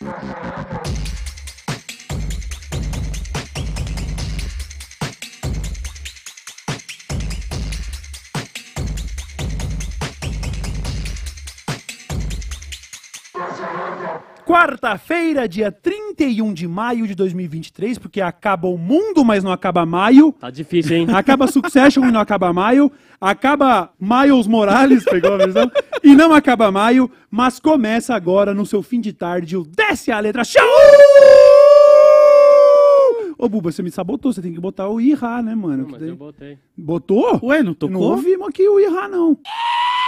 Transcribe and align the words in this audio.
Thank 0.00 0.72
you. 0.72 0.77
Quarta-feira, 14.48 15.46
dia 15.46 15.70
31 15.70 16.54
de 16.54 16.66
maio 16.66 17.06
de 17.06 17.14
2023, 17.14 17.98
porque 17.98 18.18
acaba 18.18 18.66
o 18.66 18.78
mundo, 18.78 19.22
mas 19.22 19.44
não 19.44 19.52
acaba 19.52 19.84
maio. 19.84 20.32
Tá 20.32 20.48
difícil, 20.48 20.96
hein? 20.96 21.06
Acaba 21.12 21.46
Succession 21.46 22.08
e 22.08 22.10
não 22.10 22.18
acaba 22.18 22.50
maio. 22.50 22.90
Acaba 23.20 23.90
Miles 24.00 24.46
Morales, 24.46 25.04
pegou 25.04 25.34
a 25.34 25.36
versão? 25.36 25.70
E 26.02 26.14
não 26.14 26.32
acaba 26.32 26.72
maio, 26.72 27.10
mas 27.30 27.60
começa 27.60 28.14
agora 28.14 28.54
no 28.54 28.64
seu 28.64 28.82
fim 28.82 29.02
de 29.02 29.12
tarde 29.12 29.54
o 29.54 29.64
Desce 29.64 30.10
a 30.10 30.18
Letra 30.18 30.42
Show! 30.44 30.62
Ô, 33.38 33.48
Buba, 33.48 33.70
você 33.70 33.82
me 33.84 33.90
sabotou, 33.90 34.32
você 34.32 34.42
tem 34.42 34.52
que 34.52 34.60
botar 34.60 34.88
o 34.88 35.00
Irá, 35.00 35.40
né, 35.40 35.54
mano? 35.54 35.84
Não, 35.84 35.90
mas 35.92 36.00
daí- 36.00 36.08
eu 36.08 36.16
botei. 36.16 36.58
Botou? 36.76 37.38
Ué, 37.44 37.58
não 37.58 37.66
Não 37.66 37.74
tocou? 37.74 38.02
ouvimos 38.02 38.48
aqui 38.48 38.68
o 38.68 38.80
Irá, 38.80 39.06
não. 39.08 39.38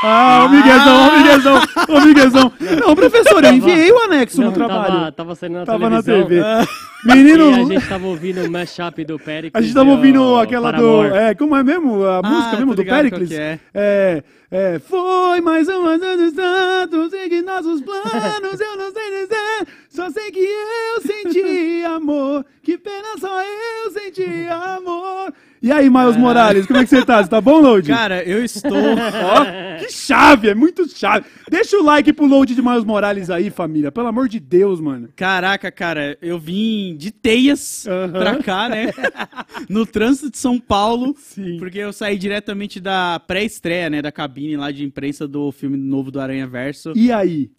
Ah, 0.02 0.46
o 0.46 0.48
Miguezão, 0.48 1.08
o 1.08 1.18
Miguezão, 1.18 1.62
o 1.88 2.00
Miguezão. 2.06 2.52
Não, 2.86 2.94
professor, 2.96 3.44
eu 3.44 3.52
enviei 3.52 3.92
o 3.92 3.98
anexo 4.04 4.40
no 4.40 4.46
Não, 4.46 4.52
trabalho. 4.52 4.94
Tava, 4.94 5.12
tava 5.12 5.34
saindo 5.34 5.58
na 5.58 5.66
Tava 5.66 5.90
na 5.90 6.02
televisão. 6.02 6.28
TV. 6.28 6.70
E 7.04 7.06
Menino, 7.14 7.54
a 7.54 7.64
gente 7.64 7.88
tava 7.88 8.06
ouvindo 8.06 8.42
o 8.44 8.50
mashup 8.50 9.04
do 9.04 9.18
Pericles. 9.18 9.52
a 9.54 9.60
gente 9.60 9.74
tava 9.74 9.88
e 9.88 9.92
o 9.92 9.96
ouvindo 9.96 10.36
aquela 10.36 10.72
do. 10.72 11.04
É, 11.04 11.34
como 11.34 11.54
é 11.54 11.62
mesmo? 11.62 12.04
A 12.04 12.22
música 12.22 12.56
mesmo 12.56 12.74
do 12.74 12.84
Pericles? 12.84 13.30
é. 13.30 13.58
É, 13.74 14.24
é, 14.50 14.78
foi 14.78 15.40
mais 15.42 15.68
um 15.68 15.84
ano 15.86 15.98
de 16.16 16.30
santo, 16.34 17.10
segui 17.10 17.42
nossos 17.42 17.80
planos, 17.82 18.60
eu 18.60 18.76
não 18.76 18.90
sei 18.92 19.10
dizer, 19.22 19.66
só 19.90 20.08
sei 20.08 20.30
que 20.30 20.38
eu 20.38 21.02
senti 21.02 21.84
amor, 21.84 22.46
que 22.62 22.78
pena 22.78 23.18
só 23.18 23.42
eu 23.42 23.90
senti 23.90 24.46
amor. 24.48 25.34
E 25.60 25.70
aí, 25.70 25.90
Miles 25.90 26.16
Morales, 26.16 26.66
como 26.66 26.78
é 26.78 26.84
que 26.84 26.88
você 26.88 27.04
tá? 27.04 27.22
Você 27.22 27.28
tá 27.28 27.38
bom, 27.38 27.60
Load? 27.60 27.86
Cara, 27.86 28.22
eu 28.22 28.42
estou. 28.42 28.70
Ó, 28.72 29.78
que 29.78 29.92
chave, 29.92 30.48
é 30.48 30.54
muito 30.54 30.88
chave. 30.88 31.26
Deixa 31.50 31.76
o 31.76 31.82
like 31.82 32.12
pro 32.12 32.24
Load 32.24 32.54
de 32.54 32.62
Miles 32.62 32.84
Morales 32.84 33.28
aí, 33.28 33.50
família, 33.50 33.92
pelo 33.92 34.06
amor 34.06 34.26
de 34.26 34.40
Deus, 34.40 34.80
mano. 34.80 35.10
Caraca, 35.14 35.70
cara, 35.70 36.16
eu 36.22 36.38
vim 36.38 36.96
de 36.96 37.10
teias 37.10 37.86
Aham. 37.86 38.12
pra 38.12 38.36
cá, 38.42 38.68
né? 38.70 38.90
no 39.68 39.84
trânsito 39.84 40.30
de 40.30 40.38
São 40.38 40.58
Paulo. 40.58 41.14
Sim. 41.18 41.58
Porque 41.58 41.78
eu 41.78 41.92
saí 41.92 42.16
diretamente 42.16 42.80
da 42.80 43.20
pré-estreia, 43.20 43.90
né? 43.90 44.00
Da 44.00 44.12
cabine 44.12 44.56
lá 44.56 44.70
de 44.70 44.82
imprensa 44.82 45.28
do 45.28 45.52
filme 45.52 45.76
novo 45.76 46.10
do 46.10 46.20
Aranha 46.20 46.46
Verso. 46.46 46.92
E 46.96 47.12
aí? 47.12 47.50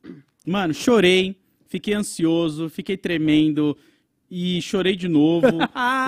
Mano, 0.43 0.73
chorei, 0.73 1.35
fiquei 1.71 1.93
ansioso, 1.93 2.69
fiquei 2.69 2.97
tremendo. 2.97 3.75
E 4.33 4.61
chorei 4.61 4.95
de 4.95 5.09
novo 5.09 5.45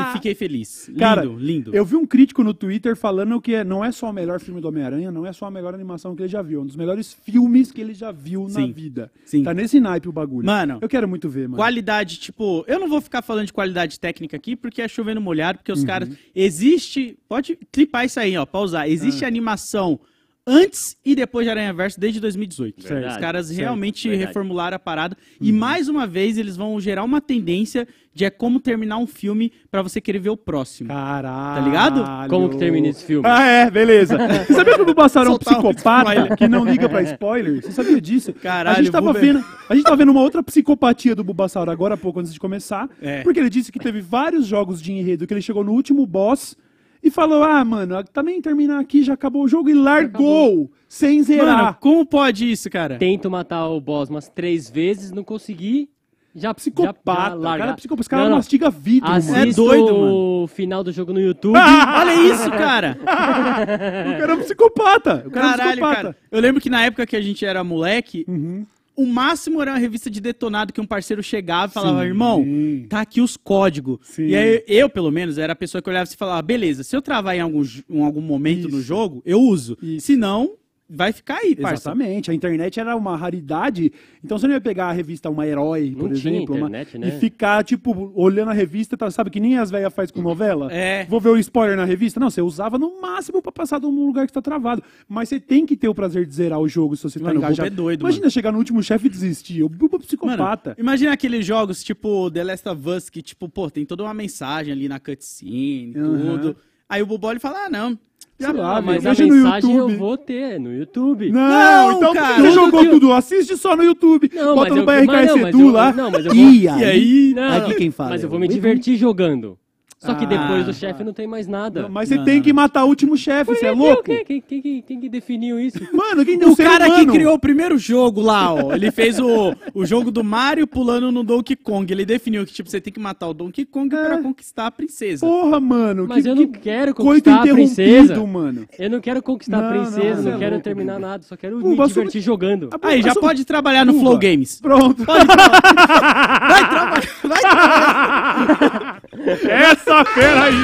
e 0.07 0.13
fiquei 0.13 0.33
feliz. 0.33 0.87
Lindo, 0.87 0.99
Cara, 0.99 1.23
lindo. 1.25 1.75
Eu 1.75 1.83
vi 1.83 1.97
um 1.97 2.05
crítico 2.05 2.41
no 2.41 2.53
Twitter 2.53 2.95
falando 2.95 3.41
que 3.41 3.61
não 3.65 3.83
é 3.83 3.91
só 3.91 4.09
o 4.09 4.13
melhor 4.13 4.39
filme 4.39 4.61
do 4.61 4.67
Homem-Aranha, 4.69 5.11
não 5.11 5.25
é 5.25 5.33
só 5.33 5.45
a 5.47 5.51
melhor 5.51 5.73
animação 5.73 6.15
que 6.15 6.21
ele 6.21 6.29
já 6.29 6.41
viu, 6.41 6.61
é 6.61 6.63
um 6.63 6.65
dos 6.65 6.77
melhores 6.77 7.11
filmes 7.13 7.69
que 7.69 7.81
ele 7.81 7.93
já 7.93 8.13
viu 8.13 8.43
na 8.43 8.61
Sim, 8.61 8.71
vida. 8.71 9.11
sim. 9.25 9.43
Tá 9.43 9.53
nesse 9.53 9.77
naipe 9.81 10.07
o 10.07 10.13
bagulho. 10.13 10.45
Mano, 10.45 10.79
eu 10.81 10.87
quero 10.87 11.05
muito 11.05 11.27
ver, 11.27 11.49
mano. 11.49 11.57
Qualidade, 11.57 12.17
tipo, 12.17 12.63
eu 12.65 12.79
não 12.79 12.87
vou 12.87 13.01
ficar 13.01 13.21
falando 13.21 13.47
de 13.47 13.51
qualidade 13.51 13.99
técnica 13.99 14.37
aqui, 14.37 14.55
porque 14.55 14.81
é 14.81 14.87
chovendo 14.87 15.19
molhado, 15.19 15.57
porque 15.59 15.73
os 15.73 15.81
Uhum. 15.81 15.85
caras. 15.85 16.09
Existe. 16.33 17.17
Pode 17.27 17.59
clipar 17.73 18.05
isso 18.05 18.21
aí, 18.21 18.37
ó, 18.37 18.45
pausar. 18.45 18.83
Ah. 18.83 18.87
Existe 18.89 19.25
animação 19.25 19.99
antes 20.45 20.97
e 21.05 21.15
depois 21.15 21.45
de 21.45 21.49
Aranha 21.51 21.73
Verso 21.73 21.99
desde 21.99 22.19
2018. 22.19 22.83
Verdade, 22.87 23.13
os 23.13 23.19
caras 23.19 23.47
certo, 23.47 23.59
realmente 23.59 24.07
verdade. 24.09 24.27
reformularam 24.27 24.75
a 24.75 24.79
parada. 24.79 25.15
E 25.39 25.51
Uhum. 25.51 25.57
mais 25.57 25.87
uma 25.87 26.05
vez 26.05 26.37
eles 26.37 26.55
vão 26.57 26.79
gerar 26.79 27.03
uma 27.03 27.21
tendência 27.21 27.87
de 28.13 28.25
é 28.25 28.29
como 28.29 28.59
terminar 28.59 28.97
um 28.97 29.07
filme 29.07 29.51
pra 29.71 29.81
você 29.81 29.99
querer 29.99 30.19
ver 30.19 30.29
o 30.29 30.37
próximo. 30.37 30.89
Caralho. 30.89 31.55
Tá 31.55 31.61
ligado? 31.67 32.29
Como 32.29 32.49
que 32.49 32.57
termina 32.57 32.87
esse 32.89 33.03
filme? 33.05 33.27
Ah, 33.27 33.43
é, 33.43 33.71
beleza. 33.71 34.17
Você 34.45 34.53
sabia 34.53 34.75
que 34.75 34.81
o 34.81 34.85
Bulbasaur 34.85 35.25
é 35.25 35.29
um 35.29 35.33
um 35.33 35.37
psicopata 35.39 36.09
spoiler. 36.11 36.37
que 36.37 36.47
não 36.47 36.63
liga 36.65 36.87
pra 36.87 37.01
spoiler? 37.01 37.61
Você 37.63 37.71
sabia 37.71 37.99
disso? 37.99 38.31
Caralho, 38.33 38.77
a 38.77 38.81
gente 38.83 38.91
tava 38.91 39.09
é- 39.09 39.13
vendo, 39.13 39.43
a 39.67 39.73
gente 39.73 39.83
tava 39.83 39.95
vendo 39.95 40.11
uma 40.11 40.21
outra 40.21 40.43
psicopatia 40.43 41.15
do 41.15 41.23
Bulbasaur 41.23 41.67
agora 41.69 41.95
há 41.95 41.97
pouco 41.97 42.19
antes 42.19 42.31
de 42.33 42.39
começar, 42.39 42.87
É. 43.01 43.23
porque 43.23 43.39
ele 43.39 43.49
disse 43.49 43.71
que 43.71 43.79
teve 43.79 43.99
vários 44.01 44.45
jogos 44.45 44.79
de 44.79 44.91
enredo 44.91 45.25
que 45.25 45.33
ele 45.33 45.41
chegou 45.41 45.63
no 45.63 45.71
último 45.71 46.05
boss 46.05 46.55
e 47.03 47.11
falou: 47.11 47.43
"Ah, 47.43 47.63
mano, 47.65 48.01
também 48.13 48.41
terminar 48.41 48.79
aqui 48.79 49.03
já 49.03 49.13
acabou 49.13 49.43
o 49.43 49.47
jogo" 49.47 49.69
e 49.69 49.73
largou 49.73 50.71
sem 50.87 51.21
zerar. 51.23 51.57
Mano, 51.65 51.77
como 51.79 52.05
pode 52.05 52.49
isso, 52.49 52.69
cara? 52.69 52.97
Tento 52.97 53.29
matar 53.29 53.67
o 53.67 53.81
boss 53.81 54.09
umas 54.09 54.29
três 54.29 54.69
vezes, 54.69 55.11
não 55.11 55.23
consegui. 55.23 55.89
Já 56.35 56.51
Psicopata. 56.51 57.29
já 57.29 57.35
o 57.35 57.39
larga. 57.41 57.59
cara 57.59 57.71
é 57.71 57.75
psicopata. 57.75 58.01
Esse 58.01 58.09
cara 58.09 58.23
Não, 58.23 58.29
não. 58.31 58.37
mastiga 58.37 58.69
vidro, 58.71 59.07
mano. 59.07 59.23
É 59.35 59.39
Assisto 59.41 59.63
doido, 59.65 59.95
o 59.95 60.47
final 60.47 60.83
do 60.83 60.91
jogo 60.91 61.13
no 61.13 61.19
YouTube. 61.21 61.53
Olha 61.95 62.13
isso, 62.33 62.49
cara! 62.49 62.97
O 63.03 64.19
cara 64.19 64.31
é 64.31 64.35
um 64.35 64.39
psicopata. 64.39 65.23
O 65.27 65.29
cara 65.29 65.45
é 65.45 65.49
um 65.49 65.51
Caralho, 65.51 65.71
psicopata. 65.73 65.95
cara. 65.95 66.17
Eu 66.31 66.41
lembro 66.41 66.59
que 66.59 66.71
na 66.71 66.83
época 66.85 67.05
que 67.05 67.15
a 67.15 67.21
gente 67.21 67.45
era 67.45 67.63
moleque, 67.63 68.25
Uhum. 68.27 68.65
O 68.95 69.05
máximo 69.05 69.61
era 69.61 69.71
uma 69.71 69.77
revista 69.77 70.09
de 70.09 70.21
detonado 70.21 70.73
que 70.73 70.81
um 70.81 70.85
parceiro 70.85 71.23
chegava 71.23 71.71
e 71.71 71.73
falava, 71.73 72.01
Sim. 72.01 72.07
irmão, 72.07 72.45
tá 72.89 73.01
aqui 73.01 73.21
os 73.21 73.35
códigos. 73.35 73.99
Sim. 74.03 74.27
E 74.27 74.35
aí 74.35 74.63
eu, 74.67 74.89
pelo 74.89 75.11
menos, 75.11 75.37
era 75.37 75.53
a 75.53 75.55
pessoa 75.55 75.81
que 75.81 75.89
olhava 75.89 76.09
e 76.09 76.15
falava, 76.15 76.41
beleza, 76.41 76.83
se 76.83 76.95
eu 76.95 77.01
travar 77.01 77.35
em 77.35 77.39
algum, 77.39 77.63
em 77.89 78.03
algum 78.03 78.21
momento 78.21 78.69
no 78.69 78.79
Isso. 78.79 78.87
jogo, 78.87 79.21
eu 79.25 79.39
uso. 79.41 79.77
Isso. 79.81 80.07
Se 80.07 80.15
não, 80.15 80.51
vai 80.95 81.11
ficar 81.11 81.37
aí, 81.37 81.55
parça. 81.55 81.89
Exatamente, 81.89 82.29
a 82.29 82.33
internet 82.33 82.79
era 82.79 82.95
uma 82.95 83.15
raridade, 83.17 83.91
então 84.23 84.37
você 84.37 84.47
não 84.47 84.53
ia 84.53 84.61
pegar 84.61 84.87
a 84.87 84.91
revista 84.91 85.29
Uma 85.29 85.47
Herói, 85.47 85.91
por 85.97 86.09
Não 86.09 86.15
tinha 86.15 86.33
exemplo, 86.35 86.55
uma- 86.55 86.67
internet, 86.67 86.97
né? 86.97 87.07
e 87.07 87.11
ficar, 87.19 87.63
tipo, 87.63 88.11
olhando 88.15 88.49
a 88.51 88.53
revista, 88.53 88.95
tá, 88.95 89.09
sabe, 89.09 89.29
que 89.29 89.39
nem 89.39 89.57
as 89.57 89.71
velhas 89.71 89.93
faz 89.93 90.11
com 90.11 90.21
novela? 90.21 90.71
É. 90.71 91.05
Vou 91.05 91.19
ver 91.19 91.29
o 91.29 91.37
spoiler 91.37 91.75
na 91.75 91.85
revista? 91.85 92.19
Não, 92.19 92.29
você 92.29 92.41
usava 92.41 92.77
no 92.77 93.01
máximo 93.01 93.41
pra 93.41 93.51
passar 93.51 93.79
de 93.79 93.85
um 93.85 94.05
lugar 94.05 94.27
que 94.27 94.33
tá 94.33 94.41
travado, 94.41 94.83
mas 95.07 95.29
você 95.29 95.39
tem 95.39 95.65
que 95.65 95.75
ter 95.75 95.87
o 95.87 95.95
prazer 95.95 96.25
de 96.25 96.33
zerar 96.35 96.59
o 96.59 96.67
jogo 96.67 96.95
se 96.95 97.03
você 97.03 97.19
tá 97.19 97.25
Mano, 97.25 97.37
o 97.37 97.41
Buba 97.41 97.47
engajado. 97.47 97.67
é 97.67 97.69
doido, 97.69 98.01
Imagina 98.01 98.29
chegar 98.29 98.51
no 98.51 98.57
último 98.59 98.81
chefe 98.83 99.07
e 99.07 99.09
desistir, 99.09 99.63
o 99.63 99.69
Buba 99.69 99.85
é 99.85 99.97
Mano, 99.97 100.03
psicopata. 100.05 100.75
imagina 100.77 101.11
aqueles 101.13 101.45
jogos 101.45 101.83
tipo 101.83 102.29
The 102.31 102.43
Last 102.43 102.69
of 102.69 102.89
Us, 102.89 103.09
que, 103.09 103.21
tipo, 103.21 103.49
pô, 103.49 103.69
tem 103.69 103.85
toda 103.85 104.03
uma 104.03 104.13
mensagem 104.13 104.71
ali 104.71 104.87
na 104.87 104.99
cutscene, 104.99 105.93
Aham. 105.97 106.37
tudo. 106.37 106.55
Aí 106.89 107.01
o 107.01 107.05
Boboli 107.05 107.39
fala, 107.39 107.65
ah, 107.65 107.69
não. 107.69 107.97
Sei 108.39 108.51
lá, 108.51 108.75
Não, 108.75 108.81
mas 108.81 109.03
velho, 109.03 109.09
a 109.09 109.13
veja 109.13 109.25
no 109.27 109.35
mensagem 109.43 109.75
YouTube. 109.75 109.91
eu 109.93 109.99
vou 109.99 110.17
ter 110.17 110.59
no 110.59 110.73
YouTube. 110.73 111.31
Não, 111.31 111.39
Não, 111.41 111.91
então 111.97 112.13
cara. 112.13 112.41
você 112.41 112.51
jogou 112.51 112.71
Tudo 112.71 112.79
que 112.81 112.85
eu- 112.87 112.91
tudo, 112.99 113.13
assiste 113.13 113.55
só 113.57 113.75
no 113.75 113.83
YouTube, 113.83 114.29
Não, 114.33 114.55
bota 114.55 114.69
mas 114.69 114.71
no 114.71 114.77
eu- 114.81 114.85
mas 114.85 115.05
BRKS 115.05 115.27
não, 115.27 115.37
mas 115.37 115.49
Edu 115.55 115.61
eu- 115.61 115.71
lá, 115.71 115.93
não, 115.93 116.11
mas 116.11 116.25
eu 116.25 116.33
vou- 116.33 116.43
e 116.43 116.63
E 116.63 116.67
aí... 116.69 116.83
aí... 116.83 117.33
Não, 117.35 117.57
Aqui 117.57 117.75
quem 117.75 117.91
fala 117.91 118.09
Mas 118.09 118.23
eu 118.23 118.27
é 118.27 118.29
vou 118.29 118.37
o 118.37 118.41
me 118.41 118.47
divertir 118.47 118.97
jogando. 118.97 119.57
Só 120.03 120.13
que 120.15 120.25
depois 120.25 120.61
Ah, 120.63 120.65
do 120.65 120.73
chefe 120.73 121.03
não 121.03 121.13
tem 121.13 121.25
mais 121.27 121.47
nada. 121.47 121.87
Mas 121.87 122.09
você 122.09 122.15
Não, 122.17 122.25
tem 122.25 122.35
não, 122.35 122.43
que 122.43 122.51
matar 122.53 122.83
o 122.83 122.87
último 122.87 123.15
chefe, 123.15 123.55
você 123.55 123.67
é 123.67 123.69
Quem- 123.71 123.79
louco? 123.79 124.03
Quem, 124.03 124.25
quem, 124.25 124.41
quem, 124.41 124.61
quem, 124.61 124.81
quem 124.81 124.99
que 124.99 125.09
definiu 125.09 125.59
isso? 125.59 125.77
Mano, 125.93 126.25
quem 126.25 126.37
deu 126.37 126.51
O 126.51 126.57
cara 126.57 126.89
que 126.91 127.05
criou 127.05 127.35
o 127.35 127.39
primeiro 127.39 127.77
jogo 127.77 128.19
lá, 128.21 128.53
ó. 128.53 128.73
Ele 128.73 128.91
fez 128.91 129.17
o, 129.19 129.55
o 129.73 129.85
jogo 129.85 130.11
do 130.11 130.23
Mario 130.23 130.67
pulando 130.67 131.11
no 131.11 131.23
Donkey 131.23 131.55
Kong. 131.55 131.91
Ele 131.91 132.05
definiu 132.05 132.45
que, 132.45 132.51
tipo, 132.53 132.69
você 132.69 132.81
tem 132.81 132.91
que 132.91 132.99
matar 132.99 133.27
o 133.29 133.33
Donkey 133.33 133.65
Kong 133.65 133.95
É. 133.95 134.03
pra 134.05 134.17
conquistar 134.21 134.67
a 134.67 134.71
princesa. 134.71 135.25
Porra, 135.25 135.59
mano. 135.59 136.05
Mas 136.07 136.23
que, 136.23 136.29
eu 136.29 136.35
não 136.35 136.47
que 136.47 136.59
quero 136.59 136.93
coito 136.93 137.23
conquistar 137.29 137.31
a 137.31 137.41
interrompido, 137.43 137.75
princesa. 137.75 138.25
mano. 138.27 138.65
Eu 138.77 138.89
não 138.89 138.99
quero 138.99 139.23
conquistar 139.23 139.57
Não, 139.61 139.67
a 139.67 139.69
princesa, 139.71 139.99
não, 139.99 140.15
não, 140.15 140.23
você 140.23 140.29
é 140.29 140.37
quero 140.37 140.51
louco, 140.51 140.63
terminar 140.63 140.99
nada, 140.99 141.23
só 141.23 141.35
quero 141.37 141.57
me 141.57 141.77
divertir 141.77 142.21
jogando. 142.21 142.69
Aí, 142.81 143.01
já 143.01 143.13
pode 143.15 143.45
trabalhar 143.45 143.85
no. 143.85 143.93
Flow 143.93 144.17
Games. 144.17 144.59
Pronto. 144.59 145.03
Vai 145.05 145.25
trabalhar. 145.25 147.11
Vai 147.23 147.39
trabalhar. 147.41 149.01
Essa 149.47 149.92
fera 150.05 150.43
aí. 150.43 150.55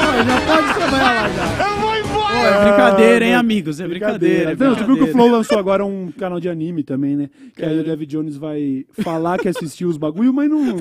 Pô, 0.00 0.24
já 0.24 0.40
pode 0.46 0.74
trabalhar 0.74 1.12
lá 1.12 1.28
já. 1.28 1.66
Eu 1.66 1.80
vou 1.80 1.96
embora. 1.96 2.38
é 2.38 2.64
brincadeira, 2.64 3.24
hein, 3.24 3.34
amigos? 3.34 3.80
É 3.80 3.88
brincadeira. 3.88 4.52
é 4.52 4.56
Não, 4.56 4.74
você 4.74 4.76
viu 4.76 4.76
que 4.76 4.82
o 4.82 4.86
brincadeira. 4.86 5.12
Flow 5.12 5.30
lançou 5.30 5.58
agora 5.58 5.84
um 5.84 6.12
canal 6.12 6.40
de 6.40 6.48
anime 6.48 6.82
também, 6.82 7.16
né? 7.16 7.30
Que 7.56 7.64
aí 7.64 7.78
o 7.78 7.84
David 7.84 8.10
Jones 8.10 8.36
vai 8.36 8.84
falar 9.02 9.38
que 9.38 9.48
assistiu 9.48 9.88
os 9.88 9.96
bagulho, 9.96 10.32
mas 10.32 10.48
não... 10.48 10.76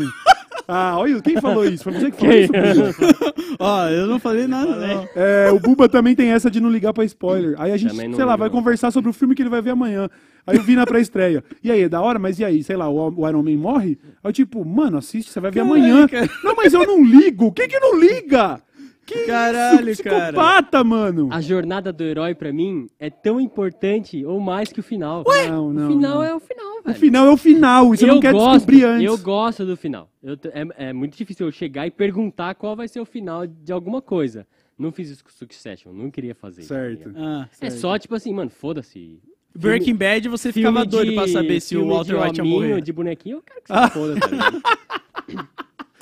Ah, 0.71 0.99
olha, 0.99 1.19
quem 1.19 1.41
falou 1.41 1.65
isso? 1.65 1.83
Foi 1.83 1.93
você 1.93 2.11
que 2.11 2.17
falou 2.17 2.35
isso, 2.35 2.53
Buba? 2.53 3.33
Ó, 3.59 3.87
eu 3.87 4.05
não 4.05 4.19
falei 4.19 4.45
nada, 4.45 4.75
não. 4.75 5.07
É, 5.15 5.51
o 5.51 5.59
Buba 5.59 5.89
também 5.89 6.15
tem 6.15 6.29
essa 6.29 6.49
de 6.51 6.59
não 6.61 6.69
ligar 6.69 6.93
pra 6.93 7.03
spoiler. 7.05 7.55
Aí 7.59 7.71
a 7.71 7.77
gente, 7.77 7.89
Também 7.89 8.07
não 8.07 8.15
sei 8.15 8.23
lá, 8.23 8.33
ligo, 8.33 8.39
vai 8.39 8.49
não. 8.49 8.55
conversar 8.55 8.91
sobre 8.91 9.09
o 9.09 9.13
filme 9.13 9.33
que 9.33 9.41
ele 9.41 9.49
vai 9.49 9.63
ver 9.63 9.71
amanhã. 9.71 10.07
Aí 10.45 10.57
eu 10.57 10.61
vi 10.61 10.75
na 10.75 10.85
pré-estreia. 10.85 11.43
E 11.63 11.71
aí, 11.71 11.81
é 11.81 11.89
da 11.89 11.99
hora? 12.01 12.19
Mas 12.19 12.37
e 12.37 12.45
aí? 12.45 12.63
Sei 12.63 12.75
lá, 12.75 12.87
o, 12.87 13.13
o 13.17 13.27
Iron 13.27 13.41
Man 13.41 13.57
morre? 13.57 13.97
Aí 14.23 14.29
eu 14.29 14.31
tipo, 14.31 14.63
mano, 14.63 14.97
assiste, 14.99 15.31
você 15.31 15.39
vai 15.39 15.49
ver 15.49 15.61
amanhã. 15.61 16.07
Não, 16.43 16.55
mas 16.55 16.71
eu 16.71 16.85
não 16.85 17.03
ligo. 17.03 17.51
Quem 17.51 17.67
que 17.67 17.79
não 17.79 17.99
liga? 17.99 18.61
Que 19.09 19.25
Caralho, 19.25 19.89
isso? 19.89 20.03
cara. 20.03 20.25
Psicopata, 20.27 20.83
mano. 20.83 21.29
A 21.31 21.41
jornada 21.41 21.91
do 21.91 22.03
herói, 22.03 22.35
pra 22.35 22.53
mim, 22.53 22.87
é 22.99 23.09
tão 23.09 23.41
importante 23.41 24.23
ou 24.23 24.39
mais 24.39 24.71
que 24.71 24.79
o 24.79 24.83
final. 24.83 25.23
Não, 25.25 25.73
não, 25.73 25.87
o 25.87 25.91
final 25.93 26.15
não. 26.17 26.23
é 26.23 26.35
o 26.35 26.39
final, 26.39 26.68
O 26.79 26.83
velho. 26.87 26.99
final 26.99 27.25
é 27.27 27.29
o 27.31 27.37
final, 27.37 27.89
você 27.89 28.05
não 28.05 28.19
quer 28.19 28.31
gosto, 28.33 28.51
descobrir 28.53 28.83
antes. 28.85 29.05
Eu 29.05 29.17
gosto 29.17 29.65
do 29.65 29.75
final. 29.77 30.09
Eu 30.23 30.33
é, 30.53 30.89
é 30.89 30.93
muito 30.93 31.17
difícil 31.17 31.45
eu 31.47 31.51
chegar 31.51 31.85
e 31.87 31.91
perguntar 31.91 32.55
qual 32.55 32.75
vai 32.75 32.87
ser 32.87 32.99
o 32.99 33.05
final 33.05 33.45
de 33.47 33.71
alguma 33.71 34.01
coisa. 34.01 34.45
Não 34.77 34.91
fiz 34.91 35.09
isso 35.09 35.23
com 35.23 35.29
Succession, 35.29 35.91
não 35.91 36.09
queria 36.09 36.33
fazer 36.33 36.61
isso. 36.61 36.69
tá 36.73 36.75
Certo. 36.79 37.11
Ah, 37.17 37.49
É 37.59 37.69
só 37.69 37.97
tipo 37.99 38.15
assim, 38.15 38.33
mano, 38.33 38.49
foda-se. 38.49 39.19
Breaking 39.53 39.95
Bad, 39.95 40.29
você 40.29 40.53
ficava 40.53 40.85
doido 40.85 41.09
de- 41.09 41.15
pra 41.15 41.27
saber 41.27 41.59
se 41.59 41.75
o 41.75 41.85
Walter 41.87 42.21
White 42.21 42.37
ia 42.39 42.45
morrer. 42.45 42.81
de 42.81 42.93
bonequinho, 42.93 43.37
eu 43.37 43.41
quero 43.41 43.61
que 43.61 43.67
se 43.73 43.89
foda, 43.93 44.19
tá 44.19 44.27
ligado? 44.27 44.61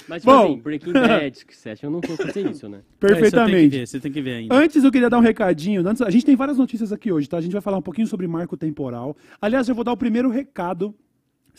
Mas, 0.08 0.22
tipo 0.24 0.32
Bom. 0.34 0.46
assim, 0.46 0.60
Breaking 0.60 0.94
Bad, 0.94 1.38
Succession, 1.38 1.88
eu 1.88 1.92
não 1.92 2.02
vou 2.02 2.16
fazer 2.18 2.50
isso, 2.50 2.68
né? 2.70 2.78
É, 2.78 2.82
você 2.82 2.86
tem 2.88 3.10
que 3.10 3.20
Perfeitamente. 3.22 3.78
ver, 3.78 3.88
você 3.88 4.00
tem 4.00 4.12
que 4.12 4.22
ver 4.22 4.34
ainda. 4.36 4.56
Antes 4.56 4.84
eu 4.84 4.92
queria 4.92 5.10
dar 5.10 5.18
um 5.18 5.22
recadinho. 5.22 5.88
Antes, 5.88 6.02
a 6.02 6.10
gente 6.10 6.26
tem 6.26 6.36
várias 6.36 6.58
notícias 6.58 6.92
aqui 6.94 7.12
hoje, 7.12 7.28
tá? 7.28 7.38
A 7.38 7.42
gente 7.42 7.52
vai 7.52 7.62
falar 7.62 7.78
um 7.78 7.82
pouquinho 7.82 8.08
sobre 8.08 8.28
marco 8.28 8.56
temporal. 8.56 9.16
Aliás, 9.42 9.68
eu 9.68 9.76
vou 9.76 9.84
dar 9.84 9.92
o 9.92 9.98
primeiro 9.98 10.30
recado. 10.30 10.96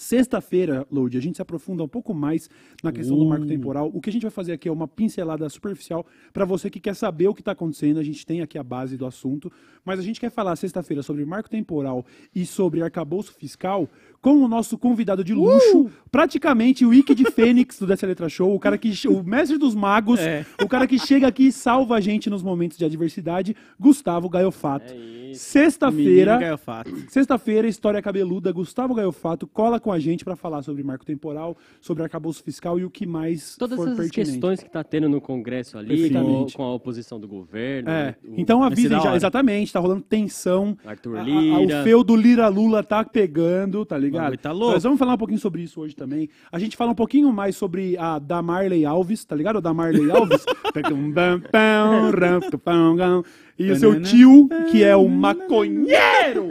Sexta-feira, 0.01 0.87
Load, 0.93 1.19
a 1.19 1.21
gente 1.21 1.35
se 1.35 1.43
aprofunda 1.43 1.83
um 1.83 1.89
pouco 1.89 2.15
mais 2.15 2.49
na 2.85 2.93
questão 2.93 3.19
do 3.19 3.27
marco 3.27 3.45
Uh. 3.45 3.49
temporal. 3.49 3.91
O 3.93 4.01
que 4.01 4.09
a 4.09 4.13
gente 4.13 4.23
vai 4.23 4.31
fazer 4.31 4.53
aqui 4.53 4.69
é 4.69 4.73
uma 4.73 4.87
pincelada 4.87 5.49
superficial 5.49 6.07
para 6.33 6.45
você 6.45 6.71
que 6.71 6.79
quer 6.79 6.95
saber 6.95 7.27
o 7.27 7.35
que 7.35 7.41
está 7.41 7.51
acontecendo. 7.51 7.99
A 7.99 8.03
gente 8.05 8.25
tem 8.25 8.41
aqui 8.41 8.57
a 8.57 8.63
base 8.63 8.97
do 8.97 9.05
assunto, 9.05 9.51
mas 9.89 9.99
a 9.99 10.03
gente 10.03 10.21
quer 10.21 10.31
falar 10.31 10.55
sexta-feira 10.55 11.03
sobre 11.03 11.25
marco 11.25 11.51
temporal 11.51 12.05
e 12.35 12.47
sobre 12.47 12.81
arcabouço 12.83 13.33
fiscal 13.33 13.89
com 14.21 14.35
o 14.43 14.49
nosso 14.49 14.77
convidado 14.77 15.23
de 15.25 15.33
luxo, 15.33 15.91
praticamente 16.11 16.85
o 16.85 16.93
Ike 16.93 17.15
de 17.15 17.25
Fênix 17.31 17.79
do 17.79 17.87
Dessa 17.87 18.07
Letra 18.07 18.29
Show, 18.29 18.55
o 18.55 18.59
cara 18.59 18.77
que 18.77 18.93
o 19.09 19.23
mestre 19.23 19.57
dos 19.59 19.75
magos, 19.75 20.19
É. 20.21 20.45
o 20.63 20.69
cara 20.69 20.87
que 20.87 20.99
chega 20.99 21.27
aqui 21.29 21.47
e 21.49 21.53
salva 21.53 21.97
a 21.97 22.01
gente 22.01 22.29
nos 22.29 22.43
momentos 22.43 22.77
de 22.77 22.85
adversidade, 22.85 23.55
Gustavo 23.79 24.29
Gaiofato. 24.29 24.93
É 24.93 25.33
Sexta-feira. 25.35 26.39
Sexta-feira, 27.09 27.69
História 27.69 28.01
Cabeluda, 28.03 28.51
Gustavo 28.51 28.95
Gaiofato 28.95 29.47
cola 29.47 29.79
com 29.79 29.93
a 29.93 29.99
gente 29.99 30.25
para 30.25 30.35
falar 30.35 30.63
sobre 30.63 30.83
marco 30.83 31.05
temporal, 31.05 31.57
sobre 31.81 32.03
arcabouço 32.03 32.43
fiscal 32.43 32.79
e 32.79 32.85
o 32.85 32.91
que 32.91 33.07
mais 33.07 33.57
Todas 33.57 33.77
for 33.77 33.85
essas 33.89 33.99
pertinente. 33.99 34.31
questões 34.33 34.63
que 34.63 34.71
tá 34.71 34.83
tendo 34.83 35.09
no 35.09 35.21
Congresso 35.21 35.79
ali, 35.79 36.11
com, 36.11 36.47
com 36.55 36.63
a 36.65 36.75
oposição 36.75 37.21
do 37.21 37.29
governo. 37.29 37.89
É, 37.91 38.17
o- 38.27 38.35
então 38.37 38.63
avisem 38.63 39.01
já, 39.01 39.15
exatamente, 39.15 39.73
tá 39.79 39.81
rolando 39.81 40.03
tensão. 40.03 40.77
Arthur 40.85 41.17
A- 41.17 41.21
a- 41.21 41.25
Lira. 41.25 41.81
o 41.81 41.85
feu 41.85 42.05
do 42.05 42.17
Lira 42.17 42.49
Lula 42.49 42.83
tá 42.83 43.05
pegando, 43.05 43.85
tá 43.85 43.97
ligado? 43.97 44.37
tá 44.37 44.53
louco. 44.53 44.75
Nós 44.75 44.83
vamos 44.83 44.99
falar 44.99 45.15
um 45.15 45.19
pouquinho 45.19 45.39
sobre 45.39 45.63
isso 45.63 45.81
hoje 45.81 45.95
também. 45.95 46.29
A 46.51 46.59
gente 46.59 46.77
fala 46.77 46.91
um 46.91 46.97
pouquinho 46.97 47.33
mais 47.33 47.57
sobre 47.57 47.97
a 47.97 48.19
da 48.19 48.43
Marley 48.43 48.85
Alves, 48.85 49.25
tá 49.25 49.37
ligado? 49.37 49.61
Da 49.61 49.73
Marley 49.73 50.11
Alves. 50.11 50.45
e 53.59 53.71
o 53.71 53.77
seu 53.77 54.01
tio, 54.01 54.49
que 54.71 54.85
é 54.85 54.97
o 54.97 55.09
maconheiro. 55.09 56.49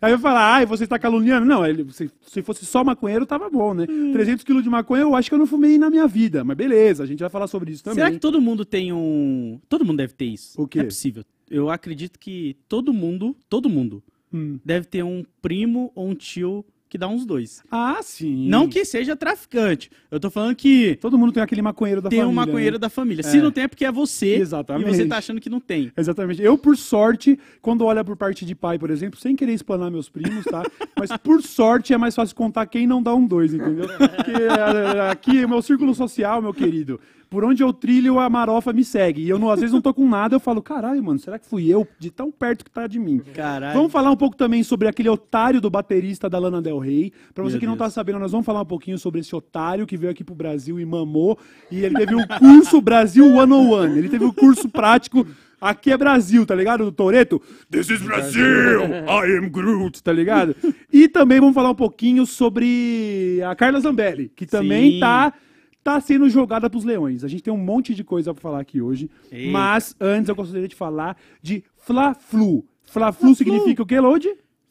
Aí 0.00 0.12
eu 0.12 0.18
falar, 0.18 0.54
ai, 0.54 0.66
você 0.66 0.84
está 0.84 0.98
caluniando? 0.98 1.46
Não, 1.46 1.64
ele, 1.64 1.86
se, 1.92 2.10
se 2.22 2.42
fosse 2.42 2.66
só 2.66 2.84
maconheiro, 2.84 3.26
tava 3.26 3.48
bom, 3.48 3.74
né? 3.74 3.86
Hum. 3.88 4.12
300 4.12 4.44
quilos 4.44 4.62
de 4.62 4.70
maconha 4.70 5.02
eu 5.02 5.14
acho 5.14 5.28
que 5.28 5.34
eu 5.34 5.38
não 5.38 5.46
fumei 5.46 5.78
na 5.78 5.90
minha 5.90 6.06
vida. 6.06 6.44
Mas 6.44 6.56
beleza, 6.56 7.02
a 7.02 7.06
gente 7.06 7.20
vai 7.20 7.30
falar 7.30 7.46
sobre 7.46 7.72
isso 7.72 7.84
também. 7.84 7.96
Será 7.96 8.10
que 8.10 8.18
todo 8.18 8.40
mundo 8.40 8.64
tem 8.64 8.92
um. 8.92 9.58
Todo 9.68 9.84
mundo 9.84 9.98
deve 9.98 10.14
ter 10.14 10.26
isso? 10.26 10.60
O 10.60 10.66
quê? 10.66 10.78
Não 10.78 10.84
é 10.84 10.88
possível. 10.88 11.24
Eu 11.50 11.68
acredito 11.70 12.18
que 12.18 12.56
todo 12.68 12.92
mundo, 12.92 13.36
todo 13.48 13.68
mundo, 13.68 14.02
Hum. 14.32 14.58
deve 14.64 14.86
ter 14.86 15.02
um 15.02 15.24
primo 15.42 15.90
ou 15.94 16.08
um 16.08 16.14
tio 16.14 16.64
que 16.88 16.98
dá 16.98 17.06
uns 17.06 17.24
dois. 17.24 17.62
Ah, 17.70 17.98
sim. 18.02 18.48
Não 18.48 18.68
que 18.68 18.84
seja 18.84 19.14
traficante. 19.16 19.90
Eu 20.10 20.18
tô 20.18 20.28
falando 20.28 20.56
que 20.56 20.96
Todo 21.00 21.16
mundo 21.16 21.32
tem 21.32 21.40
aquele 21.40 21.62
maconheiro 21.62 22.00
da 22.02 22.08
tem 22.10 22.18
família. 22.18 22.32
um 22.32 22.34
maconheiro 22.46 22.74
né? 22.74 22.78
da 22.80 22.88
família. 22.88 23.22
Se 23.22 23.38
É. 23.38 23.42
não 23.42 23.52
tem, 23.52 23.62
é 23.64 23.68
porque 23.68 23.84
é 23.84 23.92
você. 23.92 24.34
Exatamente. 24.34 24.88
E 24.90 24.94
você 24.96 25.06
tá 25.06 25.18
achando 25.18 25.40
que 25.40 25.48
não 25.48 25.60
tem. 25.60 25.92
Exatamente. 25.96 26.42
Eu, 26.42 26.58
por 26.58 26.76
sorte, 26.76 27.38
quando 27.62 27.84
olha 27.84 28.02
por 28.04 28.16
parte 28.16 28.44
de 28.44 28.56
pai, 28.56 28.76
por 28.76 28.90
exemplo, 28.90 29.20
sem 29.20 29.36
querer 29.36 29.52
explanar 29.52 29.88
meus 29.88 30.08
primos, 30.08 30.44
tá? 30.44 30.62
Mas 30.98 31.10
por 31.18 31.40
sorte 31.42 31.92
é 31.94 31.98
mais 31.98 32.14
fácil 32.14 32.34
contar 32.34 32.66
quem 32.66 32.88
não 32.88 33.00
dá 33.00 33.14
um 33.14 33.24
dois, 33.24 33.54
entendeu? 33.54 33.86
Porque 33.86 34.32
é, 34.98 35.10
aqui, 35.10 35.44
o 35.44 35.48
meu 35.48 35.62
círculo 35.62 35.94
social, 35.94 36.42
meu 36.42 36.52
querido, 36.52 36.98
por 37.30 37.44
onde 37.44 37.62
eu 37.62 37.72
trilho, 37.72 38.18
a 38.18 38.28
marofa 38.28 38.72
me 38.72 38.84
segue. 38.84 39.22
E 39.22 39.28
eu, 39.28 39.38
não, 39.38 39.50
às 39.50 39.60
vezes, 39.60 39.72
não 39.72 39.80
tô 39.80 39.94
com 39.94 40.06
nada, 40.08 40.34
eu 40.34 40.40
falo, 40.40 40.60
caralho, 40.60 41.00
mano, 41.02 41.20
será 41.20 41.38
que 41.38 41.46
fui 41.46 41.68
eu 41.68 41.86
de 41.96 42.10
tão 42.10 42.30
perto 42.32 42.64
que 42.64 42.70
tá 42.70 42.88
de 42.88 42.98
mim? 42.98 43.20
Caralho. 43.32 43.72
Vamos 43.72 43.92
falar 43.92 44.10
um 44.10 44.16
pouco 44.16 44.36
também 44.36 44.64
sobre 44.64 44.88
aquele 44.88 45.08
otário 45.08 45.60
do 45.60 45.70
baterista 45.70 46.28
da 46.28 46.40
Lana 46.40 46.60
Del 46.60 46.80
Rey. 46.80 47.12
Pra 47.32 47.44
você 47.44 47.52
Meu 47.52 47.60
que 47.60 47.66
não 47.66 47.76
tá 47.76 47.88
sabendo, 47.88 48.18
nós 48.18 48.32
vamos 48.32 48.44
falar 48.44 48.62
um 48.62 48.66
pouquinho 48.66 48.98
sobre 48.98 49.20
esse 49.20 49.34
otário 49.34 49.86
que 49.86 49.96
veio 49.96 50.10
aqui 50.10 50.24
pro 50.24 50.34
Brasil 50.34 50.80
e 50.80 50.84
mamou. 50.84 51.38
E 51.70 51.84
ele 51.84 51.94
teve 51.94 52.16
o 52.16 52.26
curso 52.26 52.80
Brasil 52.80 53.24
101. 53.24 53.96
Ele 53.96 54.08
teve 54.08 54.24
o 54.24 54.32
curso 54.32 54.68
prático. 54.68 55.24
Aqui 55.60 55.92
é 55.92 55.96
Brasil, 55.96 56.44
tá 56.44 56.54
ligado? 56.54 56.84
Do 56.84 56.90
Toreto. 56.90 57.40
This 57.70 57.90
is 57.90 58.00
Brasil! 58.00 58.80
I 59.06 59.36
am 59.38 59.50
Groot, 59.50 60.02
tá 60.02 60.10
ligado? 60.12 60.56
E 60.90 61.06
também 61.06 61.38
vamos 61.38 61.54
falar 61.54 61.70
um 61.70 61.74
pouquinho 61.74 62.26
sobre 62.26 63.40
a 63.46 63.54
Carla 63.54 63.78
Zambelli, 63.78 64.32
que 64.34 64.46
também 64.46 64.92
Sim. 64.92 65.00
tá 65.00 65.34
tá 65.82 66.00
sendo 66.00 66.28
jogada 66.28 66.68
pros 66.68 66.84
leões. 66.84 67.24
A 67.24 67.28
gente 67.28 67.42
tem 67.42 67.52
um 67.52 67.56
monte 67.58 67.94
de 67.94 68.04
coisa 68.04 68.32
pra 68.34 68.40
falar 68.42 68.60
aqui 68.60 68.80
hoje, 68.80 69.10
Eita. 69.30 69.50
mas 69.50 69.94
antes 70.00 70.28
eu 70.28 70.34
gostaria 70.34 70.68
de 70.68 70.74
falar 70.74 71.16
de 71.42 71.64
Fla-Flu. 71.78 72.64
Fla-Flu 72.84 73.34
significa 73.34 73.82
o 73.82 73.86
quê, 73.86 73.98
Lodi? 74.00 74.28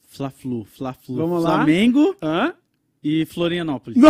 Fla-Flu, 0.07 0.65
Fla-Flu. 0.65 1.15
Vamos 1.15 1.43
lá. 1.43 1.55
Flamengo 1.57 2.15
Hã? 2.21 2.53
e 3.03 3.25
Florianópolis. 3.25 3.97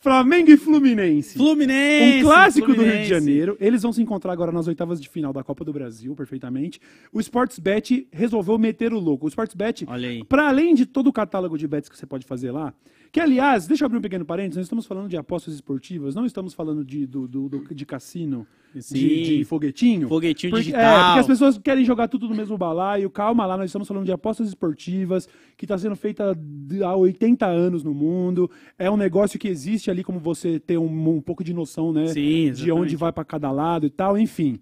Flamengo 0.00 0.50
e 0.50 0.56
Fluminense. 0.56 1.36
Fluminense! 1.36 2.18
Um 2.18 2.22
clássico 2.22 2.68
do 2.68 2.72
Rio 2.74 2.82
de 2.82 2.88
Fluminense. 2.88 3.10
Janeiro. 3.10 3.56
Eles 3.60 3.82
vão 3.82 3.92
se 3.92 4.00
encontrar 4.00 4.32
agora 4.32 4.52
nas 4.52 4.68
oitavas 4.68 5.00
de 5.00 5.08
final 5.08 5.32
da 5.32 5.42
Copa 5.42 5.64
do 5.64 5.72
Brasil, 5.72 6.14
perfeitamente. 6.14 6.80
O 7.12 7.18
Sportsbet 7.20 8.06
resolveu 8.12 8.56
meter 8.58 8.92
o 8.92 9.00
louco. 9.00 9.26
O 9.26 9.28
Sportsbet, 9.28 9.86
para 10.28 10.48
além 10.48 10.74
de 10.74 10.86
todo 10.86 11.08
o 11.08 11.12
catálogo 11.12 11.58
de 11.58 11.66
bets 11.66 11.88
que 11.88 11.98
você 11.98 12.06
pode 12.06 12.24
fazer 12.26 12.52
lá, 12.52 12.72
que 13.10 13.20
aliás, 13.20 13.66
deixa 13.66 13.84
eu 13.84 13.86
abrir 13.86 13.98
um 13.98 14.02
pequeno 14.02 14.24
parênteses, 14.24 14.56
nós 14.56 14.64
estamos 14.66 14.86
falando 14.86 15.08
de 15.08 15.16
apostas 15.16 15.54
esportivas, 15.54 16.14
não 16.14 16.26
estamos 16.26 16.52
falando 16.54 16.84
de, 16.84 17.06
do, 17.06 17.26
do- 17.26 17.48
do- 17.48 17.74
de 17.74 17.86
cassino, 17.86 18.46
de, 18.74 19.38
de 19.38 19.44
foguetinho. 19.44 20.08
Foguetinho 20.08 20.50
Porque, 20.50 20.64
digital. 20.64 20.82
É, 20.96 21.04
porque 21.06 21.20
as 21.20 21.26
pessoas 21.26 21.58
querem 21.58 21.84
jogar 21.84 22.06
tudo 22.08 22.28
no 22.28 22.34
mesmo 22.34 22.56
balaio. 22.58 23.08
Calma 23.10 23.46
lá, 23.46 23.56
nós 23.56 23.66
estamos 23.70 23.88
falando 23.88 24.04
de 24.04 24.12
apostas 24.12 24.46
esportivas, 24.48 25.26
que 25.56 25.64
está 25.64 25.76
sendo 25.78 25.96
feita 25.96 26.36
há 26.84 26.96
80 26.96 27.46
anos 27.46 27.82
no 27.82 27.94
mundo. 27.94 28.50
É 28.78 28.90
um 28.90 28.96
negócio 28.96 29.38
que 29.38 29.48
existe 29.48 29.90
ali, 29.90 30.04
como 30.04 30.18
você 30.20 30.60
ter 30.60 30.76
um, 30.78 31.16
um 31.16 31.20
pouco 31.20 31.42
de 31.42 31.54
noção, 31.54 31.92
né? 31.92 32.08
Sim, 32.08 32.52
de 32.52 32.70
onde 32.70 32.94
vai 32.94 33.10
para 33.12 33.24
cada 33.24 33.50
lado 33.50 33.86
e 33.86 33.90
tal, 33.90 34.18
enfim. 34.18 34.58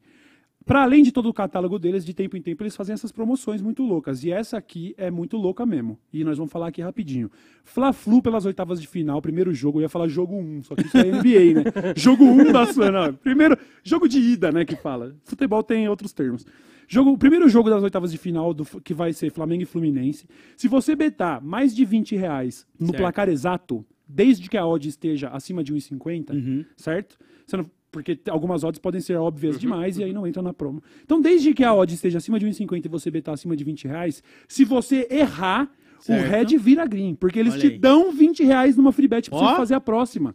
Para 0.66 0.82
além 0.82 1.04
de 1.04 1.12
todo 1.12 1.28
o 1.28 1.32
catálogo 1.32 1.78
deles, 1.78 2.04
de 2.04 2.12
tempo 2.12 2.36
em 2.36 2.42
tempo 2.42 2.60
eles 2.64 2.74
fazem 2.74 2.92
essas 2.92 3.12
promoções 3.12 3.62
muito 3.62 3.84
loucas. 3.84 4.24
E 4.24 4.32
essa 4.32 4.58
aqui 4.58 4.94
é 4.98 5.12
muito 5.12 5.36
louca 5.36 5.64
mesmo. 5.64 5.96
E 6.12 6.24
nós 6.24 6.36
vamos 6.38 6.52
falar 6.52 6.66
aqui 6.66 6.82
rapidinho. 6.82 7.30
Fla-Flu 7.62 8.20
pelas 8.20 8.44
oitavas 8.44 8.80
de 8.80 8.88
final, 8.88 9.22
primeiro 9.22 9.54
jogo. 9.54 9.78
Eu 9.78 9.82
ia 9.82 9.88
falar 9.88 10.08
jogo 10.08 10.34
1, 10.36 10.64
só 10.64 10.74
que 10.74 10.82
isso 10.84 10.98
é 10.98 11.04
NBA, 11.04 11.54
né? 11.54 11.64
jogo 11.96 12.24
1 12.24 12.50
da 12.52 12.66
sua. 12.66 12.90
Não, 12.90 13.14
primeiro, 13.14 13.56
jogo 13.84 14.08
de 14.08 14.18
ida, 14.18 14.50
né? 14.50 14.64
Que 14.64 14.74
fala. 14.74 15.14
Futebol 15.22 15.62
tem 15.62 15.88
outros 15.88 16.12
termos. 16.12 16.44
Jogo, 16.88 17.12
o 17.12 17.18
primeiro 17.18 17.48
jogo 17.48 17.70
das 17.70 17.82
oitavas 17.84 18.10
de 18.10 18.18
final, 18.18 18.52
do, 18.52 18.64
que 18.80 18.92
vai 18.92 19.12
ser 19.12 19.30
Flamengo 19.30 19.62
e 19.62 19.66
Fluminense. 19.66 20.26
Se 20.56 20.66
você 20.66 20.96
betar 20.96 21.40
mais 21.40 21.74
de 21.74 21.84
20 21.84 22.16
reais 22.16 22.66
no 22.78 22.86
Certo. 22.88 22.98
placar 22.98 23.28
exato, 23.28 23.84
desde 24.08 24.48
que 24.48 24.56
a 24.56 24.66
odd 24.66 24.88
esteja 24.88 25.28
acima 25.28 25.62
de 25.62 25.72
1,50, 25.72 26.32
Uhum. 26.34 26.64
certo? 26.76 27.16
Você 27.46 27.56
não- 27.56 27.70
porque 27.96 28.18
algumas 28.28 28.62
odds 28.62 28.78
podem 28.78 29.00
ser 29.00 29.16
óbvias 29.16 29.58
demais 29.58 29.96
e 29.96 30.04
aí 30.04 30.12
não 30.12 30.26
entra 30.26 30.42
na 30.42 30.52
promo. 30.52 30.82
Então, 31.02 31.18
desde 31.18 31.54
que 31.54 31.64
a 31.64 31.72
odd 31.74 31.94
esteja 31.94 32.18
acima 32.18 32.38
de 32.38 32.44
1,50 32.46 32.84
e 32.84 32.88
você 32.88 33.10
betar 33.10 33.32
acima 33.32 33.56
de 33.56 33.64
20 33.64 33.88
reais, 33.88 34.22
se 34.46 34.66
você 34.66 35.06
errar, 35.10 35.70
Certo. 35.98 36.26
o 36.26 36.30
red 36.30 36.58
vira 36.58 36.84
green, 36.86 37.14
porque 37.14 37.38
eles 37.38 37.54
Olha 37.54 37.60
te 37.62 37.66
aí. 37.68 37.78
dão 37.78 38.12
20 38.12 38.44
reais 38.44 38.76
numa 38.76 38.92
free 38.92 39.08
bet 39.08 39.30
pra 39.30 39.38
Ó. 39.38 39.48
você 39.50 39.56
fazer 39.56 39.74
a 39.74 39.80
próxima. 39.80 40.34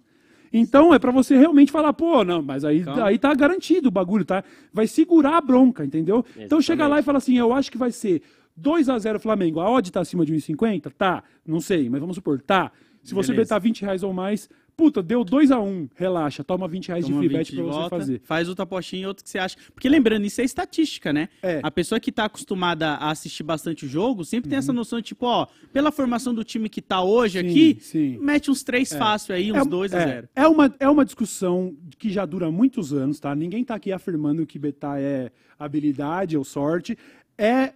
Então 0.51 0.91
é 0.91 0.98
pra 0.98 1.12
você 1.12 1.38
realmente 1.38 1.72
falar, 1.72 1.94
pô, 1.94 2.24
não, 2.24 2.41
mas 2.41 2.65
aí, 2.65 2.84
Calma. 2.84 3.06
aí 3.06 3.20
tá 3.20 3.32
garantido 3.36 3.89
o 3.89 3.91
bagulho, 3.91 4.25
tá? 4.25 4.44
Vai 4.74 4.88
segurar 4.88 5.38
a 5.38 5.41
bronca, 5.41 5.86
entendeu? 5.86 6.25
Então 6.36 6.60
chega 6.60 6.88
lá 6.88 6.96
e 6.96 7.00
Exatamente. 7.00 7.06
fala 7.06 7.18
assim, 7.20 7.38
eu 7.38 7.53
acho 7.53 7.72
que 7.72 7.77
vai 7.77 7.91
ser 7.91 8.24
2 8.58 8.89
a 8.89 8.98
0 8.98 9.20
Flamengo. 9.20 9.60
A 9.60 9.70
odd 9.70 9.91
tá 9.91 10.01
acima 10.01 10.25
de 10.25 10.34
1,50? 10.34 10.91
Tá, 10.98 11.24
não 11.46 11.60
sei, 11.62 11.89
mas 11.91 12.01
vamos 12.01 12.15
supor, 12.15 12.41
tá. 12.41 12.72
Se 13.03 13.13
você 13.13 13.32
Beleza. 13.32 13.46
betar 13.50 13.60
20 13.62 13.82
reais 13.84 14.03
ou 14.03 14.13
mais, 14.13 14.50
puta, 14.75 15.04
deu 15.04 15.24
2 15.24 15.51
a 15.51 15.60
1 15.60 15.90
relaxa, 15.96 16.44
toma 16.44 16.68
20 16.68 16.88
reais 16.88 17.06
Toma 17.06 17.22
de 17.22 17.28
free 17.28 17.38
20 17.38 17.38
bet 17.38 17.56
pra 17.56 17.63
você 17.63 17.72
volta, 17.80 17.90
fazer. 17.98 18.22
Faz 18.24 18.50
outra 18.50 18.63
apostinha 18.63 19.04
e 19.04 19.06
outro 19.06 19.24
que 19.24 19.30
você 19.30 19.38
acha. 19.38 19.56
Porque 19.74 19.88
lembrando, 19.88 20.25
isso 20.25 20.42
é 20.42 20.44
estatística, 20.44 21.13
né? 21.13 21.30
É. 21.44 21.60
A 21.63 21.70
pessoa 21.70 22.00
que 22.00 22.12
tá 22.12 22.25
acostumada 22.25 22.90
a 22.96 23.12
assistir 23.12 23.44
bastante 23.44 23.86
o 23.86 23.90
jogo 23.90 24.24
sempre 24.25 24.50
tem 24.50 24.58
essa 24.58 24.74
noção 24.74 25.00
de, 25.00 25.06
tipo, 25.08 25.25
ó, 25.25 25.46
pela 25.72 25.92
formação 25.92 26.34
do 26.34 26.44
time 26.44 26.68
que 26.70 26.82
tá 26.82 27.04
hoje 27.04 27.40
Sim, 27.40 27.48
aqui, 27.48 27.78
sim. 27.82 28.18
mete 28.20 28.50
uns 28.50 28.63
três 28.63 28.92
fácil 28.94 29.36
aí, 29.36 29.51
uns 29.51 29.58
É- 29.58 29.70
dois 29.70 29.94
a 29.94 30.00
é, 30.01 30.06
zero. 30.08 30.30
É 30.36 30.48
uma, 30.48 30.75
é 30.80 30.90
uma 30.90 31.06
discussão 31.06 31.75
que 32.00 32.10
já 32.10 32.25
dura 32.25 32.50
muitos 32.51 32.92
anos, 32.94 33.20
tá? 33.20 33.36
Ninguém 33.36 33.63
tá 33.63 33.75
aqui 33.75 33.92
afirmando 33.92 34.46
que 34.46 34.58
betar 34.58 35.00
é 35.00 35.32
habilidade 35.60 36.36
ou 36.38 36.44
sorte. 36.44 36.98
É 37.38 37.74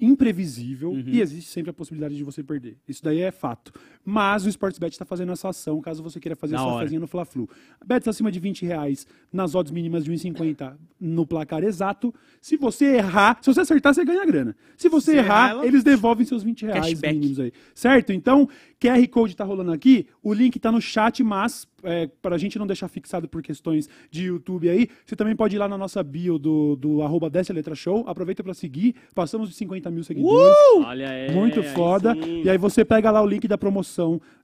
imprevisível 0.00 0.90
Uhum. 0.90 1.02
e 1.08 1.20
existe 1.20 1.50
sempre 1.50 1.70
a 1.70 1.72
possibilidade 1.72 2.16
de 2.16 2.22
você 2.22 2.42
perder. 2.42 2.76
Isso 2.88 3.02
daí 3.02 3.20
é 3.20 3.30
fato. 3.32 3.72
Mas 4.10 4.46
o 4.46 4.48
Sportsbet 4.48 4.92
está 4.94 5.04
fazendo 5.04 5.32
essa 5.32 5.50
ação 5.50 5.78
caso 5.82 6.02
você 6.02 6.18
queira 6.18 6.34
fazer 6.34 6.54
Da 6.54 6.60
sua 6.62 6.72
hora. 6.72 6.84
fezinha 6.84 6.98
no 6.98 7.06
Fla-Flu. 7.06 7.46
Bets 7.84 8.08
acima 8.08 8.32
de 8.32 8.40
20 8.40 8.64
reais 8.64 9.06
nas 9.30 9.54
odds 9.54 9.70
mínimas 9.70 10.02
de 10.04 10.10
1,50 10.10 10.76
no 10.98 11.26
placar 11.26 11.62
exato. 11.62 12.14
Se 12.40 12.56
você 12.56 12.96
errar, 12.96 13.38
se 13.42 13.52
você 13.52 13.60
acertar, 13.60 13.92
você 13.92 14.04
ganha 14.06 14.24
grana. 14.24 14.56
Se 14.78 14.88
você 14.88 15.12
Se 15.12 15.16
errar, 15.18 15.50
ela- 15.50 15.66
eles 15.66 15.84
devolvem 15.84 16.24
seus 16.24 16.42
20 16.42 16.64
reais 16.64 16.80
Cashback. 16.86 17.14
mínimos 17.14 17.38
aí. 17.40 17.52
Certo? 17.74 18.10
Então, 18.12 18.48
QR 18.80 19.06
Code 19.08 19.36
tá 19.36 19.44
rolando 19.44 19.72
aqui, 19.72 20.06
o 20.22 20.32
link 20.32 20.58
tá 20.58 20.72
no 20.72 20.80
chat, 20.80 21.22
mas 21.22 21.66
é, 21.82 22.06
para 22.22 22.34
a 22.34 22.38
gente 22.38 22.58
não 22.58 22.66
deixar 22.66 22.88
fixado 22.88 23.28
por 23.28 23.40
questões 23.42 23.88
de 24.10 24.24
YouTube 24.24 24.68
aí, 24.68 24.88
você 25.04 25.14
também 25.14 25.36
pode 25.36 25.54
ir 25.54 25.58
lá 25.58 25.68
na 25.68 25.76
nossa 25.78 26.02
bio 26.02 26.38
do, 26.38 26.74
do 26.76 27.02
arroba 27.02 27.28
Desce 27.28 27.52
a 27.52 27.54
Letra 27.54 27.74
Show. 27.74 28.04
Aproveita 28.06 28.42
para 28.42 28.54
seguir. 28.54 28.94
Passamos 29.14 29.48
de 29.48 29.54
50 29.54 29.90
mil 29.90 30.02
seguidores. 30.02 30.56
Olha 30.86 31.08
aí. 31.10 31.32
Muito 31.34 31.62
foda. 31.62 32.16
E 32.16 32.48
aí 32.48 32.56
você 32.58 32.84
pega 32.84 33.10
lá 33.10 33.20
o 33.22 33.26
link 33.26 33.46
da 33.46 33.58
promoção 33.58 33.97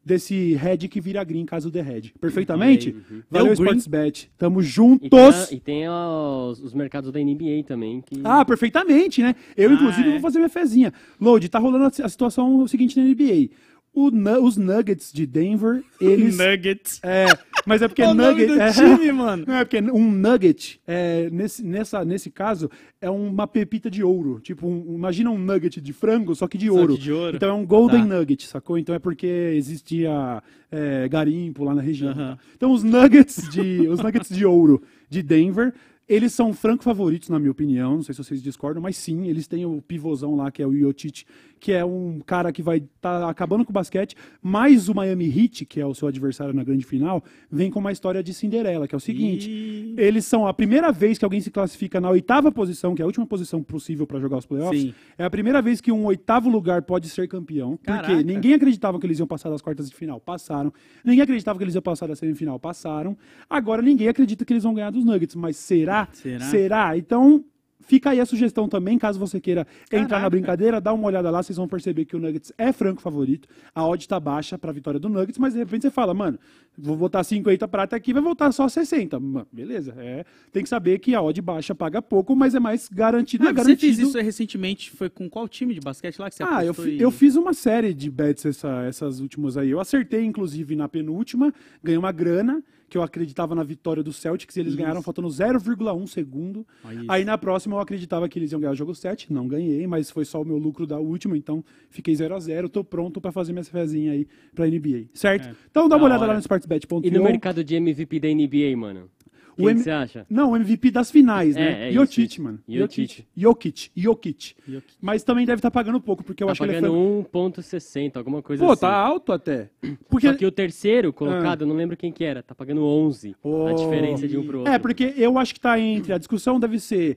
desse 0.04 0.54
head 0.54 0.86
que 0.88 1.00
vira 1.00 1.22
green, 1.24 1.46
caso 1.46 1.70
dê 1.70 1.80
head. 1.80 2.14
Perfeitamente? 2.20 2.90
Uhum. 3.10 3.22
Valeu. 3.30 3.52
Sportsbet. 3.54 4.30
Tamo 4.36 4.60
E 4.60 4.62
tem, 4.62 4.70
juntos. 4.70 5.50
a- 5.50 5.54
e 5.54 5.60
tem 5.60 5.88
os, 5.88 6.60
os 6.60 6.74
mercados 6.74 7.10
da 7.10 7.18
NBA 7.20 7.62
também. 7.66 8.00
Que... 8.02 8.20
Ah, 8.24 8.44
perfeitamente, 8.44 9.22
né? 9.22 9.34
Eu, 9.56 9.70
Ah, 9.70 9.74
inclusive, 9.74 10.08
é. 10.08 10.12
vou 10.12 10.20
fazer 10.20 10.38
minha 10.38 10.48
fezinha. 10.50 10.92
Load, 11.20 11.48
tá 11.48 11.58
rolando 11.58 11.84
a 11.84 12.04
a 12.04 12.08
situação 12.08 12.66
seguinte 12.68 12.98
na 12.98 13.04
NBA. 13.06 13.48
O 13.94 14.10
os 14.44 14.56
Nuggets 14.56 15.12
de 15.12 15.24
Denver, 15.26 15.82
eles. 16.00 16.36
Nuggets. 16.36 17.00
É, 17.02 17.26
mas 17.66 17.82
é 17.82 17.88
porque 17.88 18.02
o 18.02 18.14
nome 18.14 18.46
Nugget. 18.46 18.46
do 18.48 18.60
é, 18.60 18.72
time, 18.72 19.12
mano. 19.12 19.44
Não, 19.48 19.54
é 19.54 19.64
porque 19.64 19.78
um 19.80 20.10
nugget, 20.10 20.80
é, 20.86 21.28
nesse, 21.30 21.64
nessa, 21.64 22.04
nesse 22.04 22.30
caso, 22.30 22.70
é 23.00 23.08
uma 23.10 23.46
pepita 23.46 23.90
de 23.90 24.02
ouro. 24.02 24.40
Tipo, 24.40 24.66
um- 24.66 24.94
imagina 24.94 25.30
um 25.30 25.38
nugget 25.38 25.80
de 25.80 25.92
frango, 25.92 26.34
só 26.34 26.46
que 26.46 26.58
de 26.58 26.66
Só 26.68 26.74
ouro. 26.74 26.98
de 26.98 27.12
ouro. 27.12 27.36
Então 27.36 27.48
é 27.48 27.52
um 27.52 27.66
golden 27.66 28.06
Tá. 28.08 28.16
nugget, 28.18 28.46
sacou? 28.46 28.76
Então 28.78 28.94
é 28.94 28.98
porque 28.98 29.26
existia 29.54 30.42
é, 30.70 31.08
garimpo 31.08 31.64
lá 31.64 31.74
na 31.74 31.82
região. 31.82 32.14
Tá? 32.14 32.38
Então 32.56 32.72
os 32.72 32.82
nuggets 32.82 33.48
de 33.48 33.86
os 33.88 34.00
nuggets 34.00 34.28
de 34.34 34.44
ouro 34.44 34.82
de 35.08 35.22
Denver, 35.22 35.72
eles 36.08 36.32
são 36.34 36.52
franco 36.52 36.84
favoritos 36.84 37.28
na 37.30 37.38
minha 37.38 37.50
opinião. 37.50 37.94
Não 37.94 38.02
sei 38.02 38.14
se 38.14 38.22
vocês 38.22 38.42
discordam, 38.42 38.82
mas 38.82 38.96
sim, 38.96 39.26
eles 39.28 39.46
têm 39.46 39.64
o 39.64 39.80
pivôzão 39.80 40.34
lá 40.36 40.50
que 40.50 40.62
é 40.62 40.66
o 40.66 40.76
Jokic, 40.76 41.24
que 41.64 41.72
é 41.72 41.82
um 41.82 42.20
cara 42.26 42.52
que 42.52 42.62
vai 42.62 42.76
estar 42.76 43.26
acabando 43.26 43.64
com 43.64 43.70
o 43.70 43.72
basquete, 43.72 44.14
mas 44.42 44.90
o 44.90 44.94
Miami 44.94 45.24
Heat, 45.24 45.64
que 45.64 45.80
é 45.80 45.86
o 45.86 45.94
seu 45.94 46.06
adversário 46.06 46.52
na 46.52 46.62
grande 46.62 46.84
final, 46.84 47.24
vem 47.50 47.70
com 47.70 47.80
uma 47.80 47.90
história 47.90 48.22
de 48.22 48.34
Cinderela, 48.34 48.86
que 48.86 48.94
é 48.94 48.98
o 48.98 49.00
seguinte: 49.00 49.50
Ih. 49.50 49.94
eles 49.96 50.26
são 50.26 50.46
a 50.46 50.52
primeira 50.52 50.92
vez 50.92 51.16
que 51.16 51.24
alguém 51.24 51.40
se 51.40 51.50
classifica 51.50 52.02
na 52.02 52.10
oitava 52.10 52.52
posição, 52.52 52.94
que 52.94 53.00
é 53.00 53.04
a 53.04 53.06
última 53.06 53.24
posição 53.26 53.62
possível 53.62 54.06
para 54.06 54.20
jogar 54.20 54.36
os 54.36 54.44
playoffs. 54.44 54.78
Sim. 54.78 54.94
É 55.16 55.24
a 55.24 55.30
primeira 55.30 55.62
vez 55.62 55.80
que 55.80 55.90
um 55.90 56.04
oitavo 56.04 56.50
lugar 56.50 56.82
pode 56.82 57.08
ser 57.08 57.26
campeão. 57.28 57.78
Caraca. 57.82 58.08
Porque 58.08 58.22
ninguém 58.22 58.52
acreditava 58.52 59.00
que 59.00 59.06
eles 59.06 59.18
iam 59.18 59.26
passar 59.26 59.48
das 59.48 59.62
quartas 59.62 59.88
de 59.88 59.96
final. 59.96 60.20
Passaram. 60.20 60.70
Ninguém 61.02 61.22
acreditava 61.22 61.56
que 61.58 61.64
eles 61.64 61.74
iam 61.74 61.80
passar 61.80 62.06
da 62.06 62.14
semifinal. 62.14 62.60
Passaram. 62.60 63.16
Agora 63.48 63.80
ninguém 63.80 64.08
acredita 64.08 64.44
que 64.44 64.52
eles 64.52 64.64
vão 64.64 64.74
ganhar 64.74 64.90
dos 64.90 65.02
Nuggets. 65.02 65.34
Mas 65.34 65.56
será? 65.56 66.08
Será? 66.50 66.94
Então. 66.94 67.42
Fica 67.86 68.10
aí 68.10 68.20
a 68.20 68.26
sugestão 68.26 68.68
também, 68.68 68.98
caso 68.98 69.18
você 69.18 69.40
queira 69.40 69.66
entrar 69.86 70.06
Caraca. 70.06 70.22
na 70.22 70.30
brincadeira, 70.30 70.80
dá 70.80 70.92
uma 70.92 71.06
olhada 71.06 71.30
lá, 71.30 71.42
vocês 71.42 71.56
vão 71.56 71.68
perceber 71.68 72.04
que 72.04 72.16
o 72.16 72.18
Nuggets 72.18 72.52
é 72.56 72.72
franco 72.72 73.00
favorito. 73.02 73.48
A 73.74 73.86
odd 73.86 74.08
tá 74.08 74.18
baixa 74.18 74.56
pra 74.58 74.72
vitória 74.72 74.98
do 74.98 75.08
Nuggets, 75.08 75.38
mas 75.38 75.52
de 75.52 75.58
repente 75.58 75.82
você 75.82 75.90
fala, 75.90 76.14
mano, 76.14 76.38
vou 76.76 76.96
botar 76.96 77.22
50 77.22 77.68
prata 77.68 77.94
aqui, 77.94 78.12
vai 78.12 78.22
voltar 78.22 78.50
só 78.52 78.66
60. 78.68 79.20
Mano, 79.20 79.46
beleza, 79.52 79.94
é. 79.98 80.24
Tem 80.52 80.62
que 80.62 80.68
saber 80.68 80.98
que 80.98 81.14
a 81.14 81.22
odd 81.22 81.40
baixa 81.42 81.74
paga 81.74 82.00
pouco, 82.00 82.34
mas 82.34 82.54
é 82.54 82.60
mais 82.60 82.88
garantido. 82.88 83.44
Ah, 83.44 83.48
é 83.48 83.50
você 83.50 83.54
garantido. 83.56 83.80
fez 83.80 83.98
isso 83.98 84.18
recentemente, 84.18 84.90
foi 84.90 85.10
com 85.10 85.28
qual 85.28 85.46
time 85.46 85.74
de 85.74 85.80
basquete 85.80 86.18
lá 86.18 86.28
que 86.30 86.36
você 86.36 86.42
Ah, 86.42 86.64
eu, 86.64 86.74
e- 86.86 87.00
eu 87.00 87.10
fiz 87.10 87.36
uma 87.36 87.52
série 87.52 87.92
de 87.92 88.10
bets 88.10 88.46
essa- 88.46 88.82
essas 88.84 89.20
últimas 89.20 89.56
aí. 89.56 89.70
Eu 89.70 89.78
acertei, 89.80 90.24
inclusive, 90.24 90.74
na 90.74 90.88
penúltima, 90.88 91.52
ganhei 91.82 91.98
uma 91.98 92.12
grana, 92.12 92.62
que 92.88 92.96
eu 92.98 93.02
acreditava 93.02 93.54
na 93.54 93.62
vitória 93.62 94.02
do 94.02 94.12
Celtics, 94.12 94.56
e 94.56 94.60
eles 94.60 94.72
Isso. 94.74 94.80
ganharam 94.82 95.02
faltando 95.02 95.28
0,1 95.28 96.06
segundo. 96.06 96.66
Isso. 96.90 97.04
Aí 97.08 97.24
na 97.24 97.36
próxima 97.38 97.76
eu 97.76 97.80
acreditava 97.80 98.28
que 98.28 98.38
eles 98.38 98.52
iam 98.52 98.60
ganhar 98.60 98.72
o 98.72 98.76
jogo 98.76 98.94
7, 98.94 99.32
não 99.32 99.48
ganhei, 99.48 99.86
mas 99.86 100.10
foi 100.10 100.24
só 100.24 100.40
o 100.42 100.44
meu 100.44 100.58
lucro 100.58 100.86
da 100.86 100.98
última, 100.98 101.36
então 101.36 101.64
fiquei 101.90 102.14
0 102.14 102.34
a 102.34 102.38
0 102.40 102.68
tô 102.68 102.84
pronto 102.84 103.20
pra 103.20 103.32
fazer 103.32 103.52
minha 103.52 103.64
fezinha 103.64 104.12
aí 104.12 104.26
pra 104.54 104.66
NBA, 104.66 105.06
certo? 105.14 105.48
É. 105.48 105.54
Então 105.70 105.88
dá 105.88 105.96
uma 105.96 106.00
Da 106.00 106.04
olhada 106.06 106.20
hora. 106.22 106.28
lá 106.28 106.34
no 106.34 106.40
sportsbet.com. 106.40 107.00
E 107.02 107.10
no 107.10 107.22
mercado 107.22 107.64
de 107.64 107.74
MVP 107.74 108.20
da 108.20 108.28
NBA, 108.28 108.76
mano? 108.76 109.10
O 109.58 109.68
M- 109.68 109.78
que 109.78 109.84
você 109.84 109.90
acha? 109.90 110.26
Não, 110.28 110.52
o 110.52 110.56
MVP 110.56 110.90
das 110.90 111.10
finais, 111.10 111.54
né? 111.54 111.84
É, 111.86 111.88
é 111.88 111.92
Jokic, 111.92 112.22
isso, 112.32 112.42
mano. 112.42 112.58
Jokic. 112.68 113.24
Jokic. 113.36 113.90
Jokic. 113.96 114.54
Jokic. 114.66 114.94
Mas 115.00 115.22
também 115.22 115.46
deve 115.46 115.58
estar 115.58 115.70
pagando 115.70 116.00
pouco, 116.00 116.22
porque 116.24 116.42
eu 116.42 116.46
tá 116.46 116.52
acho 116.52 116.60
que 116.60 116.66
ele 116.68 116.76
é 116.76 116.80
pagando 116.80 117.26
fran- 117.30 117.50
1.60, 117.50 118.16
alguma 118.16 118.42
coisa 118.42 118.64
Pô, 118.64 118.72
assim. 118.72 118.80
tá 118.80 118.92
alto 118.94 119.32
até. 119.32 119.70
Porque 120.08 120.28
Só 120.28 120.34
que 120.34 120.46
o 120.46 120.52
terceiro 120.52 121.12
colocado, 121.12 121.62
eu 121.62 121.66
não 121.66 121.74
lembro 121.76 121.96
quem 121.96 122.12
que 122.12 122.24
era, 122.24 122.42
tá 122.42 122.54
pagando 122.54 122.84
11. 122.84 123.34
Oh. 123.42 123.66
A 123.66 123.72
diferença 123.72 124.26
de 124.28 124.36
um 124.38 124.46
pro 124.46 124.58
outro. 124.58 124.72
É, 124.72 124.78
porque 124.78 125.12
eu 125.16 125.38
acho 125.38 125.52
que 125.54 125.60
tá 125.60 125.78
entre. 125.78 126.12
A 126.12 126.18
discussão 126.18 126.58
deve 126.60 126.78
ser. 126.78 127.16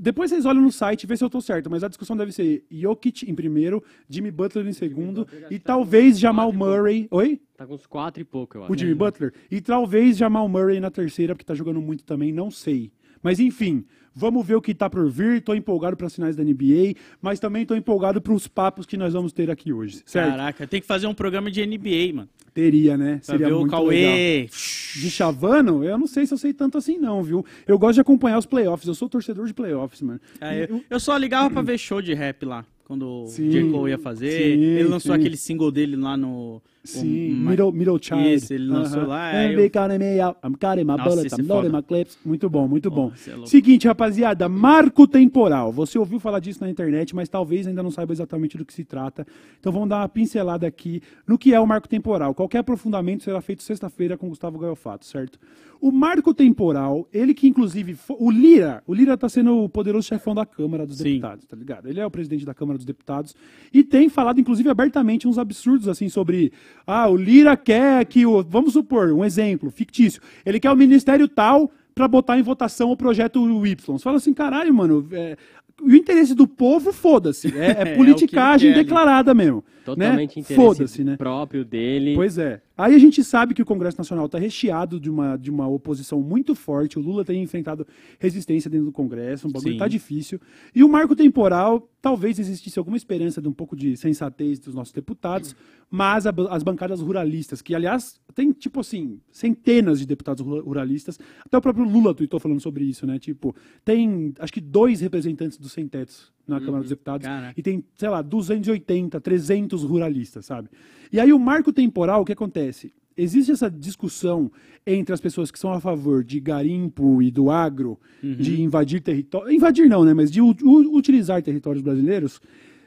Depois 0.00 0.30
vocês 0.30 0.46
olham 0.46 0.62
no 0.62 0.72
site 0.72 1.02
e 1.02 1.06
vê 1.06 1.16
se 1.16 1.22
eu 1.22 1.28
tô 1.28 1.40
certo, 1.40 1.68
mas 1.68 1.84
a 1.84 1.88
discussão 1.88 2.16
deve 2.16 2.32
ser 2.32 2.64
Jokic 2.70 3.30
em 3.30 3.34
primeiro, 3.34 3.82
Jimmy 4.08 4.30
Butler 4.30 4.66
em 4.66 4.72
segundo 4.72 5.26
e 5.50 5.58
tá 5.58 5.74
talvez 5.74 6.18
Jamal 6.18 6.52
quatro. 6.52 6.58
Murray. 6.58 7.08
Oi? 7.10 7.40
Tá 7.56 7.66
com 7.66 7.74
uns 7.74 7.86
4 7.86 8.22
e 8.22 8.24
pouco, 8.24 8.56
eu 8.56 8.62
acho. 8.62 8.72
O 8.72 8.76
Jimmy 8.78 8.94
Butler? 8.94 9.32
E 9.50 9.60
talvez 9.60 10.16
Jamal 10.16 10.48
Murray 10.48 10.80
na 10.80 10.90
terceira, 10.90 11.34
porque 11.34 11.44
tá 11.44 11.54
jogando 11.54 11.80
muito 11.80 12.04
também, 12.04 12.32
não 12.32 12.50
sei. 12.50 12.92
Mas 13.22 13.38
enfim, 13.40 13.84
vamos 14.14 14.46
ver 14.46 14.54
o 14.54 14.62
que 14.62 14.74
tá 14.74 14.88
por 14.88 15.08
vir. 15.10 15.40
Tô 15.42 15.54
empolgado 15.54 15.96
para 15.96 16.06
as 16.06 16.14
finais 16.14 16.36
da 16.36 16.44
NBA, 16.44 16.94
mas 17.20 17.40
também 17.40 17.66
tô 17.66 17.74
empolgado 17.74 18.20
para 18.20 18.32
os 18.32 18.46
papos 18.46 18.86
que 18.86 18.96
nós 18.96 19.12
vamos 19.12 19.32
ter 19.32 19.50
aqui 19.50 19.72
hoje, 19.72 20.02
certo? 20.06 20.30
Caraca, 20.30 20.66
tem 20.66 20.80
que 20.80 20.86
fazer 20.86 21.06
um 21.06 21.14
programa 21.14 21.50
de 21.50 21.64
NBA, 21.64 22.14
mano. 22.14 22.28
Teria, 22.52 22.96
né? 22.96 23.16
Pra 23.16 23.34
Seria 23.34 23.46
ver 23.48 23.52
o 23.52 23.60
muito 23.60 23.72
legal. 23.72 23.84
Cauê. 23.86 24.46
De 24.46 25.10
Chavano, 25.10 25.82
eu 25.82 25.98
não 25.98 26.06
sei 26.06 26.24
se 26.24 26.32
eu 26.32 26.38
sei 26.38 26.54
tanto 26.54 26.78
assim, 26.78 26.98
não, 26.98 27.20
viu? 27.20 27.44
Eu 27.66 27.76
gosto 27.76 27.94
de 27.94 28.00
acompanhar 28.00 28.38
os 28.38 28.46
playoffs. 28.46 28.86
Eu 28.86 28.94
sou 28.94 29.08
torcedor 29.08 29.46
de 29.46 29.52
playoffs, 29.52 30.00
mano. 30.00 30.20
Ah, 30.40 30.54
eu, 30.54 30.84
eu 30.88 31.00
só 31.00 31.16
ligava 31.16 31.50
pra 31.50 31.62
ver 31.62 31.76
show 31.78 32.00
de 32.00 32.14
rap 32.14 32.44
lá. 32.44 32.64
Quando 32.84 33.26
Sim, 33.26 33.48
o 33.48 33.50
J. 33.50 33.70
Cole 33.70 33.90
ia 33.90 33.98
fazer. 33.98 34.30
sim, 34.30 34.62
ele 34.62 34.84
lançou 34.84 35.14
sim. 35.14 35.20
aquele 35.20 35.36
single 35.36 35.72
dele 35.72 35.96
lá 35.96 36.16
no. 36.16 36.62
Sim, 36.84 37.34
middle, 37.34 37.72
middle 37.72 37.98
Child. 38.00 38.34
Isso, 38.34 38.52
ele 38.52 38.66
lançou 38.66 39.00
Aham. 39.00 39.06
lá, 39.08 39.30
And 39.34 39.50
eu- 39.52 39.56
they 39.56 39.70
counting 39.70 39.98
me 39.98 40.20
out, 40.20 40.38
I'm 40.44 40.52
cutting 40.52 40.84
my 40.84 40.96
bullets, 41.02 41.32
I'm 41.38 41.46
loading 41.46 41.70
my 41.72 41.82
clips. 41.82 42.18
Muito 42.24 42.48
bom, 42.50 42.68
muito 42.68 42.90
bom. 42.90 43.10
É. 43.26 43.46
Seguinte, 43.46 43.86
rapaziada, 43.88 44.48
marco 44.48 45.06
temporal. 45.08 45.72
Você 45.72 45.98
ouviu 45.98 46.20
falar 46.20 46.40
disso 46.40 46.62
na 46.62 46.68
internet, 46.70 47.14
mas 47.16 47.28
talvez 47.28 47.66
ainda 47.66 47.82
não 47.82 47.90
saiba 47.90 48.12
exatamente 48.12 48.58
do 48.58 48.64
que 48.64 48.72
se 48.74 48.84
trata. 48.84 49.26
Então 49.58 49.72
vamos 49.72 49.88
dar 49.88 49.98
uma 50.02 50.08
pincelada 50.08 50.66
aqui 50.66 51.00
no 51.26 51.38
que 51.38 51.54
é 51.54 51.58
o 51.60 51.66
marco 51.66 51.88
temporal. 51.88 52.34
Qualquer 52.34 52.58
aprofundamento 52.58 53.24
será 53.24 53.40
feito 53.40 53.62
sexta-feira 53.62 54.18
com 54.18 54.28
Gustavo 54.28 54.58
Gaiofato, 54.58 55.06
certo? 55.06 55.38
O 55.80 55.90
marco 55.92 56.32
temporal, 56.32 57.06
ele 57.12 57.34
que 57.34 57.46
inclusive. 57.46 57.96
O 58.18 58.30
Lira, 58.30 58.82
o 58.86 58.94
Lira 58.94 59.18
tá 59.18 59.28
sendo 59.28 59.64
o 59.64 59.68
poderoso 59.68 60.06
chefão 60.08 60.34
da 60.34 60.46
Câmara 60.46 60.86
dos 60.86 60.96
Sim. 60.98 61.04
Deputados, 61.04 61.44
tá 61.44 61.56
ligado? 61.56 61.88
Ele 61.88 62.00
é 62.00 62.06
o 62.06 62.10
presidente 62.10 62.44
da 62.46 62.54
Câmara 62.54 62.78
dos 62.78 62.86
Deputados 62.86 63.34
e 63.72 63.82
tem 63.84 64.08
falado, 64.08 64.40
inclusive, 64.40 64.68
abertamente 64.70 65.28
uns 65.28 65.36
absurdos, 65.36 65.86
assim, 65.88 66.08
sobre. 66.08 66.52
Ah, 66.86 67.08
o 67.08 67.16
Lira 67.16 67.56
quer 67.56 68.04
que 68.04 68.26
o. 68.26 68.42
Vamos 68.42 68.72
supor, 68.72 69.10
um 69.12 69.24
exemplo 69.24 69.70
fictício. 69.70 70.20
Ele 70.44 70.60
quer 70.60 70.70
o 70.70 70.76
ministério 70.76 71.28
tal 71.28 71.70
pra 71.94 72.08
botar 72.08 72.38
em 72.38 72.42
votação 72.42 72.90
o 72.90 72.96
projeto 72.96 73.40
Y. 73.64 73.76
Você 73.76 74.02
fala 74.02 74.16
assim, 74.16 74.34
caralho, 74.34 74.74
mano. 74.74 75.06
é, 75.12 75.36
o 75.82 75.94
interesse 75.94 76.34
do 76.34 76.46
povo, 76.46 76.92
foda-se. 76.92 77.48
É, 77.56 77.66
é 77.66 77.82
É, 77.94 77.96
politicagem 77.96 78.72
declarada 78.72 79.34
mesmo. 79.34 79.64
Totalmente 79.84 80.36
né? 80.36 80.40
interesse 80.42 80.54
Foda-se, 80.54 81.04
né? 81.04 81.16
próprio 81.16 81.64
dele. 81.64 82.14
Pois 82.14 82.38
é. 82.38 82.60
Aí 82.76 82.94
a 82.94 82.98
gente 82.98 83.22
sabe 83.22 83.54
que 83.54 83.62
o 83.62 83.64
Congresso 83.64 83.96
Nacional 83.96 84.26
está 84.26 84.36
recheado 84.38 84.98
de 84.98 85.08
uma, 85.08 85.36
de 85.36 85.48
uma 85.50 85.68
oposição 85.68 86.20
muito 86.20 86.54
forte. 86.56 86.98
O 86.98 87.02
Lula 87.02 87.24
tem 87.24 87.40
enfrentado 87.40 87.86
resistência 88.18 88.68
dentro 88.68 88.86
do 88.86 88.92
Congresso, 88.92 89.46
um 89.46 89.52
bagulho 89.52 89.74
Sim. 89.74 89.78
tá 89.78 89.86
difícil. 89.86 90.40
E 90.74 90.82
o 90.82 90.88
marco 90.88 91.14
temporal, 91.14 91.88
talvez 92.02 92.38
existisse 92.38 92.76
alguma 92.78 92.96
esperança 92.96 93.40
de 93.40 93.48
um 93.48 93.52
pouco 93.52 93.76
de 93.76 93.96
sensatez 93.96 94.58
dos 94.58 94.74
nossos 94.74 94.92
deputados, 94.92 95.54
mas 95.88 96.26
a 96.26 96.34
as 96.50 96.64
bancadas 96.64 97.00
ruralistas, 97.00 97.62
que 97.62 97.74
aliás 97.76 98.20
tem 98.34 98.50
tipo 98.50 98.80
assim, 98.80 99.20
centenas 99.30 100.00
de 100.00 100.06
deputados 100.06 100.44
rura- 100.44 100.62
ruralistas, 100.62 101.18
até 101.46 101.56
o 101.56 101.60
próprio 101.62 101.84
Lula 101.88 102.12
tweetou 102.12 102.40
falando 102.40 102.60
sobre 102.60 102.84
isso, 102.84 103.06
né? 103.06 103.20
Tipo, 103.20 103.54
tem 103.84 104.34
acho 104.40 104.52
que 104.52 104.60
dois 104.60 105.00
representantes 105.00 105.56
dos 105.58 105.70
sem-tetos 105.70 106.32
na 106.46 106.60
Câmara 106.60 106.80
dos 106.82 106.90
Deputados 106.90 107.26
Caraca. 107.26 107.54
e 107.56 107.62
tem, 107.62 107.84
sei 107.94 108.08
lá, 108.08 108.22
280, 108.22 109.20
300 109.20 109.82
ruralistas, 109.82 110.46
sabe? 110.46 110.68
E 111.12 111.18
aí 111.20 111.32
o 111.32 111.38
marco 111.38 111.72
temporal, 111.72 112.22
o 112.22 112.24
que 112.24 112.32
acontece? 112.32 112.92
Existe 113.16 113.52
essa 113.52 113.70
discussão 113.70 114.50
entre 114.84 115.14
as 115.14 115.20
pessoas 115.20 115.50
que 115.50 115.58
são 115.58 115.72
a 115.72 115.80
favor 115.80 116.24
de 116.24 116.40
garimpo 116.40 117.22
e 117.22 117.30
do 117.30 117.50
agro, 117.50 117.98
de 118.20 118.60
invadir 118.60 119.00
território. 119.00 119.52
Invadir 119.52 119.88
não, 119.88 120.04
né? 120.04 120.12
Mas 120.12 120.30
de 120.30 120.40
utilizar 120.42 121.40
territórios 121.42 121.82
brasileiros. 121.82 122.40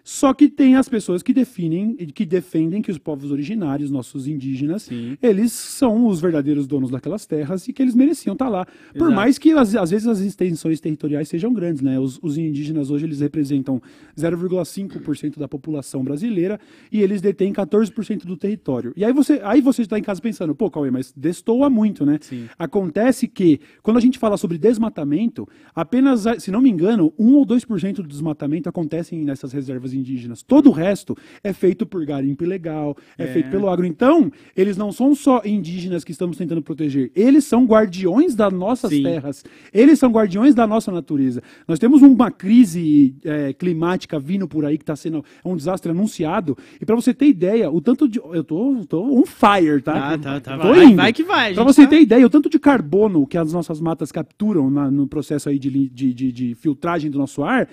Só 0.08 0.34
que 0.34 0.48
tem 0.48 0.78
as 0.78 0.88
pessoas 0.88 1.22
que 1.22 1.34
definem, 1.34 1.94
que 1.94 2.26
defendem 2.26 2.82
que 2.82 2.90
os 2.90 2.98
povos 2.98 3.30
originários, 3.30 3.92
nossos 3.92 4.26
indígenas, 4.26 4.84
Sim. 4.84 5.18
eles 5.22 5.52
são 5.52 6.08
os 6.08 6.22
verdadeiros 6.22 6.66
donos 6.66 6.90
daquelas 6.90 7.26
terras 7.26 7.68
e 7.68 7.74
que 7.74 7.82
eles 7.82 7.94
mereciam 7.94 8.32
estar 8.32 8.48
lá. 8.48 8.66
Por 8.94 9.00
Exato. 9.00 9.12
mais 9.12 9.38
que 9.38 9.52
às, 9.52 9.76
às 9.76 9.92
vezes 9.92 10.08
as 10.08 10.22
extensões 10.22 10.80
territoriais 10.80 11.28
sejam 11.28 11.52
grandes, 11.52 11.82
né? 11.82 12.00
Os, 12.00 12.18
os 12.24 12.38
indígenas 12.38 12.90
hoje 12.90 13.06
eles 13.06 13.20
representam 13.20 13.82
0,5% 14.18 15.38
da 15.38 15.46
população 15.46 16.06
brasileira 16.06 16.58
e 16.90 17.02
eles 17.02 17.20
detêm 17.20 17.52
14% 17.52 18.24
do 18.24 18.38
território. 18.38 18.94
E 18.96 19.04
aí 19.04 19.12
você, 19.12 19.42
aí 19.44 19.60
você 19.60 19.82
está 19.82 20.00
em 20.00 20.04
casa 20.04 20.22
pensando, 20.22 20.56
pô, 20.56 20.72
Cauê, 20.72 20.90
mas 20.90 21.14
destoa 21.18 21.70
muito, 21.70 22.06
né? 22.06 22.18
Sim. 22.22 22.48
Acontece 22.58 23.28
que, 23.28 23.60
quando 23.84 23.98
a 23.98 24.02
gente 24.02 24.18
fala 24.18 24.38
sobre 24.38 24.58
desmatamento, 24.58 25.46
apenas, 25.76 26.24
se 26.40 26.50
não 26.50 26.62
me 26.62 26.70
engano, 26.70 27.14
1 27.20 27.34
ou 27.36 27.46
2% 27.46 27.96
do 27.96 28.08
desmatamento 28.08 28.70
acontecem 28.70 29.26
nessas 29.26 29.52
reservas 29.52 29.97
indígenas. 29.98 30.42
Todo 30.42 30.70
o 30.70 30.72
resto 30.72 31.16
é 31.44 31.52
feito 31.52 31.86
por 31.86 32.06
garimpo 32.06 32.44
ilegal, 32.44 32.96
é, 33.18 33.24
É. 33.24 33.28
feito 33.28 33.50
pelo 33.50 33.68
agro. 33.70 33.86
Então, 33.86 34.32
eles 34.56 34.78
não 34.78 34.92
são 34.92 35.14
só 35.16 35.42
indígenas 35.44 36.04
que 36.04 36.12
estamos 36.12 36.38
tentando 36.38 36.62
proteger, 36.62 37.12
eles 37.16 37.44
são 37.46 37.66
guardiões 37.66 38.36
das 38.36 38.54
nossas 38.54 38.90
Sim. 38.92 39.04
terras, 39.04 39.44
eles 39.74 40.00
são 40.00 40.12
guardiões 40.12 40.54
da 40.56 40.66
nossa 40.68 40.92
natureza. 40.92 41.42
Nós 41.68 41.80
temos 41.80 42.02
uma 42.02 42.30
crise 42.32 43.16
é, 43.26 43.54
climática 43.54 44.20
vindo 44.20 44.48
por 44.48 44.66
aí 44.66 44.78
que 44.78 44.84
está 44.84 44.96
sendo 44.96 45.24
é 45.44 45.48
um 45.48 45.56
desastre 45.56 45.92
anunciado. 45.92 46.58
E 46.80 46.86
para 46.86 46.96
você 46.96 47.14
ter 47.14 47.26
ideia, 47.28 47.70
o 47.72 47.82
tanto 47.82 48.08
de. 48.08 48.20
Eu 48.20 48.44
tô, 48.44 48.86
tô 48.88 49.04
on 49.04 49.24
fire, 49.26 49.82
tá? 49.82 49.94
Tá, 49.94 50.18
tá, 50.18 50.40
tá. 50.40 50.58
Tô 50.58 50.70
Vai, 50.70 50.86
indo. 50.86 50.96
vai 50.96 51.14
que 51.14 51.24
vai. 51.24 51.52
a 51.52 51.54
Pra 51.56 51.64
gente 51.64 51.74
você 51.76 51.84
tá- 51.84 51.90
ter 51.90 52.02
ideia, 52.02 52.26
o 52.26 52.30
tanto 52.30 52.50
de 52.50 52.60
carbono 52.60 53.26
que 53.26 53.38
as 53.38 53.52
nossas 53.54 53.80
matas 53.80 54.12
capturam 54.12 54.70
na- 54.70 54.92
no 54.92 55.08
processo 55.08 55.50
aí 55.50 55.58
de, 55.60 55.70
de, 55.90 56.14
de- 56.14 56.32
de 56.32 56.56
filtragem 56.56 57.10
do 57.10 57.18
nosso 57.18 57.44
ar 57.44 57.68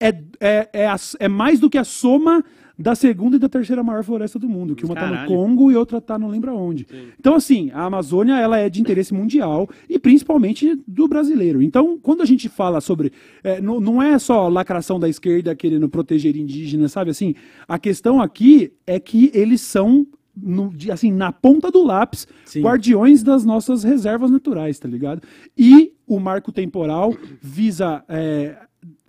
é, 0.00 0.08
é, 0.40 0.68
é, 0.72 0.86
a- 0.86 0.96
é 1.20 1.28
mais 1.28 1.58
do 1.60 1.68
que 1.70 1.78
a 1.78 1.84
soma 1.84 2.44
da 2.80 2.94
segunda 2.94 3.34
e 3.34 3.38
da 3.40 3.48
terceira 3.48 3.82
maior 3.82 4.04
floresta 4.04 4.38
do 4.38 4.48
mundo, 4.48 4.76
que 4.76 4.84
uma 4.84 4.94
tá 4.94 5.10
no. 5.22 5.26
Congo 5.26 5.72
e 5.72 5.74
outra 5.74 6.00
tá 6.00 6.16
não 6.16 6.28
lembra 6.28 6.54
onde. 6.54 6.86
Então, 7.18 7.34
assim, 7.34 7.72
a 7.72 7.82
Amazônia 7.86 8.34
ela 8.38 8.56
é 8.56 8.70
de 8.70 8.80
interesse 8.80 9.12
mundial 9.12 9.68
e 9.88 9.98
principalmente 9.98 10.80
do 10.86 11.08
brasileiro. 11.08 11.60
Então, 11.60 11.98
quando 12.00 12.22
a 12.22 12.24
gente 12.24 12.48
fala 12.48 12.80
sobre. 12.80 13.12
é, 13.42 13.60
não, 13.60 13.80
não 13.80 14.00
é 14.00 14.16
só 14.20 14.46
lacração 14.46 15.00
da 15.00 15.08
esquerda 15.08 15.56
querendo 15.56 15.88
proteger 15.88 16.36
indígenas, 16.36 16.92
sabe 16.92 17.10
assim? 17.10 17.34
A 17.66 17.80
questão 17.80 18.20
aqui 18.22 18.72
é 18.86 19.00
que 19.00 19.30
eles 19.34 19.60
são. 19.60 20.06
no- 20.40 20.72
assim, 20.92 21.10
na 21.10 21.32
ponta 21.32 21.68
do 21.68 21.82
lápis, 21.82 22.28
Sim. 22.44 22.62
guardiões 22.62 23.24
das 23.24 23.44
nossas 23.44 23.82
reservas 23.82 24.30
naturais, 24.30 24.78
tá 24.78 24.86
ligado? 24.86 25.20
E 25.58 25.92
o 26.06 26.20
marco 26.20 26.52
temporal 26.52 27.12
visa. 27.42 28.04
é, 28.08 28.56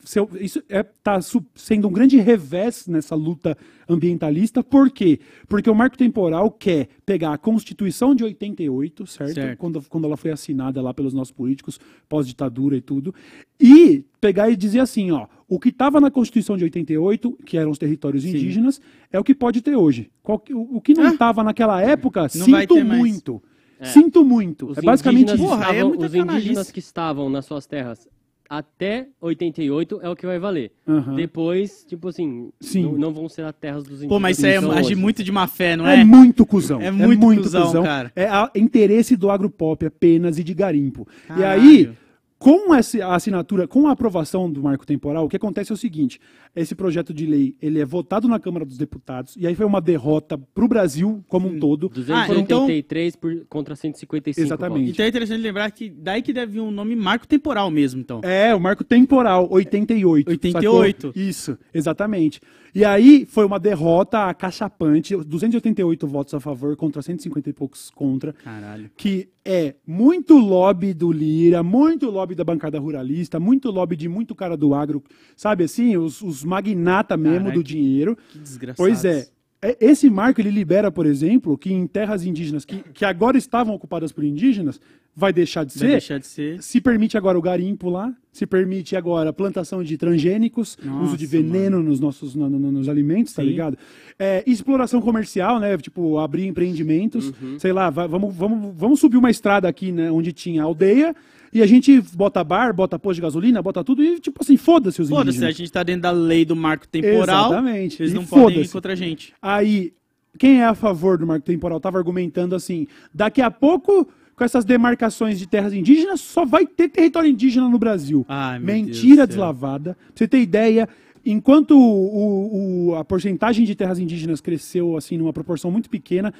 seu- 0.03 0.29
isso 0.39 0.61
é, 0.69 0.81
tá 0.83 1.19
sendo 1.55 1.87
um 1.87 1.91
grande 1.91 2.17
revés 2.17 2.87
nessa 2.87 3.15
luta 3.15 3.57
ambientalista. 3.87 4.63
Por 4.63 4.89
quê? 4.89 5.19
Porque 5.47 5.69
o 5.69 5.75
marco 5.75 5.97
temporal 5.97 6.49
quer 6.51 6.87
pegar 7.05 7.33
a 7.33 7.37
Constituição 7.37 8.13
de 8.15 8.23
88, 8.23 9.05
certo? 9.07 9.33
Certo. 9.33 9.57
Quando, 9.57 9.81
quando 9.89 10.05
ela 10.05 10.15
foi 10.17 10.31
assinada 10.31 10.81
lá 10.81 10.93
pelos 10.93 11.13
nossos 11.13 11.31
políticos, 11.31 11.79
pós-ditadura 12.07 12.77
e 12.77 12.81
tudo, 12.81 13.13
e 13.59 14.03
pegar 14.21 14.49
e 14.49 14.55
dizer 14.55 14.79
assim, 14.79 15.11
ó, 15.11 15.27
o 15.47 15.59
que 15.59 15.69
estava 15.69 15.99
na 15.99 16.11
Constituição 16.11 16.55
de 16.57 16.63
88, 16.63 17.37
que 17.45 17.57
eram 17.57 17.71
os 17.71 17.77
territórios 17.77 18.23
Sim. 18.23 18.29
indígenas, 18.29 18.79
é 19.11 19.19
o 19.19 19.23
que 19.23 19.33
pode 19.35 19.61
ter 19.61 19.75
hoje. 19.75 20.09
Qual 20.21 20.41
o, 20.51 20.77
o 20.77 20.81
que 20.81 20.93
não 20.93 21.05
Ah. 21.05 21.09
estava 21.13 21.43
naquela 21.43 21.81
época, 21.81 22.29
sinto 22.29 22.83
muito. 22.85 23.41
Sinto 23.81 24.25
muito. 24.25 24.71
Os 24.71 24.77
é 24.77 24.81
basicamente 24.81 25.31
indígenas 25.31 25.39
isso. 25.39 25.57
Porra, 25.57 25.73
é 25.75 25.83
os 25.85 25.95
indígenas 25.95 26.25
canalice. 26.25 26.73
que 26.73 26.79
estavam 26.79 27.29
nas 27.29 27.45
suas 27.45 27.65
terras 27.65 28.07
até 28.49 29.07
88 29.21 29.99
é 30.01 30.09
o 30.09 30.15
que 30.15 30.25
vai 30.25 30.39
valer. 30.39 30.71
Aham. 30.87 31.15
Depois, 31.15 31.85
tipo 31.87 32.07
assim, 32.07 32.49
Sim. 32.59 32.83
Não, 32.83 32.91
não 32.93 33.13
vão 33.13 33.29
ser 33.29 33.43
as 33.43 33.53
terras 33.53 33.83
dos 33.83 33.91
indígenas. 33.99 34.09
Pô, 34.09 34.19
mas 34.19 34.37
isso 34.37 34.45
aí 34.47 34.53
é 34.53 34.61
São 34.61 34.71
agir 34.71 34.85
hoje. 34.93 34.95
muito 34.95 35.23
de 35.23 35.31
má 35.31 35.45
fé, 35.47 35.75
não 35.77 35.85
É, 35.87 36.01
é? 36.01 36.03
muito 36.03 36.45
cuzão. 36.45 36.81
É 36.81 36.89
muito 36.89 37.25
cuzão, 37.43 37.83
cara. 37.83 38.11
É 38.15 38.25
a- 38.25 38.49
interesse 38.55 39.15
do 39.15 39.29
agropop 39.29 39.85
apenas 39.85 40.39
e 40.39 40.43
de 40.43 40.53
garimpo. 40.53 41.07
Caralho. 41.27 41.41
E 41.41 41.45
aí, 41.85 41.91
com 42.39 42.73
essa 42.73 43.05
a 43.05 43.15
assinatura, 43.15 43.67
com 43.67 43.87
a 43.87 43.91
aprovação 43.91 44.49
do 44.49 44.63
marco 44.63 44.87
temporal, 44.87 45.25
o 45.25 45.29
que 45.29 45.35
acontece 45.35 45.71
é 45.71 45.75
o 45.75 45.77
seguinte: 45.77 46.19
esse 46.55 46.73
projeto 46.73 47.13
de 47.13 47.25
lei 47.25 47.53
ele 47.61 47.79
é 47.79 47.85
votado 47.85 48.27
na 48.29 48.39
Câmara 48.39 48.65
dos 48.65 48.77
Deputados, 48.77 49.35
e 49.37 49.45
aí 49.45 49.53
foi 49.53 49.65
uma 49.65 49.81
derrota 49.81 50.37
para 50.37 50.63
o 50.63 50.67
Brasil 50.67 51.23
como 51.27 51.49
um 51.49 51.59
todo. 51.59 51.89
283 51.89 53.15
por, 53.17 53.45
contra 53.49 53.75
155. 53.75 54.47
Exatamente. 54.47 54.91
Então 54.91 55.05
é 55.05 55.09
interessante 55.09 55.41
lembrar 55.41 55.69
que 55.71 55.89
daí 55.89 56.21
que 56.21 56.31
deve 56.31 56.53
vir 56.53 56.61
um 56.61 56.71
nome 56.71 56.95
marco 56.95 57.27
temporal 57.27 57.69
mesmo, 57.69 57.99
então. 57.99 58.21
É, 58.23 58.55
o 58.55 58.59
marco 58.59 58.85
temporal, 58.85 59.47
88. 59.51 60.29
88. 60.29 61.07
sacou? 61.07 61.21
Isso, 61.21 61.57
exatamente. 61.73 62.39
E 62.73 62.85
aí 62.85 63.25
foi 63.25 63.45
uma 63.45 63.59
derrota 63.59 64.25
acachapante, 64.25 65.15
288 65.15 66.07
votos 66.07 66.33
a 66.33 66.39
favor 66.39 66.75
contra 66.75 67.01
150 67.01 67.49
e 67.49 67.53
poucos 67.53 67.89
contra. 67.89 68.33
Caralho. 68.33 68.89
que 68.95 69.29
é 69.43 69.75
muito 69.85 70.37
lobby 70.37 70.93
do 70.93 71.11
Lira, 71.11 71.63
muito 71.63 72.09
lobby 72.09 72.35
da 72.35 72.43
bancada 72.43 72.79
ruralista, 72.79 73.39
muito 73.39 73.71
lobby 73.71 73.95
de 73.95 74.07
muito 74.07 74.35
cara 74.35 74.55
do 74.55 74.73
agro, 74.73 75.03
sabe 75.35 75.63
assim, 75.63 75.97
os, 75.97 76.21
os 76.21 76.43
magnata 76.43 77.17
mesmo 77.17 77.51
do 77.51 77.63
dinheiro. 77.63 78.17
Que 78.29 78.39
desgraçado. 78.39 78.77
Pois 78.77 79.03
é. 79.05 79.27
É, 79.61 79.75
Esse 79.81 80.09
marco 80.09 80.39
ele 80.39 80.49
libera, 80.51 80.89
por 80.89 81.05
exemplo, 81.05 81.57
que 81.57 81.71
em 81.73 81.85
terras 81.85 82.25
indígenas 82.25 82.63
que, 82.63 82.77
que 82.93 83.03
agora 83.03 83.37
estavam 83.37 83.73
ocupadas 83.75 84.11
por 84.11 84.23
indígenas, 84.23 84.79
vai 85.13 85.33
deixar 85.33 85.65
de 85.65 85.73
Vai 85.73 85.79
ser. 85.79 85.91
deixar 85.91 86.17
de 86.19 86.27
ser. 86.27 86.63
Se 86.63 86.79
permite 86.79 87.17
agora 87.17 87.37
o 87.37 87.41
garimpo 87.41 87.89
lá, 87.89 88.13
se 88.31 88.45
permite 88.45 88.95
agora 88.95 89.31
a 89.31 89.33
plantação 89.33 89.83
de 89.83 89.97
transgênicos, 89.97 90.77
Nossa, 90.81 91.03
uso 91.07 91.17
de 91.17 91.25
veneno 91.25 91.83
nos 91.83 91.99
nossos 91.99 92.35
no- 92.35 92.49
no- 92.49 92.71
nos 92.71 92.87
alimentos, 92.87 93.33
tá 93.33 93.41
Sim. 93.41 93.49
ligado? 93.49 93.77
É, 94.17 94.43
exploração 94.47 95.01
comercial, 95.01 95.59
né? 95.59 95.77
Tipo, 95.77 96.19
abrir 96.19 96.45
empreendimentos, 96.47 97.33
Uhum. 97.41 97.59
sei 97.59 97.73
lá, 97.73 97.89
va- 97.89 98.07
vamos, 98.07 98.33
vamos, 98.33 98.73
vamos 98.77 98.99
subir 99.01 99.17
uma 99.17 99.29
estrada 99.29 99.67
aqui, 99.67 99.91
né? 99.91 100.09
Onde 100.09 100.31
tinha 100.31 100.63
aldeia, 100.63 101.13
e 101.53 101.61
a 101.61 101.65
gente 101.67 101.99
bota 102.13 102.43
bar, 102.43 102.73
bota 102.73 102.97
posto 102.99 103.15
de 103.15 103.21
gasolina, 103.21 103.61
bota 103.61 103.83
tudo, 103.83 104.03
e 104.03 104.19
tipo 104.19 104.39
assim, 104.41 104.57
foda-se 104.57 105.01
os 105.01 105.09
Foda-se, 105.09 105.29
a 105.29 105.31
indígenas. 105.31 105.55
gente 105.57 105.71
tá 105.71 105.83
dentro 105.83 106.01
da 106.03 106.11
lei 106.11 106.45
do 106.45 106.55
marco 106.55 106.87
temporal. 106.87 107.47
Exatamente. 107.51 108.01
Eles 108.01 108.11
E 108.11 108.15
não 108.15 108.25
podem 108.25 108.61
ir 108.61 108.69
contra 108.69 108.93
a 108.93 108.95
gente. 108.95 109.33
Aí, 109.41 109.91
quem 110.37 110.61
é 110.61 110.65
a 110.65 110.75
favor 110.75 111.17
do 111.17 111.25
marco 111.27 111.45
temporal 111.45 111.77
estava 111.77 111.97
argumentando 111.97 112.55
assim: 112.55 112.87
daqui 113.13 113.41
a 113.41 113.49
pouco, 113.51 114.07
com 114.35 114.43
essas 114.43 114.63
demarcações 114.63 115.37
de 115.39 115.47
terras 115.47 115.73
indígenas, 115.73 116.21
só 116.21 116.45
vai 116.45 116.65
ter 116.65 116.87
território 116.89 117.29
indígena 117.29 117.67
no 117.67 117.77
Brasil. 117.79 118.25
Ai, 118.29 118.57
Mentira 118.59 119.25
deslavada. 119.27 119.95
Pra 119.95 120.05
você 120.15 120.27
ter 120.27 120.39
ideia, 120.39 120.87
enquanto 121.25 121.71
o- 121.77 122.89
o- 122.91 122.95
a 122.95 123.03
porcentagem 123.03 123.65
de 123.65 123.75
terras 123.75 123.99
indígenas 123.99 124.39
cresceu 124.39 124.95
assim 124.95 125.17
numa 125.17 125.33
proporção 125.33 125.69
muito 125.71 125.89
pequena, 125.89 126.33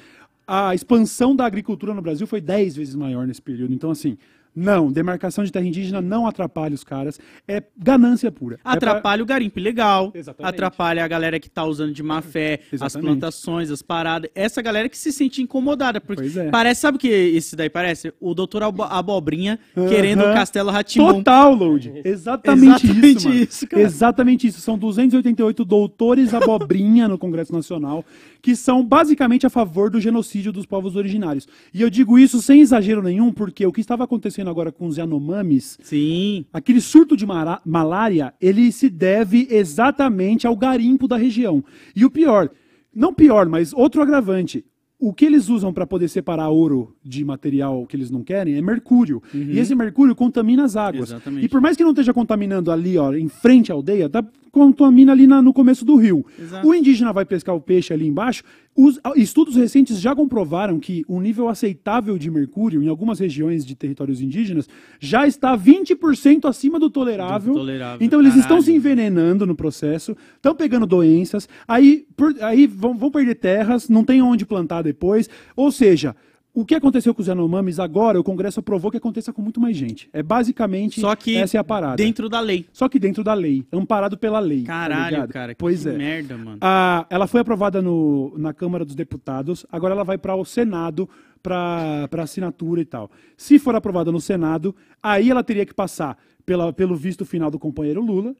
a 0.46 0.74
expansão 0.74 1.36
da 1.36 1.44
agricultura 1.44 1.92
no 1.92 2.00
Brasil 2.00 2.26
foi 2.26 2.40
10 2.40 2.76
vezes 2.76 2.94
maior 2.94 3.26
nesse 3.26 3.42
período. 3.42 3.74
Então, 3.74 3.90
assim. 3.90 4.16
Não, 4.54 4.90
demarcação 4.90 5.44
de 5.44 5.52
terra 5.52 5.64
indígena 5.66 6.00
não 6.00 6.26
atrapalha 6.26 6.74
os 6.74 6.82
caras. 6.84 7.18
É 7.46 7.62
ganância 7.76 8.30
pura. 8.32 8.56
É 8.56 8.58
pra- 8.62 8.72
Atrapalha 8.72 9.22
o 9.22 9.26
garimpo 9.26 9.58
ilegal. 9.58 10.10
Exatamente. 10.14 10.48
Atrapalha 10.54 11.04
a 11.04 11.08
galera 11.08 11.38
que 11.38 11.48
tá 11.48 11.64
usando 11.64 11.92
de 11.92 12.02
má 12.02 12.20
fé, 12.20 12.60
as 12.66 12.72
Exatamente. 12.74 13.06
plantações, 13.06 13.70
as 13.70 13.80
paradas. 13.82 14.30
Essa 14.34 14.60
galera 14.60 14.88
que 14.88 14.98
se 14.98 15.12
sente 15.12 15.40
incomodada. 15.40 16.00
Porque 16.00 16.22
Pois 16.22 16.36
é. 16.36 16.50
parece, 16.50 16.80
sabe 16.80 16.96
o 16.96 17.00
que 17.00 17.08
esse 17.08 17.54
daí 17.54 17.70
parece? 17.70 18.12
O 18.20 18.34
doutor 18.34 18.62
Abo- 18.64 18.82
Abobrinha 18.82 19.58
querendo 19.88 20.20
o. 20.22 20.34
Castelo 20.34 20.70
Ratimon. 20.70 21.14
Total, 21.14 21.54
Load. 21.54 22.00
Exatamente, 22.04 22.86
Exatamente 22.86 23.16
isso, 23.18 23.28
mano. 23.28 23.40
isso, 23.42 23.66
cara. 23.68 23.82
Exatamente 23.82 24.46
isso. 24.46 24.60
São 24.60 24.76
288 24.76 25.64
doutores 25.64 26.34
abobrinha 26.34 27.06
no 27.08 27.16
Congresso 27.18 27.52
Nacional 27.52 28.04
que 28.42 28.56
são 28.56 28.82
basicamente 28.82 29.44
a 29.46 29.50
favor 29.50 29.90
do 29.90 30.00
genocídio 30.00 30.50
dos 30.50 30.64
povos 30.64 30.96
originários. 30.96 31.46
E 31.74 31.82
eu 31.82 31.90
digo 31.90 32.18
isso 32.18 32.40
sem 32.40 32.62
exagero 32.62 33.02
nenhum, 33.02 33.30
porque 33.30 33.66
o 33.66 33.70
que 33.72 33.82
estava 33.82 34.04
acontecendo 34.04 34.39
agora 34.48 34.72
com 34.72 34.86
os 34.86 34.96
Yanomamis, 34.96 35.78
Sim. 35.82 36.46
aquele 36.52 36.80
surto 36.80 37.16
de 37.16 37.26
malária, 37.26 38.32
ele 38.40 38.70
se 38.72 38.88
deve 38.88 39.48
exatamente 39.50 40.46
ao 40.46 40.56
garimpo 40.56 41.06
da 41.06 41.16
região. 41.16 41.62
E 41.94 42.04
o 42.04 42.10
pior, 42.10 42.48
não 42.94 43.12
pior, 43.12 43.48
mas 43.48 43.72
outro 43.72 44.00
agravante. 44.00 44.64
O 45.02 45.14
que 45.14 45.24
eles 45.24 45.48
usam 45.48 45.72
para 45.72 45.86
poder 45.86 46.08
separar 46.08 46.50
ouro 46.50 46.94
de 47.02 47.24
material 47.24 47.86
que 47.86 47.96
eles 47.96 48.10
não 48.10 48.22
querem 48.22 48.56
é 48.56 48.60
mercúrio. 48.60 49.22
E 49.32 49.58
esse 49.58 49.74
mercúrio 49.74 50.14
contamina 50.14 50.64
as 50.64 50.76
águas. 50.76 51.08
Exatamente. 51.08 51.46
E 51.46 51.48
por 51.48 51.58
mais 51.58 51.74
que 51.74 51.82
não 51.82 51.92
esteja 51.92 52.12
contaminando 52.12 52.70
ali, 52.70 52.98
ó, 52.98 53.10
em 53.14 53.26
frente 53.26 53.72
à 53.72 53.74
aldeia, 53.74 54.10
tá, 54.10 54.22
contamina 54.50 55.12
ali 55.12 55.26
na- 55.26 55.40
no 55.42 55.52
começo 55.52 55.84
do 55.84 55.96
rio. 55.96 56.24
Exato. 56.38 56.66
O 56.66 56.74
indígena 56.74 57.12
vai 57.12 57.24
pescar 57.24 57.54
o 57.54 57.60
peixe 57.60 57.92
ali 57.92 58.06
embaixo. 58.06 58.42
Os 58.76 59.00
estudos 59.16 59.56
recentes 59.56 60.00
já 60.00 60.14
comprovaram 60.14 60.78
que 60.78 61.04
o 61.08 61.20
nível 61.20 61.48
aceitável 61.48 62.16
de 62.16 62.30
mercúrio 62.30 62.82
em 62.82 62.88
algumas 62.88 63.18
regiões 63.18 63.64
de 63.66 63.74
territórios 63.74 64.20
indígenas 64.20 64.68
já 65.00 65.26
está 65.26 65.56
20% 65.56 66.46
acima 66.48 66.78
do 66.78 66.88
tolerável. 66.88 67.52
Do 67.52 67.58
tolerável, 67.60 68.04
Então 68.06 68.20
eles 68.20 68.34
estão 68.34 68.56
caralho. 68.58 68.64
se 68.64 68.72
envenenando 68.72 69.44
no 69.46 69.54
processo, 69.56 70.16
estão 70.36 70.54
pegando 70.54 70.86
doenças, 70.86 71.48
aí, 71.66 72.04
por- 72.16 72.34
aí 72.40 72.66
vão, 72.66 72.96
vão 72.96 73.10
perder 73.10 73.34
terras, 73.34 73.88
não 73.88 74.04
tem 74.04 74.22
onde 74.22 74.46
plantar 74.46 74.82
depois. 74.82 75.28
Ou 75.56 75.70
seja, 75.72 76.14
o 76.60 76.64
que 76.64 76.74
aconteceu 76.74 77.14
com 77.14 77.20
os 77.22 77.28
Yanomamis 77.28 77.78
agora, 77.78 78.18
o 78.20 78.24
Congresso 78.24 78.60
aprovou 78.60 78.90
que 78.90 78.96
aconteça 78.96 79.32
com 79.32 79.40
muito 79.42 79.60
mais 79.60 79.76
gente. 79.76 80.08
É 80.12 80.22
basicamente 80.22 81.00
Só 81.00 81.14
que 81.16 81.36
essa 81.36 81.56
é 81.56 81.60
a 81.60 81.64
parada. 81.64 81.96
dentro 81.96 82.28
da 82.28 82.40
lei. 82.40 82.66
Só 82.72 82.88
que 82.88 82.98
dentro 82.98 83.22
da 83.24 83.34
lei, 83.34 83.66
amparado 83.72 84.16
pela 84.18 84.38
lei. 84.38 84.62
tá 84.62 84.72
Caralho, 84.72 85.10
ligado? 85.16 85.32
cara. 85.32 85.54
Pois 85.58 85.82
que 85.82 85.88
é. 85.88 85.92
merda, 85.92 86.36
mano. 86.36 86.58
Ah, 86.60 87.06
ela 87.10 87.26
foi 87.26 87.40
aprovada 87.40 87.80
no- 87.82 88.32
na 88.36 88.52
Câmara 88.52 88.84
dos 88.84 88.94
Deputados, 88.94 89.64
agora 89.70 89.94
ela 89.94 90.04
vai 90.04 90.18
para 90.18 90.34
o 90.34 90.44
Senado 90.44 91.08
para 91.42 92.08
assinatura 92.22 92.80
e 92.80 92.84
tal. 92.84 93.10
Se 93.36 93.58
for 93.58 93.74
aprovada 93.74 94.12
no 94.12 94.20
Senado, 94.20 94.74
aí 95.02 95.30
ela 95.30 95.42
teria 95.42 95.64
que 95.66 95.74
passar 95.74 96.18
pela- 96.44 96.72
pelo 96.72 96.94
visto 96.96 97.24
final 97.24 97.50
do 97.50 97.58
companheiro 97.58 98.00
Lula, 98.02 98.34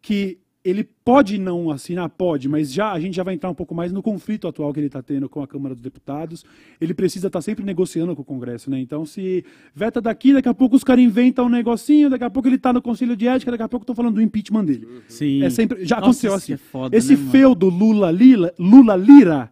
que 0.00 0.38
ele 0.64 0.82
pode 1.04 1.36
não 1.36 1.70
assinar, 1.70 2.08
pode, 2.08 2.48
mas 2.48 2.72
já 2.72 2.90
a 2.90 2.98
gente 2.98 3.14
já 3.14 3.22
vai 3.22 3.34
entrar 3.34 3.50
um 3.50 3.54
pouco 3.54 3.74
mais 3.74 3.92
no 3.92 4.02
conflito 4.02 4.48
atual 4.48 4.72
que 4.72 4.80
ele 4.80 4.86
está 4.86 5.02
tendo 5.02 5.28
com 5.28 5.42
a 5.42 5.46
Câmara 5.46 5.74
dos 5.74 5.82
Deputados. 5.82 6.42
Ele 6.80 6.94
precisa 6.94 7.26
estar 7.26 7.42
sempre 7.42 7.62
negociando 7.62 8.16
com 8.16 8.22
o 8.22 8.24
Congresso, 8.24 8.70
né? 8.70 8.80
Então, 8.80 9.04
se 9.04 9.44
veta 9.74 10.00
daqui, 10.00 10.32
daqui 10.32 10.48
a 10.48 10.54
pouco 10.54 10.74
os 10.74 10.82
caras 10.82 11.04
inventam 11.04 11.46
um 11.46 11.50
negocinho, 11.50 12.08
daqui 12.08 12.24
a 12.24 12.30
pouco 12.30 12.48
ele 12.48 12.56
está 12.56 12.72
no 12.72 12.80
Conselho 12.80 13.14
de 13.14 13.28
Ética, 13.28 13.50
daqui 13.50 13.62
a 13.62 13.68
pouco 13.68 13.82
estão 13.84 13.94
falando 13.94 14.14
do 14.14 14.22
impeachment 14.22 14.64
dele. 14.64 14.88
Sim. 15.06 15.42
É 15.42 15.50
sempre, 15.50 15.84
já 15.84 15.96
Nossa, 15.96 16.06
aconteceu 16.06 16.30
isso 16.30 16.36
assim. 16.36 16.52
é 16.54 16.56
foda, 16.56 16.96
Esse 16.96 17.14
né, 17.14 17.30
feudo 17.30 17.68
Lula-Lira 17.68 18.54
Lula 18.58 18.96
-Lira 18.96 19.50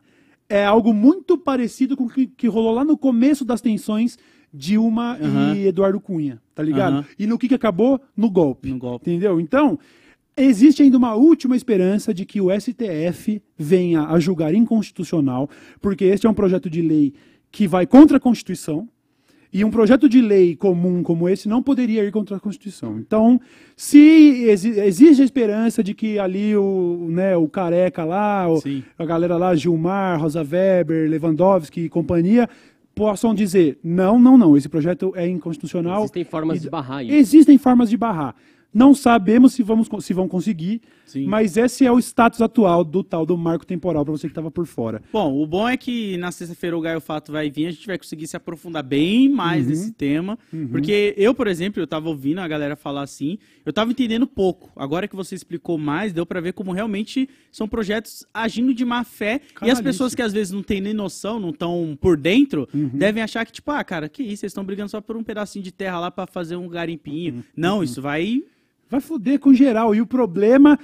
é 0.49 0.65
algo 0.65 0.95
muito 0.95 1.37
parecido 1.37 1.95
com 1.95 2.05
o 2.05 2.09
que, 2.09 2.27
que 2.27 2.47
rolou 2.47 2.73
lá 2.73 2.85
no 2.85 2.97
começo 2.97 3.45
das 3.45 3.61
tensões 3.61 4.19
Dilma 4.53 5.19
Aham. 5.21 5.57
e 5.57 5.67
Eduardo 5.67 6.01
Cunha, 6.01 6.41
tá 6.55 6.63
ligado? 6.63 6.97
Aham. 6.97 7.05
E 7.19 7.27
no 7.27 7.39
que, 7.39 7.49
que 7.49 7.55
acabou? 7.55 8.01
No 8.17 8.31
golpe. 8.31 8.69
No 8.71 8.79
golpe. 8.79 9.11
Entendeu? 9.11 9.41
Então, 9.41 9.79
existe 10.37 10.83
ainda 10.83 10.97
uma 10.99 11.15
última 11.15 11.57
esperança 11.57 12.13
de 12.15 12.25
que 12.25 12.41
o 12.41 12.49
STF 12.51 13.43
venha 13.57 14.05
a 14.07 14.19
julgar 14.19 14.55
inconstitucional, 14.55 15.49
porque 15.81 16.05
este 16.05 16.27
é 16.27 16.31
um 16.31 16.35
projeto 16.35 16.69
de 16.71 16.81
lei 16.83 17.13
que 17.51 17.67
vai 17.69 17.87
contra 17.87 18.17
a 18.17 18.21
Constituição. 18.21 18.89
E 19.55 19.63
um 19.67 19.71
projeto 19.71 20.09
de 20.09 20.23
lei 20.23 20.57
comum 20.57 21.03
como 21.03 21.29
esse 21.29 21.47
não 21.47 21.63
poderia 21.63 22.03
ir 22.03 22.11
contra 22.11 22.39
a 22.39 22.41
Constituição. 22.41 22.99
Então, 22.99 23.39
se 23.77 23.99
exi- 24.49 24.81
existe 24.81 25.21
a 25.21 25.25
esperança 25.27 25.85
de 25.85 25.93
que 25.93 26.19
ali 26.19 26.57
o, 26.57 27.09
né, 27.11 27.37
o 27.37 27.47
careca 27.47 28.03
lá, 28.03 28.49
o- 28.51 28.59
a 28.99 29.05
galera 29.05 29.37
lá, 29.37 29.55
Gilmar, 29.55 30.19
Rosa 30.19 30.41
Weber, 30.41 31.11
Lewandowski 31.11 31.83
e 31.83 31.89
companhia, 31.91 32.49
possam 32.95 33.35
dizer: 33.35 33.79
não, 33.85 34.19
não, 34.19 34.39
não, 34.39 34.57
esse 34.57 34.71
projeto 34.71 35.13
é 35.15 35.29
inconstitucional. 35.29 36.05
Existem 36.05 36.25
formas 36.25 36.57
E- 36.57 36.61
de 36.63 36.71
barrar 36.71 37.05
isso. 37.05 37.13
Existem 37.15 37.59
formas 37.59 37.91
de 37.91 37.97
barrar. 37.99 38.35
Não 38.73 38.95
sabemos 38.95 39.53
se, 39.53 39.63
vamos, 39.63 39.89
se 40.01 40.15
vão 40.15 40.27
conseguir, 40.27 40.81
Sim. 41.05 41.27
mas 41.27 41.57
esse 41.57 41.85
é 41.85 41.93
o 41.93 41.99
status 41.99 42.41
atual 42.41 42.83
do 42.85 43.05
tal 43.05 43.27
do 43.27 43.37
marco 43.37 43.67
temporal, 43.67 44.05
para 44.05 44.13
você 44.13 44.27
que 44.27 44.31
estava 44.33 44.51
por 44.51 44.67
fora. 44.67 45.03
Bom, 45.13 45.41
o 45.43 45.47
bom 45.47 45.69
é 45.69 45.77
que 45.77 46.17
na 46.17 46.33
sexta-feira 46.33 46.77
o 46.77 46.81
Gaio 46.81 47.01
Fato 47.01 47.31
vai 47.33 47.51
vir, 47.51 47.67
a 47.67 47.71
gente 47.71 47.87
vai 47.87 47.99
conseguir 47.99 48.27
se 48.27 48.37
aprofundar 48.37 48.83
bem 48.83 49.29
mais 49.29 49.65
Uhum. 49.65 49.71
nesse 49.71 49.93
tema. 49.93 50.39
Porque 50.71 51.15
eu, 51.19 51.35
por 51.35 51.47
exemplo, 51.47 51.83
eu 51.83 51.87
tava 51.87 52.09
ouvindo 52.09 52.39
a 52.41 52.49
galera 52.49 52.75
falar 52.75 53.03
assim, 53.03 53.37
eu 53.67 53.73
tava 53.73 53.91
entendendo 53.91 54.27
pouco. 54.27 54.71
Agora 54.75 55.07
que 55.07 55.15
você 55.15 55.35
explicou 55.35 55.77
mais, 55.77 56.13
deu 56.13 56.25
pra 56.25 56.41
ver 56.41 56.53
como 56.55 56.73
realmente 56.73 57.29
são 57.51 57.69
projetos 57.69 58.25
agindo 58.33 58.73
de 58.73 58.85
má 58.85 59.05
fé. 59.05 59.41
E 59.63 59.71
as 59.71 59.81
pessoas 59.81 60.15
que 60.15 60.23
às 60.23 60.33
vezes 60.33 60.53
não 60.53 60.63
têm 60.63 60.81
nem 60.81 60.95
noção, 60.95 61.39
não 61.39 61.51
estão 61.51 61.97
por 62.01 62.17
dentro, 62.17 62.67
Uhum. 62.73 62.89
devem 62.95 63.23
achar 63.23 63.45
que, 63.45 63.53
tipo, 63.53 63.71
ah, 63.71 63.85
cara, 63.85 64.09
que 64.09 64.23
isso, 64.23 64.39
vocês 64.41 64.51
estão 64.51 64.65
brigando 64.65 64.89
só 64.91 65.01
por 65.01 65.17
um 65.17 65.23
pedacinho 65.23 65.63
de 65.63 65.73
terra 65.73 66.01
lá 66.01 66.11
pra 66.11 66.27
fazer 66.27 66.57
um 66.57 66.69
garimpinho. 66.69 67.35
Uhum. 67.35 67.43
Não, 67.55 67.83
isso 67.83 68.01
vai. 68.01 68.43
Vai 68.93 69.01
foder 69.01 69.41
com 69.41 69.55
geral. 69.55 69.95
E 69.95 70.03
o 70.03 70.07
problema, 70.07 70.79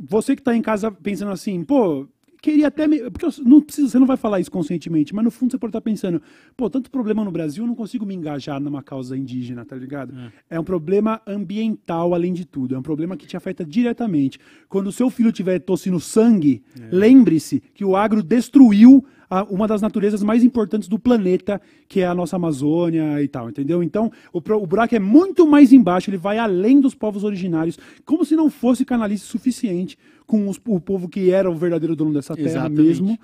você 0.00 0.34
que 0.34 0.40
está 0.40 0.56
em 0.56 0.60
casa 0.60 0.90
pensando 0.90 1.30
assim, 1.30 1.62
pô, 1.62 2.08
queria 2.42 2.66
até. 2.66 2.88
Me... 2.88 3.08
Porque 3.12 3.26
não 3.44 3.60
precisa, 3.60 3.88
você 3.88 3.96
não 3.96 4.08
vai 4.08 4.16
falar 4.16 4.40
isso 4.40 4.50
conscientemente, 4.50 5.14
mas 5.14 5.24
no 5.24 5.30
fundo 5.30 5.52
você 5.52 5.56
pode 5.56 5.70
estar 5.70 5.80
pensando, 5.80 6.20
pô, 6.56 6.68
tanto 6.68 6.90
problema 6.90 7.24
no 7.24 7.30
Brasil, 7.30 7.62
eu 7.62 7.68
não 7.68 7.76
consigo 7.76 8.04
me 8.04 8.12
engajar 8.12 8.60
numa 8.60 8.82
causa 8.82 9.16
indígena, 9.16 9.64
tá 9.64 9.76
ligado? 9.76 10.12
É, 10.50 10.58
um 10.58 10.64
problema 10.64 11.22
ambiental, 11.24 12.12
além 12.12 12.32
de 12.32 12.44
tudo. 12.44 12.74
É 12.74 12.78
um 12.78 12.82
problema 12.82 13.16
que 13.16 13.24
te 13.24 13.36
afeta 13.36 13.64
diretamente. 13.64 14.40
Quando 14.68 14.88
o 14.88 14.92
seu 14.92 15.08
filho 15.08 15.30
tiver 15.30 15.60
tossindo 15.60 16.00
sangue, 16.00 16.64
lembre-se 16.90 17.62
que 17.72 17.84
o 17.84 17.94
agro 17.94 18.20
destruiu 18.20 19.06
a- 19.30 19.44
uma 19.44 19.66
das 19.68 19.82
naturezas 19.82 20.22
mais 20.22 20.42
importantes 20.42 20.88
do 20.88 20.98
planeta, 20.98 21.60
que 21.88 22.00
é 22.00 22.06
a 22.06 22.14
nossa 22.14 22.36
Amazônia 22.36 23.22
e 23.22 23.28
tal, 23.28 23.48
entendeu? 23.50 23.82
Então, 23.82 24.10
o, 24.32 24.38
o 24.38 24.66
buraco 24.66 24.94
é 24.94 24.98
muito 24.98 25.46
mais 25.46 25.72
embaixo, 25.72 26.10
ele 26.10 26.16
vai 26.16 26.38
além 26.38 26.80
dos 26.80 26.94
povos 26.94 27.24
originários, 27.24 27.78
como 28.04 28.24
se 28.24 28.34
não 28.36 28.48
fosse 28.50 28.84
canalice 28.84 29.24
suficiente 29.24 29.98
com 30.26 30.48
os- 30.48 30.60
o 30.66 30.80
povo 30.80 31.08
que 31.08 31.30
era 31.30 31.50
o 31.50 31.54
verdadeiro 31.54 31.94
dono 31.96 32.12
dessa 32.12 32.34
terra 32.34 32.48
Exatamente. 32.48 32.82
mesmo. 32.82 33.18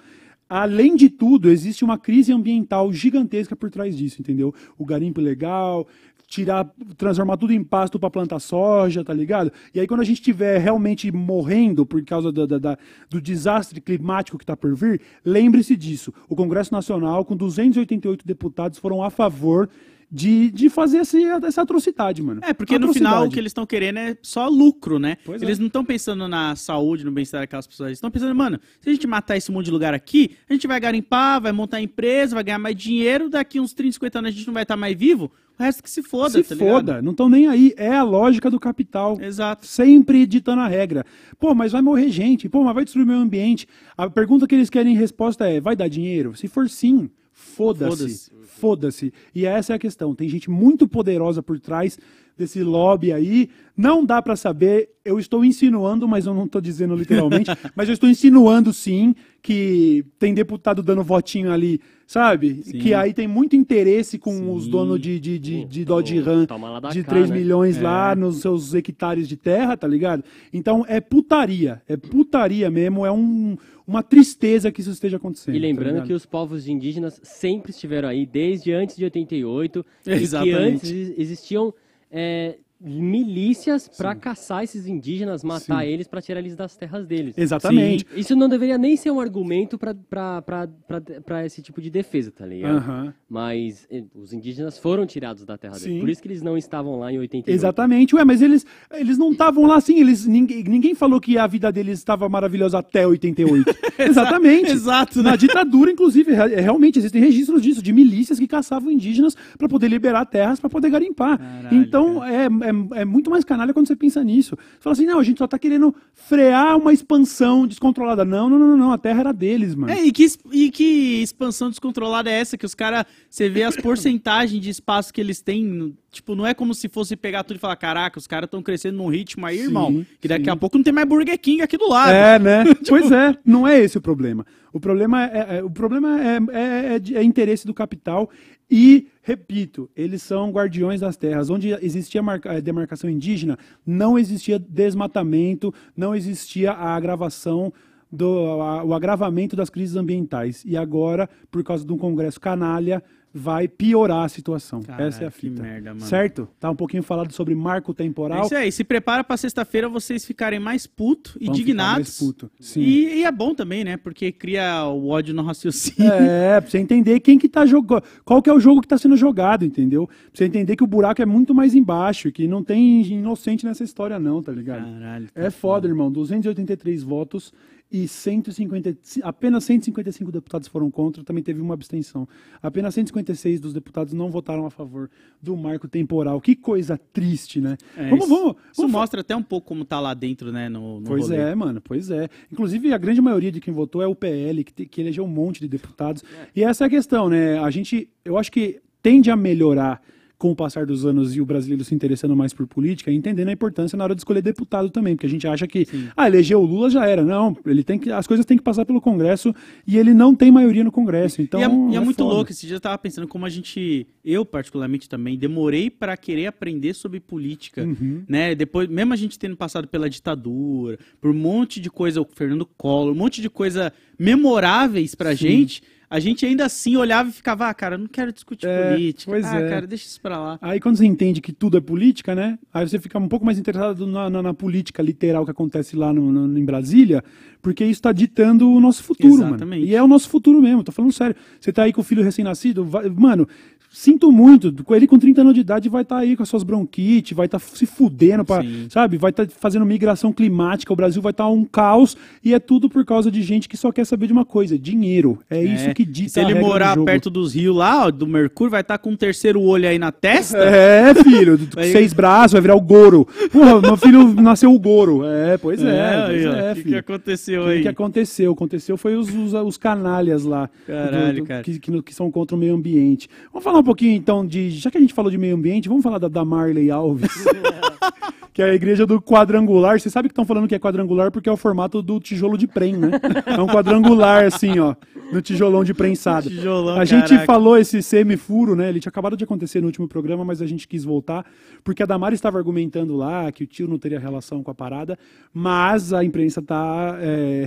Além 0.48 0.94
de 0.94 1.08
tudo, 1.08 1.48
existe 1.50 1.82
uma 1.84 1.96
crise 1.98 2.30
ambiental 2.32 2.92
gigantesca 2.92 3.56
por 3.56 3.70
trás 3.70 3.96
disso, 3.96 4.20
entendeu? 4.20 4.54
O 4.78 4.84
garimpo 4.84 5.20
ilegal, 5.20 5.86
tirar, 6.26 6.68
transformar 6.96 7.36
tudo 7.36 7.52
em 7.52 7.62
pasto 7.62 7.98
para 7.98 8.10
plantar 8.10 8.38
soja, 8.40 9.04
tá 9.04 9.12
ligado? 9.12 9.52
E 9.74 9.80
aí 9.80 9.86
quando 9.86 10.00
a 10.00 10.04
gente 10.04 10.16
estiver 10.18 10.58
realmente 10.58 11.10
morrendo 11.12 11.84
por 11.86 12.02
causa 12.04 12.32
da- 12.32 12.46
da- 12.46 12.58
da- 12.58 12.78
do 13.10 13.20
desastre 13.20 13.80
climático 13.80 14.38
que 14.38 14.44
está 14.44 14.56
por 14.56 14.74
vir, 14.74 15.00
lembre-se 15.24 15.76
disso. 15.76 16.12
O 16.28 16.34
Congresso 16.36 16.72
Nacional, 16.72 17.24
com 17.24 17.36
288 17.36 18.26
deputados, 18.26 18.78
foram 18.78 19.02
a 19.02 19.10
favor 19.10 19.68
de, 20.10 20.50
de 20.52 20.68
fazer 20.68 20.98
essa, 20.98 21.18
essa 21.44 21.62
atrocidade, 21.62 22.22
mano. 22.22 22.40
É, 22.44 22.52
porque 22.52 22.78
no 22.78 22.92
final 22.92 23.12
o 23.12 23.14
Atrocidade. 23.16 23.34
que 23.34 23.40
eles 23.40 23.50
estão 23.50 23.66
querendo 23.66 23.98
é 23.98 24.16
só 24.22 24.48
lucro, 24.48 24.98
né? 24.98 25.16
Pois 25.24 25.42
é. 25.42 25.44
eles 25.44 25.58
não 25.58 25.66
estão 25.66 25.84
pensando 25.84 26.28
na 26.28 26.54
saúde, 26.54 27.04
no 27.04 27.10
bem-estar 27.10 27.40
daquelas 27.40 27.66
pessoas. 27.66 27.88
Eles 27.88 27.96
estão 27.98 28.10
pensando, 28.12 28.32
mano, 28.34 28.60
se 28.80 28.88
a 28.88 28.92
gente 28.92 29.06
matar 29.08 29.36
esse 29.36 29.50
monte 29.50 29.64
de 29.64 29.70
lugar 29.72 29.92
aqui, 29.92 30.36
a 30.48 30.52
gente 30.52 30.68
vai 30.68 30.78
garimpar, 30.78 31.40
vai 31.40 31.50
montar 31.50 31.80
empresa, 31.80 32.34
vai 32.34 32.44
ganhar 32.44 32.58
mais 32.60 32.76
dinheiro, 32.76 33.28
daqui 33.28 33.58
uns 33.58 33.72
30, 33.72 33.94
50 33.94 34.18
anos 34.20 34.28
a 34.28 34.32
gente 34.32 34.46
não 34.46 34.54
vai 34.54 34.62
estar 34.62 34.76
mais 34.76 34.96
vivo, 34.96 35.32
o 35.58 35.62
resto 35.62 35.82
que 35.82 35.90
se 35.90 36.02
foda, 36.02 36.42
Se 36.42 36.48
tá 36.48 36.54
ligado? 36.54 36.70
foda, 36.70 37.02
não 37.02 37.12
estão 37.12 37.28
nem 37.28 37.46
aí. 37.46 37.72
É 37.76 37.94
a 37.94 38.02
lógica 38.02 38.50
do 38.50 38.58
capital. 38.58 39.16
Exato. 39.20 39.66
Sempre 39.66 40.26
ditando 40.26 40.62
a 40.62 40.68
regra. 40.68 41.04
Pô, 41.38 41.54
mas 41.54 41.72
vai 41.72 41.80
morrer 41.80 42.08
gente. 42.10 42.48
Pô, 42.48 42.64
mas 42.64 42.74
vai 42.74 42.84
destruir 42.84 43.04
o 43.04 43.06
meio 43.06 43.20
ambiente. 43.20 43.66
A 43.96 44.10
pergunta 44.10 44.46
que 44.46 44.54
eles 44.54 44.68
querem 44.68 44.94
em 44.94 44.98
resposta 44.98 45.48
é: 45.48 45.60
vai 45.60 45.76
dar 45.76 45.88
dinheiro? 45.88 46.36
Se 46.36 46.48
for 46.48 46.68
sim, 46.68 47.08
foda-se. 47.32 47.96
Foda-se. 47.96 48.32
Foda-se. 48.46 49.12
E 49.34 49.46
essa 49.46 49.72
é 49.72 49.76
a 49.76 49.78
questão. 49.78 50.14
Tem 50.14 50.28
gente 50.28 50.50
muito 50.50 50.88
poderosa 50.88 51.42
por 51.42 51.60
trás 51.60 51.98
desse 52.36 52.62
lobby 52.62 53.12
aí. 53.12 53.48
Não 53.76 54.04
dá 54.04 54.20
pra 54.20 54.36
saber. 54.36 54.90
Eu 55.04 55.18
estou 55.18 55.44
insinuando, 55.44 56.08
mas 56.08 56.26
eu 56.26 56.34
não 56.34 56.46
estou 56.46 56.60
dizendo 56.60 56.96
literalmente. 56.96 57.50
mas 57.76 57.88
eu 57.88 57.92
estou 57.92 58.08
insinuando 58.08 58.72
sim 58.72 59.14
que 59.44 60.02
tem 60.18 60.32
deputado 60.32 60.82
dando 60.82 61.02
votinho 61.04 61.52
ali, 61.52 61.78
sabe? 62.06 62.62
Sim. 62.62 62.78
Que 62.78 62.94
aí 62.94 63.12
tem 63.12 63.28
muito 63.28 63.54
interesse 63.54 64.16
com 64.18 64.54
os 64.54 64.64
Sim. 64.64 64.70
donos 64.70 64.98
de, 64.98 65.20
de, 65.20 65.38
de, 65.38 65.64
de 65.66 65.84
Dodge 65.84 66.18
Ram 66.18 66.46
de 66.90 67.02
cá, 67.04 67.10
3 67.10 67.28
né? 67.28 67.36
milhões 67.36 67.78
lá 67.78 68.16
nos 68.16 68.40
seus 68.40 68.72
hectares 68.72 69.28
de 69.28 69.36
terra, 69.36 69.76
tá 69.76 69.86
ligado? 69.86 70.24
Então 70.50 70.82
é 70.88 70.98
putaria, 70.98 71.82
é 71.86 71.94
putaria 71.94 72.70
mesmo, 72.70 73.04
é 73.04 73.12
um, 73.12 73.54
uma 73.86 74.02
tristeza 74.02 74.72
que 74.72 74.80
isso 74.80 74.90
esteja 74.90 75.18
acontecendo. 75.18 75.54
E 75.54 75.58
lembrando 75.58 75.98
tá 75.98 76.06
que 76.06 76.14
os 76.14 76.24
povos 76.24 76.66
indígenas 76.66 77.20
sempre 77.22 77.70
estiveram 77.70 78.08
aí, 78.08 78.24
desde 78.24 78.72
antes 78.72 78.96
de 78.96 79.04
88, 79.04 79.84
e 80.00 80.04
que 80.04 80.10
Exatamente. 80.10 80.56
antes 80.56 80.90
ex- 80.90 81.18
existiam 81.18 81.74
é, 82.10 82.56
milícias 82.84 83.88
para 83.88 84.14
caçar 84.14 84.62
esses 84.62 84.86
indígenas, 84.86 85.42
matar 85.42 85.82
Sim. 85.84 85.88
eles 85.90 86.06
para 86.06 86.20
tirar 86.20 86.40
eles 86.40 86.54
das 86.54 86.76
terras 86.76 87.06
deles. 87.06 87.36
Exatamente. 87.36 88.06
Isso 88.14 88.36
não 88.36 88.48
deveria 88.48 88.76
nem 88.78 88.96
ser 88.96 89.10
um 89.10 89.20
argumento 89.20 89.78
para 89.78 91.46
esse 91.46 91.62
tipo 91.62 91.80
de 91.80 91.90
defesa, 91.90 92.30
tá 92.30 92.46
ligado? 92.46 92.76
Aham. 92.76 93.14
Mas 93.28 93.86
eh, 93.90 94.04
os 94.14 94.32
indígenas 94.32 94.78
foram 94.78 95.06
tirados 95.06 95.44
da 95.44 95.56
terra 95.56 95.74
Sim. 95.74 95.84
deles. 95.86 96.00
Por 96.00 96.08
isso 96.10 96.22
que 96.22 96.28
eles 96.28 96.42
não 96.42 96.56
estavam 96.56 96.98
lá 96.98 97.12
em 97.12 97.18
88. 97.18 97.54
Exatamente, 97.56 98.14
ué, 98.14 98.24
mas 98.24 98.42
eles, 98.42 98.64
eles 98.92 99.18
não 99.18 99.32
estavam 99.32 99.66
lá 99.66 99.76
assim, 99.76 99.98
eles, 100.00 100.26
ninguém, 100.26 100.62
ninguém 100.64 100.94
falou 100.94 101.20
que 101.20 101.36
a 101.38 101.46
vida 101.46 101.70
deles 101.72 101.98
estava 101.98 102.28
maravilhosa 102.28 102.78
até 102.78 103.06
88. 103.06 103.74
Exatamente. 103.98 104.70
Exato, 104.70 105.22
né? 105.22 105.30
Na 105.30 105.36
ditadura, 105.36 105.90
inclusive, 105.90 106.32
re- 106.32 106.60
realmente 106.60 106.98
existem 106.98 107.20
registros 107.20 107.60
disso, 107.62 107.82
de 107.82 107.92
milícias 107.92 108.38
que 108.38 108.46
caçavam 108.46 108.90
indígenas 108.90 109.34
para 109.58 109.68
poder 109.68 109.88
liberar 109.88 110.24
terras 110.26 110.60
para 110.60 110.70
poder 110.70 110.90
garimpar. 110.90 111.38
Caralho, 111.38 111.76
então 111.76 112.24
é, 112.24 112.44
é, 112.44 112.72
é 112.94 113.04
muito 113.04 113.30
mais 113.30 113.44
canalha 113.44 113.72
quando 113.72 113.86
você 113.86 113.96
pensa 113.96 114.22
nisso. 114.22 114.56
Você 114.56 114.80
fala 114.80 114.92
assim, 114.92 115.06
não, 115.06 115.18
a 115.18 115.22
gente 115.22 115.38
só 115.38 115.46
tá 115.46 115.58
querendo 115.58 115.94
frear 116.14 116.76
uma 116.76 116.92
expansão 116.92 117.66
descontrolada. 117.66 118.24
Não, 118.24 118.48
não, 118.48 118.58
não, 118.58 118.76
não, 118.76 118.92
a 118.92 118.98
terra 118.98 119.20
era 119.20 119.32
deles, 119.32 119.74
mano. 119.74 119.92
É, 119.92 120.02
e 120.04 120.12
que, 120.12 120.26
e 120.52 120.70
que 120.70 121.22
expansão 121.22 121.70
descontrolada 121.70 122.30
é 122.30 122.40
essa? 122.40 122.56
Que 122.56 122.66
os 122.66 122.74
caras, 122.74 123.04
você 123.28 123.48
vê 123.48 123.62
as 123.62 123.76
porcentagens 123.76 124.60
de 124.62 124.70
espaço 124.70 125.12
que 125.12 125.20
eles 125.20 125.40
têm, 125.40 125.96
tipo, 126.10 126.34
não 126.34 126.46
é 126.46 126.54
como 126.54 126.74
se 126.74 126.88
fosse 126.88 127.16
pegar 127.16 127.44
tudo 127.44 127.56
e 127.56 127.60
falar, 127.60 127.76
caraca, 127.76 128.18
os 128.18 128.26
caras 128.26 128.46
estão 128.46 128.62
crescendo 128.62 128.98
num 128.98 129.08
ritmo 129.08 129.46
aí, 129.46 129.58
Sim, 129.58 129.64
irmão, 129.64 130.06
que 130.20 130.28
daqui 130.28 130.44
sim. 130.44 130.50
a 130.50 130.56
pouco 130.56 130.76
não 130.76 130.84
tem 130.84 130.92
mais 130.92 131.08
Burger 131.08 131.38
King 131.38 131.62
aqui 131.62 131.76
do 131.76 131.88
lado. 131.88 132.10
É, 132.12 132.38
né? 132.38 132.64
Pois 132.88 133.10
é, 133.10 133.36
não 133.44 133.66
é 133.66 133.80
esse 133.80 133.98
o 133.98 134.00
problema. 134.00 134.44
O 134.72 134.80
problema 134.80 135.24
é, 135.24 135.58
é- 135.58 135.62
o 135.64 135.70
problema 135.70 136.20
é, 136.20 136.38
é- 136.52 136.94
é 136.96 137.18
é 137.20 137.22
interesse 137.22 137.64
do 137.66 137.72
capital 137.72 138.28
e, 138.70 139.08
repito, 139.22 139.90
eles 139.94 140.22
são 140.22 140.50
guardiões 140.50 141.00
das 141.00 141.16
terras. 141.16 141.50
Onde 141.50 141.70
existia 141.84 142.20
eh, 142.44 142.60
demarcação 142.60 143.08
indígena, 143.10 143.58
não 143.86 144.18
existia 144.18 144.58
desmatamento, 144.58 145.72
não 145.96 146.14
existia 146.14 146.72
a 146.72 146.94
agravação 146.94 147.72
do 148.10 148.60
a- 148.60 148.84
o 148.84 148.94
agravamento 148.94 149.54
das 149.56 149.68
crises 149.70 149.96
ambientais. 149.96 150.64
E 150.64 150.76
agora, 150.76 151.28
por 151.50 151.62
causa 151.62 151.84
de 151.84 151.92
um 151.92 151.98
congresso 151.98 152.40
canalha, 152.40 153.02
vai 153.36 153.66
piorar 153.66 154.24
a 154.24 154.28
situação. 154.28 154.80
Caralho, 154.80 155.08
Essa 155.08 155.24
é 155.24 155.26
a 155.26 155.30
fita. 155.30 155.60
merda. 155.60 155.98
Certo? 155.98 156.48
Tá 156.60 156.70
um 156.70 156.76
pouquinho 156.76 157.02
falado 157.02 157.32
sobre 157.32 157.52
marco 157.52 157.90
É 157.90 157.94
temporal. 157.94 158.44
isso 158.44 158.54
aí, 158.54 158.70
se 158.70 158.84
prepara 158.84 159.24
pra 159.24 159.36
sexta-feira 159.36 159.88
vocês 159.88 160.24
ficarem 160.24 160.60
mais 160.60 160.86
puto, 160.86 161.36
Vão 161.44 161.52
ficar 161.52 161.74
mais 161.74 162.16
puto. 162.16 162.48
Sim. 162.60 162.80
E, 162.80 163.14
e 163.16 163.24
é 163.24 163.32
bom 163.32 163.52
também, 163.52 163.82
né? 163.82 163.96
Porque 163.96 164.30
cria 164.30 164.86
o 164.86 165.08
ódio 165.08 165.34
no 165.34 165.42
raciocínio. 165.42 166.12
É, 166.12 166.60
pra 166.62 166.70
você 166.70 166.78
entender 166.78 167.18
quem 167.18 167.36
que 167.36 167.48
tá 167.48 167.66
jogando. 167.66 168.04
Qual 168.24 168.40
que 168.40 168.48
é 168.48 168.52
o 168.54 168.60
jogo 168.60 168.80
que 168.80 168.86
tá 168.88 168.96
sendo 168.96 169.16
jogado, 169.16 169.64
entendeu? 169.64 170.06
Pra 170.06 170.16
você 170.32 170.44
entender 170.44 170.76
que 170.76 170.84
o 170.84 170.86
buraco 170.86 171.20
é 171.20 171.26
muito 171.26 171.52
mais 171.52 171.74
embaixo 171.74 172.28
e 172.28 172.32
que 172.32 172.46
não 172.46 172.62
tem 172.62 173.02
inocente 173.02 173.64
nessa 173.66 173.82
história, 173.82 174.16
não, 174.18 174.40
tá 174.40 174.52
ligado? 174.52 174.84
Caralho. 174.84 175.26
tá 175.34 175.40
É 175.40 175.50
foda, 175.50 175.88
irmão. 175.88 176.08
283 176.10 177.02
votos 177.02 177.52
e 177.96 178.08
150, 178.08 178.96
apenas 179.22 179.62
155 179.64 180.32
deputados 180.32 180.66
foram 180.66 180.90
contra, 180.90 181.22
também 181.22 181.44
teve 181.44 181.60
uma 181.60 181.74
abstenção. 181.74 182.26
Apenas 182.60 182.92
156 182.94 183.60
dos 183.60 183.72
deputados 183.72 184.12
não 184.12 184.30
votaram 184.30 184.66
a 184.66 184.70
favor 184.70 185.08
do 185.40 185.56
marco 185.56 185.86
temporal. 185.86 186.40
Que 186.40 186.56
coisa 186.56 186.98
triste, 187.12 187.60
né? 187.60 187.76
É, 187.96 188.10
vamos, 188.10 188.24
isso- 188.26 188.34
vamos. 188.34 188.56
Isso 188.56 188.82
vamos 188.82 188.92
mostra 188.92 189.20
até 189.20 189.36
um 189.36 189.42
pouco 189.42 189.68
como 189.68 189.84
tá 189.84 190.00
lá 190.00 190.12
dentro, 190.12 190.50
né? 190.50 190.68
No, 190.68 190.98
no 191.00 191.06
Pois 191.06 191.28
rolê. 191.28 191.36
é, 191.36 191.54
mano, 191.54 191.80
pois 191.80 192.10
é. 192.10 192.28
Inclusive, 192.52 192.92
a 192.92 192.98
grande 192.98 193.20
maioria 193.20 193.52
de 193.52 193.60
quem 193.60 193.72
votou 193.72 194.02
é 194.02 194.06
o 194.08 194.14
PL, 194.14 194.64
que, 194.64 194.72
te- 194.72 194.86
que 194.86 195.00
elegeu 195.00 195.24
um 195.24 195.28
monte 195.28 195.60
de 195.60 195.68
deputados. 195.68 196.24
E 196.56 196.64
essa 196.64 196.84
é 196.84 196.86
a 196.86 196.90
questão, 196.90 197.28
né? 197.28 197.58
A 197.60 197.70
gente, 197.70 198.08
eu 198.24 198.36
acho 198.36 198.50
que 198.50 198.80
tende 199.00 199.30
a 199.30 199.36
melhorar 199.36 200.02
com 200.44 200.50
o 200.50 200.54
passar 200.54 200.84
dos 200.84 201.06
anos 201.06 201.34
e 201.34 201.40
o 201.40 201.46
brasileiro 201.46 201.82
se 201.84 201.94
interessando 201.94 202.36
mais 202.36 202.52
por 202.52 202.66
política 202.66 203.10
e 203.10 203.14
entendendo 203.16 203.48
a 203.48 203.52
importância 203.52 203.96
na 203.96 204.04
hora 204.04 204.14
de 204.14 204.20
escolher 204.20 204.42
deputado 204.42 204.90
também, 204.90 205.16
porque 205.16 205.24
a 205.26 205.30
gente 205.30 205.46
acha 205.48 205.66
que, 205.66 205.86
ah, 206.14 206.26
elegeu 206.26 206.60
o 206.60 206.66
Lula 206.66 206.90
já 206.90 207.06
era. 207.06 207.24
Não, 207.24 207.56
ele 207.64 207.82
tem 207.82 207.98
que, 207.98 208.10
as 208.12 208.26
coisas 208.26 208.44
têm 208.44 208.58
que 208.58 208.62
passar 208.62 208.84
pelo 208.84 209.00
Congresso 209.00 209.54
e 209.86 209.96
ele 209.96 210.12
não 210.12 210.34
tem 210.34 210.52
maioria 210.52 210.84
no 210.84 210.92
Congresso. 210.92 211.40
Então, 211.40 211.58
e 211.58 211.62
é, 211.62 211.66
e 211.66 211.96
é 211.96 212.00
muito 212.00 212.18
foda. 212.22 212.34
louco, 212.34 212.50
esse 212.50 212.66
dia 212.66 212.76
eu 212.76 212.80
tava 212.80 212.98
pensando 212.98 213.26
como 213.26 213.46
a 213.46 213.48
gente, 213.48 214.06
eu 214.22 214.44
particularmente 214.44 215.08
também, 215.08 215.38
demorei 215.38 215.88
pra 215.88 216.14
querer 216.14 216.44
aprender 216.44 216.92
sobre 216.92 217.20
política, 217.20 217.82
Uhum. 217.82 218.24
né? 218.28 218.54
Depois, 218.54 218.86
mesmo 218.86 219.14
a 219.14 219.16
gente 219.16 219.38
tendo 219.38 219.56
passado 219.56 219.88
pela 219.88 220.10
ditadura, 220.10 220.98
por 221.22 221.30
um 221.30 221.34
monte 221.38 221.80
de 221.80 221.88
coisa, 221.88 222.20
o 222.20 222.26
Fernando 222.34 222.66
Collor, 222.76 223.14
um 223.14 223.16
monte 223.16 223.40
de 223.40 223.48
coisa 223.48 223.90
memoráveis 224.18 225.14
pra 225.14 225.32
gente, 225.34 225.82
a 226.16 226.20
gente 226.20 226.46
ainda 226.46 226.64
assim 226.64 226.94
olhava 226.96 227.28
e 227.28 227.32
ficava, 227.32 227.68
ah, 227.68 227.74
cara, 227.74 227.98
não 227.98 228.06
quero 228.06 228.32
discutir 228.32 228.66
É, 228.68 228.92
política. 228.92 229.30
pois 229.32 229.44
ah, 229.46 229.58
é. 229.60 229.68
cara, 229.68 229.86
deixa 229.86 230.06
isso 230.06 230.20
pra 230.20 230.38
lá. 230.38 230.58
Aí 230.62 230.78
quando 230.78 230.96
você 230.96 231.04
entende 231.04 231.40
que 231.40 231.52
tudo 231.52 231.76
é 231.76 231.80
política, 231.80 232.34
né? 232.34 232.58
Aí 232.72 232.88
você 232.88 232.98
fica 232.98 233.18
um 233.18 233.26
pouco 233.28 233.44
mais 233.44 233.58
interessado 233.58 234.06
na, 234.06 234.30
na- 234.30 234.42
na 234.42 234.54
política 234.54 235.02
literal 235.02 235.44
que 235.44 235.50
acontece 235.50 235.96
lá 235.96 236.12
no, 236.12 236.30
no- 236.30 236.58
em 236.58 236.64
Brasília, 236.64 237.22
porque 237.60 237.82
isso 237.84 237.98
está 237.98 238.12
ditando 238.12 238.70
o 238.70 238.78
nosso 238.80 239.02
futuro, 239.02 239.34
Exatamente. 239.42 239.80
mano. 239.80 239.84
E 239.90 239.94
é 239.94 240.02
o 240.02 240.06
nosso 240.06 240.28
futuro 240.28 240.60
mesmo, 240.62 240.84
tô 240.84 240.92
falando 240.92 241.12
sério. 241.12 241.34
Você 241.60 241.72
tá 241.72 241.82
aí 241.82 241.92
com 241.92 242.00
o 242.00 242.04
filho 242.04 242.22
recém-nascido, 242.22 242.86
mano, 243.16 243.48
sinto 243.94 244.32
muito, 244.32 244.74
ele 244.90 245.06
com 245.06 245.16
30 245.16 245.40
anos 245.40 245.54
de 245.54 245.60
idade 245.60 245.88
vai 245.88 246.02
estar 246.02 246.18
aí 246.18 246.36
com 246.36 246.42
as 246.42 246.48
suas 246.48 246.64
bronquites, 246.64 247.34
vai 247.36 247.46
estar 247.46 247.60
se 247.60 247.86
fudendo, 247.86 248.44
pra, 248.44 248.60
Sim. 248.60 248.86
sabe? 248.90 249.16
Vai 249.16 249.30
estar 249.30 249.46
fazendo 249.48 249.86
migração 249.86 250.32
climática, 250.32 250.92
o 250.92 250.96
Brasil 250.96 251.22
vai 251.22 251.30
estar 251.30 251.48
um 251.48 251.64
caos, 251.64 252.16
e 252.44 252.52
é 252.52 252.58
tudo 252.58 252.90
por 252.90 253.04
causa 253.04 253.30
de 253.30 253.40
gente 253.40 253.68
que 253.68 253.76
só 253.76 253.92
quer 253.92 254.04
saber 254.04 254.26
de 254.26 254.32
uma 254.32 254.44
coisa, 254.44 254.76
dinheiro. 254.76 255.38
É, 255.48 255.62
isso 255.62 255.94
que 255.94 256.04
dita 256.04 256.30
Se 256.30 256.40
ele 256.40 256.54
do 256.54 256.60
morar 256.60 256.94
jogo. 256.94 257.06
perto 257.06 257.30
dos 257.30 257.54
rios 257.54 257.76
lá, 257.76 258.06
ó, 258.06 258.10
do 258.10 258.26
Mercúrio, 258.26 258.72
vai 258.72 258.80
estar 258.80 258.98
com 258.98 259.10
um 259.10 259.16
terceiro 259.16 259.62
olho 259.62 259.88
aí 259.88 259.98
na 259.98 260.10
testa. 260.10 260.58
É, 260.58 261.14
filho, 261.14 261.56
seis 261.92 262.12
braços, 262.12 262.52
vai 262.52 262.62
virar 262.62 262.74
o 262.74 262.80
Goro. 262.80 263.28
Porra, 263.52 263.80
meu 263.80 263.96
filho 263.96 264.34
nasceu 264.34 264.72
o 264.74 264.78
Goro. 264.78 265.24
É, 265.24 265.56
pois 265.56 265.80
é, 265.80 266.26
pois 266.26 266.46
ó, 266.46 266.50
é, 266.50 266.72
o 266.72 266.74
que, 266.74 266.82
que 266.82 266.96
aconteceu 266.96 267.62
O 267.62 267.66
que, 267.66 267.70
aí? 267.70 267.82
que 267.82 267.88
aconteceu? 267.88 268.52
Aconteceu 268.52 268.96
foi 268.96 269.14
os, 269.14 269.32
os, 269.32 269.52
os 269.52 269.76
canalhas 269.76 270.44
lá. 270.44 270.68
Caralho, 270.84 271.44
cara. 271.44 271.62
Que, 271.62 271.78
que, 271.78 272.02
que 272.02 272.14
são 272.14 272.28
contra 272.28 272.56
o 272.56 272.58
meio 272.58 272.74
ambiente. 272.74 273.28
Vamos 273.52 273.62
falar 273.62 273.83
um 273.84 273.86
pouquinho, 273.86 274.16
então, 274.16 274.44
de. 274.46 274.70
Já 274.70 274.90
que 274.90 274.96
a 274.96 275.00
gente 275.00 275.12
falou 275.12 275.30
de 275.30 275.36
meio 275.36 275.54
ambiente, 275.54 275.88
vamos 275.88 276.02
falar 276.02 276.18
da, 276.18 276.28
da 276.28 276.44
Marley 276.44 276.90
Alves. 276.90 277.30
que 278.52 278.62
é 278.62 278.70
a 278.70 278.74
igreja 278.74 279.04
do 279.04 279.20
quadrangular. 279.20 280.00
Você 280.00 280.08
sabe 280.08 280.28
que 280.28 280.32
estão 280.32 280.44
falando 280.44 280.68
que 280.68 280.74
é 280.74 280.78
quadrangular 280.78 281.30
porque 281.30 281.48
é 281.48 281.52
o 281.52 281.56
formato 281.56 282.00
do 282.00 282.20
tijolo 282.20 282.56
de 282.56 282.66
prem, 282.66 282.96
né? 282.96 283.10
É 283.46 283.60
um 283.60 283.66
quadrangular, 283.66 284.44
assim, 284.44 284.78
ó. 284.78 284.94
No 285.34 285.42
tijolão 285.42 285.82
de 285.82 285.92
prensado. 285.92 286.48
Tijolão, 286.50 286.96
a 286.96 287.04
gente 287.04 287.28
caraca. 287.28 287.44
falou 287.44 287.76
esse 287.76 288.02
semifuro, 288.02 288.76
né? 288.76 288.88
Ele 288.88 289.00
tinha 289.00 289.10
acabado 289.10 289.36
de 289.36 289.44
acontecer 289.44 289.80
no 289.80 289.86
último 289.86 290.06
programa, 290.06 290.44
mas 290.44 290.62
a 290.62 290.66
gente 290.66 290.86
quis 290.86 291.02
voltar, 291.02 291.44
porque 291.82 292.02
a 292.02 292.06
Damares 292.06 292.38
estava 292.38 292.56
argumentando 292.56 293.16
lá 293.16 293.50
que 293.50 293.64
o 293.64 293.66
tio 293.66 293.88
não 293.88 293.98
teria 293.98 294.18
relação 294.18 294.62
com 294.62 294.70
a 294.70 294.74
parada, 294.74 295.18
mas 295.52 296.12
a 296.12 296.24
imprensa 296.24 296.60
está 296.60 297.18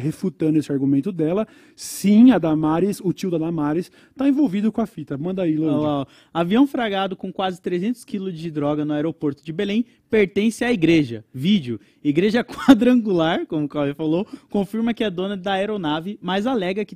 refutando 0.02 0.58
esse 0.58 0.72
argumento 0.72 1.12
dela. 1.12 1.46
Sim, 1.76 2.32
a 2.32 2.38
Damares, 2.38 3.02
o 3.04 3.12
tio 3.12 3.30
da 3.30 3.38
Damares, 3.38 3.92
está 4.12 4.28
envolvido 4.28 4.72
com 4.72 4.82
a 4.82 4.86
fita. 4.86 5.18
Manda 5.18 5.44
aí, 5.44 5.60
Olha 5.60 5.72
Lô. 5.72 5.82
lá, 5.82 6.02
ó. 6.02 6.06
Avião 6.34 6.66
fragado 6.66 7.16
com 7.16 7.34
quase 7.34 7.62
300 7.62 8.06
quilos 8.06 8.38
de 8.38 8.50
droga 8.50 8.86
no 8.86 8.94
aeroporto 8.94 9.44
de 9.44 9.52
Belém 9.52 9.86
pertence 10.10 10.64
à 10.64 10.72
igreja. 10.72 11.24
Vídeo. 11.34 11.80
Igreja 12.04 12.44
quadrangular, 12.46 13.46
como 13.46 13.66
o 13.66 13.70
Cauê 13.70 13.94
falou, 13.94 14.26
confirma 14.50 14.94
que 14.94 15.04
é 15.04 15.10
dona 15.10 15.36
da 15.36 15.54
aeronave, 15.54 16.18
mas 16.22 16.48
alega 16.48 16.86
que 16.86 16.96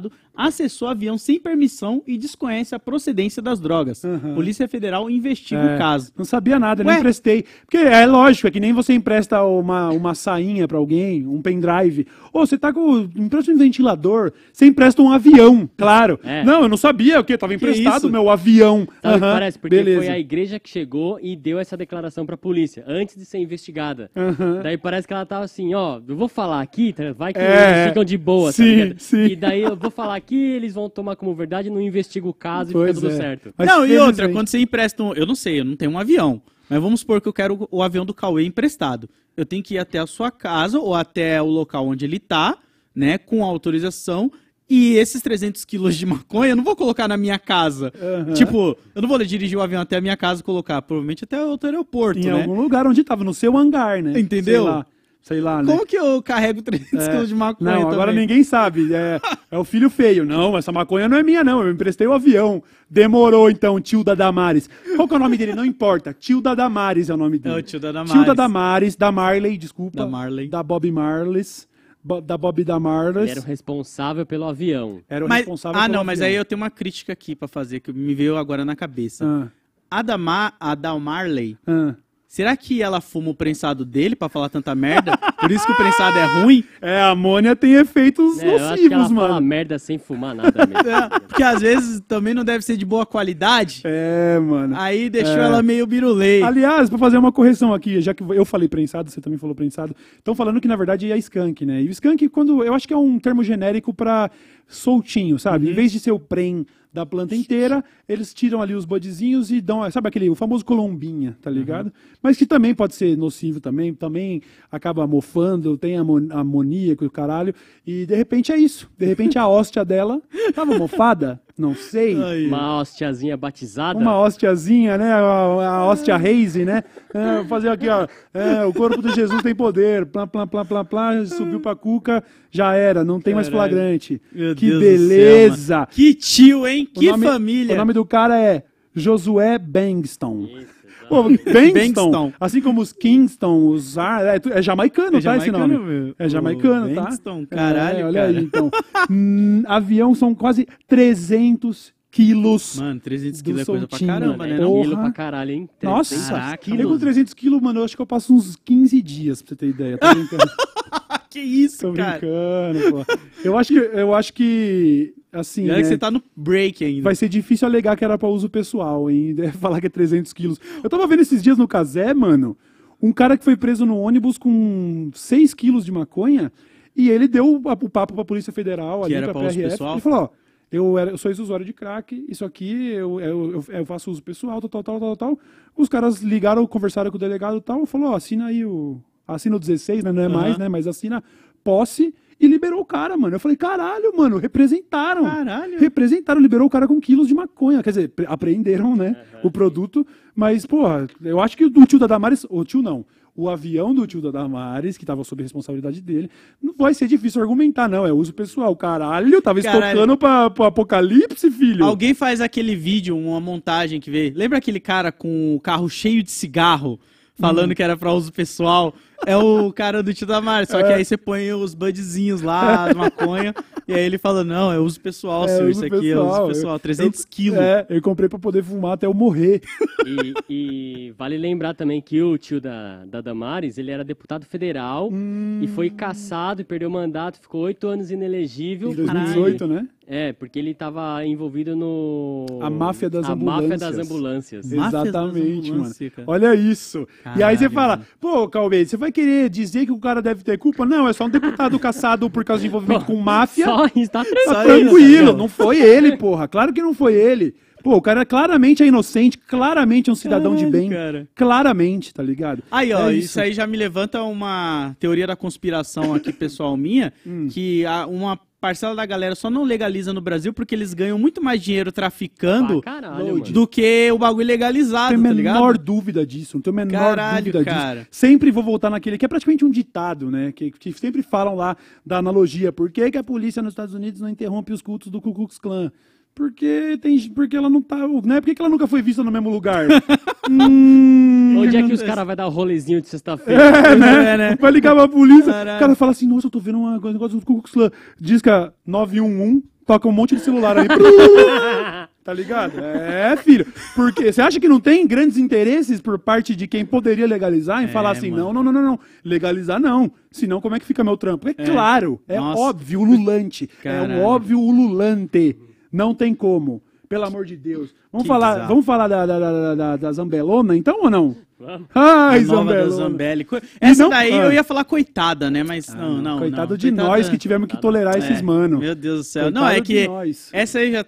terceirizado 0.00 0.10
acessou 0.36 0.88
o 0.88 0.90
avião 0.90 1.16
sem 1.18 1.40
permissão 1.40 2.02
e 2.06 2.18
desconhece 2.18 2.74
a 2.74 2.78
procedência 2.78 3.40
das 3.42 3.58
drogas. 3.60 4.02
Uhum. 4.04 4.34
Polícia 4.34 4.68
Federal 4.68 5.08
investiga 5.10 5.60
É, 5.60 5.74
o 5.74 5.78
caso. 5.78 6.12
Não 6.16 6.24
sabia 6.24 6.58
nada, 6.58 6.82
Ué? 6.82 6.88
nem 6.90 6.98
emprestei. 6.98 7.44
Porque 7.64 7.78
é 7.78 8.04
lógico, 8.06 8.46
é 8.46 8.50
que 8.50 8.60
nem 8.60 8.72
você 8.72 8.92
empresta 8.92 9.42
uma, 9.44 9.90
uma 9.90 10.14
sainha 10.14 10.66
pra 10.68 10.78
alguém, 10.78 11.26
um 11.26 11.40
pendrive. 11.40 12.06
Ou 12.32 12.46
você 12.46 12.58
tá 12.58 12.72
com. 12.72 13.08
Empresta 13.16 13.50
um 13.52 13.56
ventilador, 13.56 14.32
você 14.52 14.66
empresta 14.66 15.00
um 15.02 15.10
avião, 15.10 15.68
claro. 15.76 16.18
É. 16.22 16.44
Não, 16.44 16.62
eu 16.62 16.68
não 16.68 16.76
sabia 16.76 17.20
o 17.20 17.24
quê? 17.24 17.36
Tava 17.38 17.54
emprestado 17.54 18.04
o 18.04 18.10
meu 18.10 18.28
avião. 18.28 18.86
Sabe 19.02 19.14
Aham, 19.24 19.32
parece? 19.32 19.58
Porque 19.58 19.76
beleza. 19.76 20.02
foi 20.02 20.08
a 20.08 20.18
igreja 20.18 20.58
que 20.60 20.68
chegou 20.68 21.18
e 21.22 21.34
deu 21.36 21.58
essa 21.58 21.76
declaração 21.76 22.26
pra 22.26 22.36
polícia, 22.36 22.84
antes 22.86 23.16
de 23.16 23.24
ser 23.24 23.38
investigada. 23.38 24.10
Aham. 24.16 24.60
Daí 24.62 24.76
parece 24.76 25.06
que 25.06 25.14
ela 25.14 25.24
tava 25.24 25.44
assim, 25.44 25.72
ó, 25.74 26.00
eu 26.06 26.16
vou 26.16 26.28
falar 26.28 26.60
aqui, 26.60 26.92
tá? 26.92 27.12
vai 27.12 27.32
que 27.32 27.38
É, 27.38 27.72
eles 27.80 27.88
ficam 27.88 28.04
de 28.04 28.18
boa, 28.18 28.52
sim, 28.52 28.64
tá 28.64 28.84
ligado? 28.84 28.98
sim. 29.00 29.24
E 29.26 29.36
daí 29.36 29.62
eu 29.62 29.76
vou 29.76 29.90
falar 29.90 30.16
aqui, 30.16 30.25
eles 30.34 30.74
vão 30.74 30.88
tomar 30.90 31.14
como 31.16 31.34
verdade, 31.34 31.70
não 31.70 31.80
investiga 31.80 32.26
o 32.28 32.34
caso 32.34 32.70
e 32.70 32.72
Pois 32.72 32.96
fica 32.96 33.00
tudo 33.08 33.12
é. 33.12 33.16
certo. 33.16 33.54
Mas 33.56 33.66
não, 33.68 33.86
e 33.86 33.92
outra, 33.92 34.04
felizmente- 34.04 34.32
quando 34.32 34.48
você 34.48 34.58
empresta 34.58 35.02
um. 35.02 35.12
Eu 35.14 35.26
não 35.26 35.34
sei, 35.34 35.60
eu 35.60 35.64
não 35.64 35.76
tenho 35.76 35.90
um 35.92 35.98
avião. 35.98 36.42
Mas 36.68 36.80
vamos 36.82 37.00
supor 37.00 37.20
que 37.20 37.28
eu 37.28 37.32
quero 37.32 37.68
o 37.70 37.82
avião 37.82 38.04
do 38.04 38.12
Cauê 38.12 38.44
emprestado. 38.44 39.08
Eu 39.36 39.46
tenho 39.46 39.62
que 39.62 39.74
ir 39.74 39.78
até 39.78 39.98
a 39.98 40.06
sua 40.06 40.30
casa 40.30 40.80
ou 40.80 40.94
até 40.94 41.40
o 41.40 41.46
local 41.46 41.86
onde 41.86 42.04
ele 42.04 42.18
tá, 42.18 42.58
né? 42.94 43.18
Com 43.18 43.44
autorização. 43.44 44.32
E 44.68 44.94
esses 44.96 45.22
300 45.22 45.64
quilos 45.64 45.94
de 45.94 46.04
maconha 46.06 46.50
eu 46.50 46.56
não 46.56 46.64
vou 46.64 46.74
colocar 46.74 47.06
na 47.06 47.16
minha 47.16 47.38
casa. 47.38 47.92
Aham. 48.02 48.32
Tipo, 48.34 48.76
eu 48.96 49.00
não 49.02 49.08
vou 49.08 49.16
dirigir 49.22 49.56
o 49.56 49.62
avião 49.62 49.80
até 49.80 49.96
a 49.96 50.00
minha 50.00 50.16
casa 50.16 50.40
e 50.40 50.44
colocar. 50.44 50.82
Provavelmente 50.82 51.22
até 51.22 51.40
outro 51.44 51.68
aeroporto, 51.68 52.18
Em 52.18 52.24
né? 52.24 52.32
algum 52.42 52.60
lugar 52.60 52.84
onde 52.84 53.04
tava, 53.04 53.22
no 53.22 53.32
seu 53.32 53.56
hangar, 53.56 54.02
né? 54.02 54.18
Entendeu? 54.18 54.84
Sei 55.26 55.40
lá, 55.40 55.60
né? 55.60 55.72
Como 55.72 55.84
que 55.84 55.96
eu 55.96 56.22
carrego 56.22 56.62
300 56.62 57.08
É. 57.08 57.10
quilos 57.10 57.28
de 57.28 57.34
maconha 57.34 57.72
Não, 57.72 57.88
agora 57.90 58.12
também? 58.12 58.20
ninguém 58.28 58.44
sabe. 58.44 58.94
É, 58.94 59.20
é 59.50 59.58
o 59.58 59.64
filho 59.64 59.90
feio. 59.90 60.24
Não, 60.24 60.56
essa 60.56 60.70
maconha 60.70 61.08
não 61.08 61.16
é 61.16 61.22
minha, 61.24 61.42
não. 61.42 61.62
Eu 61.64 61.72
emprestei 61.72 62.06
o 62.06 62.12
avião. 62.12 62.62
Demorou, 62.88 63.50
então, 63.50 63.80
tio 63.80 64.04
da 64.04 64.14
Damares. 64.14 64.70
Qual 64.94 65.08
que 65.08 65.14
é 65.14 65.16
o 65.16 65.20
nome 65.20 65.36
dele? 65.36 65.52
Não 65.52 65.64
importa. 65.64 66.14
Tio 66.16 66.40
da 66.40 66.54
Damares 66.54 67.10
é 67.10 67.14
o 67.14 67.16
nome 67.16 67.40
dele. 67.40 67.56
É 67.56 67.58
o 67.58 67.62
tio 67.62 67.80
da 67.80 67.90
Damares. 67.90 68.12
Tio 68.12 68.24
da 68.24 68.34
Damares, 68.34 68.94
da 68.94 69.10
Marley, 69.10 69.58
desculpa. 69.58 69.96
Da 69.96 70.06
Marley. 70.06 70.48
Da 70.48 70.62
Bob 70.62 70.88
Marles. 70.92 71.66
Bo- 72.04 72.20
da 72.20 72.38
Bob 72.38 72.62
da 72.62 72.74
Ele 72.74 72.82
Marles. 72.84 73.30
era 73.32 73.40
o 73.40 73.42
responsável 73.42 74.24
pelo 74.24 74.44
avião. 74.44 75.00
Era 75.08 75.24
o 75.24 75.28
Mas- 75.28 75.38
responsável 75.38 75.80
ah, 75.80 75.82
pelo 75.86 75.94
não, 75.96 76.04
mas 76.04 76.20
avião. 76.20 76.30
aí 76.30 76.36
eu 76.36 76.44
tenho 76.44 76.60
uma 76.60 76.70
crítica 76.70 77.12
aqui 77.12 77.34
pra 77.34 77.48
fazer, 77.48 77.80
que 77.80 77.92
me 77.92 78.14
veio 78.14 78.36
agora 78.36 78.64
na 78.64 78.76
cabeça. 78.76 79.24
Ah, 79.26 79.48
A 79.90 80.02
da, 80.02 80.16
Ma, 80.16 80.52
a 80.60 80.76
da 80.76 80.96
Marley, 80.96 81.56
ah. 81.66 81.96
Será 82.28 82.56
que 82.56 82.82
ela 82.82 83.00
fuma 83.00 83.30
o 83.30 83.34
prensado 83.34 83.84
dele 83.84 84.14
pra 84.16 84.28
falar 84.28 84.48
tanta 84.48 84.74
merda? 84.74 85.16
Por 85.40 85.50
isso 85.50 85.64
que 85.66 85.72
o 85.72 85.76
prensado 85.76 86.18
é 86.18 86.24
ruim? 86.42 86.64
É, 86.82 87.00
a 87.00 87.10
amônia 87.10 87.54
tem 87.56 87.74
efeitos 87.74 88.38
É, 88.40 88.46
eu 88.48 88.56
acho 88.56 88.74
que 88.82 88.92
ela 88.92 89.02
nocivos, 89.02 89.16
fala 89.20 89.34
mano. 89.34 89.46
merda 89.46 89.78
sem 89.78 89.98
fumar 89.98 90.34
nada 90.34 90.66
mesmo. 90.66 90.76
É, 90.86 91.18
porque 91.20 91.42
às 91.42 91.60
vezes 91.60 92.00
também 92.06 92.32
não 92.34 92.44
deve 92.44 92.64
ser 92.64 92.76
de 92.76 92.84
boa 92.84 93.04
qualidade. 93.06 93.82
É, 93.84 94.38
mano. 94.38 94.74
Aí 94.78 95.08
deixou 95.10 95.36
É. 95.38 95.44
ela 95.44 95.62
meio 95.62 95.86
birulei. 95.86 96.42
Aliás, 96.42 96.88
pra 96.88 96.98
fazer 96.98 97.18
uma 97.18 97.32
correção 97.32 97.72
aqui, 97.74 98.00
já 98.00 98.12
que 98.14 98.22
eu 98.22 98.44
falei 98.44 98.68
prensado, 98.68 99.10
você 99.10 99.20
também 99.20 99.38
falou 99.38 99.54
prensado, 99.54 99.94
estão 100.18 100.34
falando 100.34 100.60
que 100.60 100.68
na 100.68 100.76
verdade 100.76 101.10
é 101.10 101.18
skunk, 101.18 101.64
né? 101.66 101.82
E 101.82 101.88
o 101.88 101.90
skunk, 101.90 102.28
quando 102.28 102.62
eu 102.64 102.74
acho 102.74 102.86
que 102.86 102.94
é 102.94 102.96
um 102.96 103.18
termo 103.18 103.42
genérico 103.44 103.92
pra 103.94 104.30
soltinho, 104.66 105.38
sabe? 105.38 105.70
Em 105.70 105.74
vez 105.74 105.92
de 105.92 106.00
ser 106.00 106.10
o 106.12 106.18
prem 106.18 106.66
da 106.92 107.04
planta 107.04 107.36
inteira, 107.36 107.84
eles 108.08 108.32
tiram 108.32 108.62
ali 108.62 108.74
os 108.74 108.86
bodezinhos 108.86 109.50
e 109.50 109.60
dão, 109.60 109.88
sabe 109.90 110.08
aquele, 110.08 110.30
o 110.30 110.34
famoso 110.34 110.64
colombinha, 110.64 111.36
tá 111.42 111.50
ligado? 111.50 111.92
Mas 112.22 112.38
que 112.38 112.46
também 112.46 112.74
pode 112.74 112.94
ser 112.94 113.18
nocivo 113.18 113.60
também, 113.60 113.92
também 113.92 114.40
acaba 114.72 115.06
mofando, 115.06 115.76
tem 115.76 115.98
amon- 115.98 116.28
amoníaco 116.30 117.04
e 117.04 117.06
o 117.06 117.10
caralho, 117.10 117.54
e 117.86 118.06
de 118.06 118.14
repente 118.16 118.50
é 118.50 118.56
isso. 118.56 118.90
De 118.96 119.04
repente 119.04 119.38
a 119.38 119.46
hóstia 119.46 119.84
dela 119.84 120.22
tava 120.54 120.78
mofada, 120.78 121.38
Não 121.58 121.74
sei. 121.74 122.20
Ai, 122.22 122.46
Uma 122.46 122.80
hostiazinha 122.80 123.34
batizada. 123.36 123.98
Uma 123.98 124.20
hostiazinha, 124.20 124.98
né? 124.98 125.10
A, 125.12 125.18
a 125.20 125.86
hóstia 125.86 126.16
Reise, 126.16 126.64
né? 126.66 126.84
É, 127.14 127.44
fazer 127.44 127.70
aqui, 127.70 127.88
ó. 127.88 128.06
é, 128.34 128.64
o 128.66 128.72
corpo 128.74 129.00
de 129.00 129.10
Jesus 129.14 129.40
tem 129.42 129.54
poder. 129.54 130.04
Plá, 130.04 130.26
plá, 130.26 130.46
plá, 130.46 130.64
plá, 130.66 130.84
plá, 130.84 131.24
subiu 131.24 131.58
pra 131.60 131.74
cuca, 131.74 132.22
já 132.50 132.74
era, 132.74 133.02
não 133.04 133.18
tem 133.20 133.34
mais 133.34 133.48
Caralho. 133.48 133.70
flagrante. 133.72 134.20
Meu 134.30 134.54
que 134.54 134.66
Deus 134.68 134.80
do 134.82 134.84
céu, 134.84 134.98
beleza! 134.98 135.74
mano. 135.76 135.88
que 135.90 136.14
tio, 136.14 136.66
hein? 136.66 136.88
O 136.94 137.00
Que 137.00 137.10
nome- 137.10 137.26
família. 137.26 137.74
O 137.74 137.78
nome 137.78 137.92
do 137.94 138.04
cara 138.04 138.38
é 138.38 138.62
Josué 138.94 139.58
Bangston. 139.58 140.42
Isso. 140.60 140.75
Pô, 141.08 141.24
Bangston. 141.72 142.32
assim 142.40 142.60
como 142.60 142.80
os 142.80 142.92
Kingston, 142.92 143.68
os 143.68 143.96
Ar, 143.98 144.24
é, 144.26 144.40
é 144.50 144.62
jamaicano, 144.62 145.18
É 145.18 145.20
tá 145.20 145.36
esse 145.36 145.46
jamaicano, 145.46 145.68
nome? 145.78 145.78
meu. 145.90 146.14
É 146.18 146.28
jamaicano, 146.28 146.94
tá? 146.94 147.02
Bangston, 147.02 147.46
caralho, 147.46 147.98
É, 147.98 148.04
olha 148.04 148.20
cara. 148.22 148.28
aí, 148.38 148.44
então. 148.44 148.70
Hum, 149.10 149.62
avião 149.66 150.14
são 150.14 150.34
quase 150.34 150.66
300 150.86 151.92
quilos. 152.10 152.78
Mano, 152.80 152.98
300 153.00 153.42
Do 153.42 153.44
quilos 153.44 153.62
é 153.62 153.64
coisa 153.66 153.86
pra 153.88 153.98
caramba, 153.98 154.46
né? 154.46 154.56
Porra. 154.58 154.82
quilo 154.82 154.96
pra 154.96 155.10
caralho, 155.12 155.50
hein? 155.52 155.68
Nossa, 155.82 156.14
300 156.14 156.30
Caraca, 156.30 156.70
eu 156.82 156.88
com 156.88 156.98
300 156.98 157.34
quilos, 157.34 157.60
mano, 157.60 157.80
eu 157.80 157.84
acho 157.84 157.94
que 157.96 158.02
eu 158.02 158.06
passo 158.06 158.34
uns 158.34 158.56
15 158.56 159.02
dias, 159.02 159.42
pra 159.42 159.50
você 159.50 159.56
ter 159.56 159.68
ideia. 159.68 159.98
Tô 159.98 160.08
brincando, 160.14 160.42
que 161.36 161.40
isso, 161.40 161.80
tô 161.80 161.92
cara. 161.92 162.18
brincando, 162.18 163.04
pô. 163.04 163.16
Eu 163.44 163.56
acho 163.56 163.72
que, 163.72 163.78
eu 163.78 164.14
acho 164.14 164.32
que 164.32 165.14
assim, 165.32 165.64
E 165.64 165.68
né, 165.68 165.76
que 165.76 165.84
você 165.84 165.98
tá 165.98 166.10
no 166.10 166.22
break 166.34 166.84
ainda. 166.84 167.02
vai 167.02 167.14
ser 167.14 167.28
difícil 167.28 167.68
alegar 167.68 167.96
que 167.96 168.04
era 168.04 168.16
pra 168.16 168.28
uso 168.28 168.48
pessoal, 168.48 169.10
hein? 169.10 169.36
Falar 169.60 169.80
que 169.80 169.86
é 169.86 169.90
300 169.90 170.32
quilos. 170.32 170.58
Eu 170.82 170.88
tava 170.88 171.06
vendo 171.06 171.20
esses 171.20 171.42
dias 171.42 171.58
no 171.58 171.68
Casé, 171.68 172.14
mano, 172.14 172.56
um 173.02 173.12
cara 173.12 173.36
que 173.36 173.44
foi 173.44 173.56
preso 173.56 173.84
no 173.84 173.98
ônibus 173.98 174.38
com 174.38 175.10
6 175.14 175.52
quilos 175.54 175.84
de 175.84 175.92
maconha 175.92 176.50
e 176.96 177.10
ele 177.10 177.28
deu 177.28 177.56
o, 177.56 177.90
papo 177.90 178.14
pra 178.14 178.24
Polícia 178.24 178.52
Federal, 178.52 179.00
Que 179.00 179.06
ali 179.06 179.14
era 179.14 179.26
pra 179.26 179.34
pra 179.34 179.48
uso 179.48 179.56
PRF. 179.56 179.70
pessoal? 179.70 179.92
Ele 179.92 180.00
falou, 180.00 180.18
ó, 180.20 180.28
eu, 180.72 180.98
era, 180.98 181.10
eu 181.10 181.18
sou 181.18 181.30
ex-usuário 181.30 181.64
de 181.66 181.72
crack, 181.72 182.24
isso 182.28 182.44
aqui 182.44 182.88
eu, 182.92 183.20
eu, 183.20 183.52
eu, 183.52 183.64
eu 183.68 183.86
faço 183.86 184.10
uso 184.10 184.22
pessoal, 184.22 184.60
tal, 184.60 184.70
tal, 184.70 184.82
tal, 184.82 185.00
tal, 185.00 185.16
tal. 185.16 185.38
Os 185.76 185.88
caras 185.88 186.22
ligaram, 186.22 186.66
conversaram 186.66 187.10
com 187.10 187.16
o 187.16 187.20
delegado 187.20 187.58
e 187.58 187.60
tal, 187.60 187.84
falou, 187.84 188.10
ó, 188.10 188.16
assina 188.16 188.46
aí 188.46 188.64
o... 188.64 189.00
Assina 189.26 189.56
o 189.56 189.58
16, 189.58 190.04
né? 190.04 190.12
Não 190.12 190.22
é 190.22 190.26
Aham. 190.26 190.34
mais, 190.34 190.58
né? 190.58 190.68
Mas 190.68 190.86
assina 190.86 191.22
posse 191.64 192.14
e 192.38 192.46
liberou 192.46 192.80
o 192.80 192.84
cara, 192.84 193.16
mano. 193.16 193.34
Eu 193.34 193.40
falei, 193.40 193.56
caralho, 193.56 194.16
mano, 194.16 194.36
representaram. 194.36 195.24
Caralho. 195.24 195.78
Representaram, 195.80 196.40
liberou 196.40 196.66
o 196.66 196.70
cara 196.70 196.86
com 196.86 197.00
quilos 197.00 197.26
de 197.28 197.34
maconha. 197.34 197.82
Quer 197.82 197.90
dizer, 197.90 198.08
pre- 198.10 198.26
apreenderam, 198.28 198.94
né? 198.94 199.16
O 199.42 199.50
produto. 199.50 200.06
Mas, 200.34 200.66
porra, 200.66 201.06
eu 201.22 201.40
acho 201.40 201.56
que 201.56 201.64
o 201.64 201.70
do 201.70 201.84
tio 201.86 201.98
da 201.98 202.06
Damares. 202.06 202.46
O 202.50 202.64
tio 202.64 202.82
não. 202.82 203.04
O 203.34 203.50
avião 203.50 203.94
do 203.94 204.06
tio 204.06 204.20
da 204.22 204.30
Damares, 204.30 204.96
que 204.96 205.04
tava 205.04 205.22
sob 205.24 205.42
responsabilidade 205.42 206.00
dele, 206.00 206.30
não 206.62 206.74
vai 206.76 206.94
ser 206.94 207.06
difícil 207.06 207.40
argumentar, 207.42 207.86
não. 207.88 208.06
É 208.06 208.12
uso 208.12 208.32
pessoal. 208.32 208.74
Caralho, 208.76 209.42
tava 209.42 209.60
Caralho. 209.60 209.84
estocando 209.86 210.16
pra, 210.16 210.48
pro 210.50 210.64
apocalipse, 210.64 211.50
filho. 211.50 211.84
Alguém 211.84 212.14
faz 212.14 212.40
aquele 212.40 212.74
vídeo, 212.76 213.16
uma 213.16 213.40
montagem 213.40 213.98
que 214.00 214.10
vê. 214.10 214.32
Lembra 214.34 214.56
aquele 214.58 214.80
cara 214.80 215.10
com 215.12 215.54
o 215.54 215.60
carro 215.60 215.88
cheio 215.88 216.22
de 216.22 216.30
cigarro, 216.30 216.98
falando 217.38 217.72
Hum. 217.72 217.74
que 217.74 217.82
era 217.82 217.96
pra 217.96 218.12
uso 218.12 218.32
pessoal? 218.32 218.94
É 219.24 219.36
o 219.36 219.72
cara 219.72 220.02
do 220.02 220.12
tio 220.12 220.26
da 220.26 220.40
Mar, 220.40 220.66
só 220.66 220.82
que 220.82 220.92
É. 220.92 220.96
aí 220.96 221.04
você 221.04 221.16
põe 221.16 221.52
os 221.52 221.74
budzinhos 221.74 222.42
lá, 222.42 222.92
maconha, 222.94 223.54
e 223.88 223.94
aí 223.94 224.00
ele 224.04 224.18
fala: 224.18 224.44
Não, 224.44 224.70
é 224.72 224.78
uso 224.78 225.00
pessoal, 225.00 225.44
É, 225.44 225.48
senhor. 225.48 225.70
uso 225.70 225.70
Isso 225.70 225.84
aqui 225.96 226.10
é 226.10 226.14
pessoal. 226.14 226.42
uso 226.42 226.48
pessoal. 226.48 226.78
300 226.78 227.20
Eu- 227.20 227.26
quilos. 227.30 227.58
É, 227.58 227.86
eu 227.88 228.02
comprei 228.02 228.28
pra 228.28 228.38
poder 228.38 228.62
fumar 228.62 228.92
até 228.92 229.06
eu 229.06 229.14
morrer. 229.14 229.62
E, 230.06 230.34
e 230.48 231.14
vale 231.16 231.36
lembrar 231.38 231.74
também 231.74 232.00
que 232.00 232.20
o 232.22 232.36
tio 232.36 232.60
da, 232.60 233.04
da 233.06 233.20
Damares, 233.20 233.78
ele 233.78 233.90
era 233.90 234.04
deputado 234.04 234.44
federal 234.44 235.08
Hum. 235.12 235.60
e 235.62 235.66
foi 235.68 235.88
caçado 235.90 236.60
e 236.60 236.64
perdeu 236.64 236.88
o 236.88 236.92
mandato, 236.92 237.40
ficou 237.40 237.62
oito 237.62 237.86
anos 237.88 238.10
inelegível. 238.10 238.90
Em 238.92 238.94
2018, 238.96 239.66
né? 239.66 239.88
É, 240.08 240.32
porque 240.32 240.56
ele 240.60 240.70
estava 240.70 241.24
envolvido 241.26 241.74
no... 241.74 242.46
A 242.60 242.70
máfia 242.70 243.10
das 243.10 243.28
a 243.28 243.34
máfia 243.34 243.76
das 243.76 243.98
ambulâncias. 243.98 244.64
ambulâncias. 244.64 244.66
Máfias 244.72 244.92
das 244.92 245.02
Exatamente, 245.08 245.68
mano. 245.70 245.74
ambulâncias, 245.80 246.12
cara. 246.14 246.30
Olha 246.30 246.54
isso. 246.54 247.08
e 247.36 247.42
aí 247.42 247.56
você 247.58 247.68
Caralho, 247.68 247.70
fala, 247.74 247.96
mano. 247.96 248.06
pô, 248.20 248.48
Cauê, 248.48 248.86
você 248.86 248.96
vai 248.96 249.05
querer 249.12 249.48
dizer 249.50 249.86
que 249.86 249.92
o 249.92 249.98
cara 249.98 250.20
deve 250.22 250.42
ter 250.42 250.58
culpa? 250.58 250.84
Não, 250.86 251.08
é 251.08 251.12
só 251.12 251.24
um 251.24 251.30
deputado 251.30 251.78
caçado 251.78 252.28
por 252.30 252.44
causa 252.44 252.62
de 252.62 252.68
envolvimento 252.68 253.04
com 253.04 253.16
máfia. 253.16 253.64
Só 253.64 253.86
está 253.96 254.24
Tá 254.24 254.30
isso, 254.30 254.44
tá 254.52 254.62
tranquilo, 254.64 255.32
não 255.36 255.48
foi 255.48 255.80
ele, 255.80 256.16
porra. 256.16 256.46
Claro 256.48 256.72
que 256.72 256.82
não 256.82 256.94
foi 256.94 257.14
ele. 257.14 257.54
Pô, 257.82 257.94
o 257.94 258.02
cara 258.02 258.26
claramente 258.26 258.82
é 258.82 258.86
inocente, 258.86 259.38
claramente 259.38 260.10
é 260.10 260.12
um 260.12 260.16
cidadão 260.16 260.56
de 260.56 260.64
Caralho, 260.64 260.80
bem. 260.80 260.90
cara. 260.90 261.28
Claramente, 261.36 262.12
tá 262.12 262.20
ligado? 262.20 262.60
Aí, 262.68 262.92
ó, 262.92 263.10
É 263.10 263.14
isso. 263.14 263.40
aí 263.40 263.52
já 263.52 263.64
me 263.64 263.76
levanta 263.76 264.20
uma 264.24 264.96
teoria 264.98 265.24
da 265.24 265.36
conspiração 265.36 266.12
aqui, 266.12 266.32
pessoal 266.32 266.76
minha, 266.76 267.12
Hum. 267.24 267.46
que 267.48 267.84
uma 268.08 268.36
parcela 268.66 268.94
da 268.96 269.06
galera 269.06 269.34
só 269.34 269.48
não 269.48 269.62
legaliza 269.62 270.12
no 270.12 270.20
Brasil 270.20 270.52
porque 270.52 270.74
eles 270.74 270.92
ganham 270.92 271.18
muito 271.18 271.42
mais 271.42 271.62
dinheiro 271.62 271.92
traficando 271.92 272.80
Pra 272.82 272.94
caralho, 272.94 273.40
do 273.40 273.66
que 273.66 274.10
o 274.10 274.18
bagulho 274.18 274.46
legalizado, 274.46 275.14
Não 275.16 275.22
tá 275.22 275.28
tenho 275.28 275.40
a 275.48 275.52
menor 275.52 275.72
ligado? 275.72 275.84
dúvida 275.84 276.26
disso, 276.26 276.56
não 276.56 276.62
tenho 276.62 276.74
a 276.80 276.84
menor 276.84 277.16
Caralho, 277.16 277.52
dúvida 277.52 277.64
cara. 277.64 278.00
disso. 278.00 278.08
Sempre 278.10 278.50
vou 278.50 278.62
voltar 278.62 278.90
naquele 278.90 279.16
que 279.16 279.24
é 279.24 279.28
praticamente 279.28 279.64
um 279.64 279.70
ditado, 279.70 280.30
né? 280.30 280.50
Que, 280.52 280.70
que 280.70 280.92
sempre 280.92 281.22
falam 281.22 281.54
lá 281.54 281.76
da 282.04 282.18
analogia. 282.18 282.72
Por 282.72 282.90
que, 282.90 283.10
que 283.10 283.18
a 283.18 283.22
polícia 283.24 283.62
nos 283.62 283.72
Estados 283.72 283.94
Unidos 283.94 284.20
não 284.20 284.28
interrompe 284.28 284.72
os 284.72 284.82
cultos 284.82 285.10
do 285.10 285.20
Ku 285.20 285.32
Klux 285.32 285.58
Klan? 285.58 285.92
Porque, 286.36 286.98
tem, 287.00 287.18
porque 287.30 287.56
ela 287.56 287.70
não 287.70 287.80
tá. 287.80 287.96
Né? 288.22 288.42
Por 288.42 288.54
que, 288.54 288.60
ela 288.60 288.68
nunca 288.68 288.86
foi 288.86 289.00
vista 289.00 289.24
no 289.24 289.32
mesmo 289.32 289.48
lugar? 289.48 289.86
hum, 290.50 291.56
Onde 291.60 291.78
é 291.78 291.82
que 291.82 291.94
os 291.94 292.02
caras 292.02 292.26
vão 292.26 292.36
dar 292.36 292.46
o 292.46 292.50
rolezinho 292.50 293.00
de 293.00 293.08
sexta-feira? 293.08 293.62
É, 293.62 293.96
né? 293.96 294.34
É, 294.34 294.36
né? 294.36 294.56
Vai 294.60 294.70
ligar 294.70 294.94
pra 294.94 295.08
polícia, 295.08 295.50
Caralho. 295.50 295.76
o 295.76 295.80
cara 295.80 295.94
fala 295.94 296.12
assim, 296.12 296.28
nossa, 296.28 296.46
eu 296.46 296.50
tô 296.50 296.60
vendo 296.60 296.78
um 296.78 296.92
negócio 296.92 297.40
do 297.40 297.44
Ku 297.44 297.54
Klux 297.54 297.70
Klan. 297.70 297.90
Disca 298.20 298.70
911, 298.86 299.64
toca 299.86 300.06
um 300.06 300.12
monte 300.12 300.36
de 300.36 300.42
celular 300.42 300.76
aí. 300.76 300.86
tá 302.22 302.34
ligado? 302.34 302.80
É, 302.80 303.34
filho. 303.38 303.66
Porque 303.94 304.30
você 304.30 304.42
acha 304.42 304.60
que 304.60 304.68
não 304.68 304.78
tem 304.78 305.06
grandes 305.06 305.38
interesses 305.38 306.02
por 306.02 306.18
parte 306.18 306.54
de 306.54 306.66
quem 306.66 306.84
poderia 306.84 307.26
legalizar 307.26 307.80
em 307.80 307.86
É, 307.86 307.88
falar 307.88 308.10
assim, 308.10 308.30
mano. 308.30 308.44
não, 308.44 308.52
não, 308.52 308.62
não, 308.64 308.72
não, 308.72 308.82
não. 308.82 309.00
Legalizar 309.24 309.80
não. 309.80 310.12
Senão 310.30 310.60
como 310.60 310.76
é 310.76 310.78
que 310.80 310.84
fica 310.84 311.02
meu 311.02 311.16
trampo? 311.16 311.48
É, 311.48 311.54
claro, 311.54 312.20
é 312.28 312.36
Nossa. 312.36 312.60
óbvio, 312.60 313.00
ululante. 313.00 313.70
É 313.82 314.02
um 314.02 314.22
óbvio 314.22 314.60
ululante. 314.60 315.56
Não 315.90 316.14
tem 316.14 316.34
como. 316.34 316.82
Pelo 317.08 317.24
amor 317.24 317.44
de 317.44 317.56
Deus. 317.56 317.94
Vamos 318.16 318.22
Que 318.22 318.28
falar, 318.28 318.52
bizarro. 318.52 318.68
vamos 318.68 318.84
falar 318.86 319.08
da, 319.08 319.26
da, 319.26 319.38
da, 319.38 319.74
da, 319.74 319.96
da 319.96 320.12
Zambelona, 320.12 320.76
então, 320.76 321.00
ou 321.02 321.10
não? 321.10 321.36
Vamos. 321.58 321.88
Ai, 321.94 322.40
A 322.40 322.44
Zambelona. 322.44 322.90
Zambelli. 322.90 323.46
Essa 323.80 324.02
não- 324.02 324.10
daí 324.10 324.30
ah. 324.32 324.44
eu 324.44 324.52
ia 324.52 324.62
falar 324.62 324.84
coitada, 324.84 325.50
né? 325.50 325.62
Mas 325.62 325.88
não, 325.88 326.20
não. 326.20 326.38
Coitado 326.38 326.72
não. 326.72 326.76
de 326.76 326.88
Coitada- 326.90 327.08
nós 327.08 327.28
que 327.30 327.38
tivemos 327.38 327.66
que 327.66 327.80
tolerar 327.80 328.18
esses 328.18 328.40
É, 328.40 328.42
mano. 328.42 328.78
Meu 328.78 328.94
Deus 328.94 329.18
do 329.20 329.24
céu. 329.24 329.44
Coitado 329.44 329.64
não, 329.64 329.70
é 329.70 329.80
que 329.80 330.06
essa 330.52 330.78
aí 330.80 330.92
já 330.92 331.04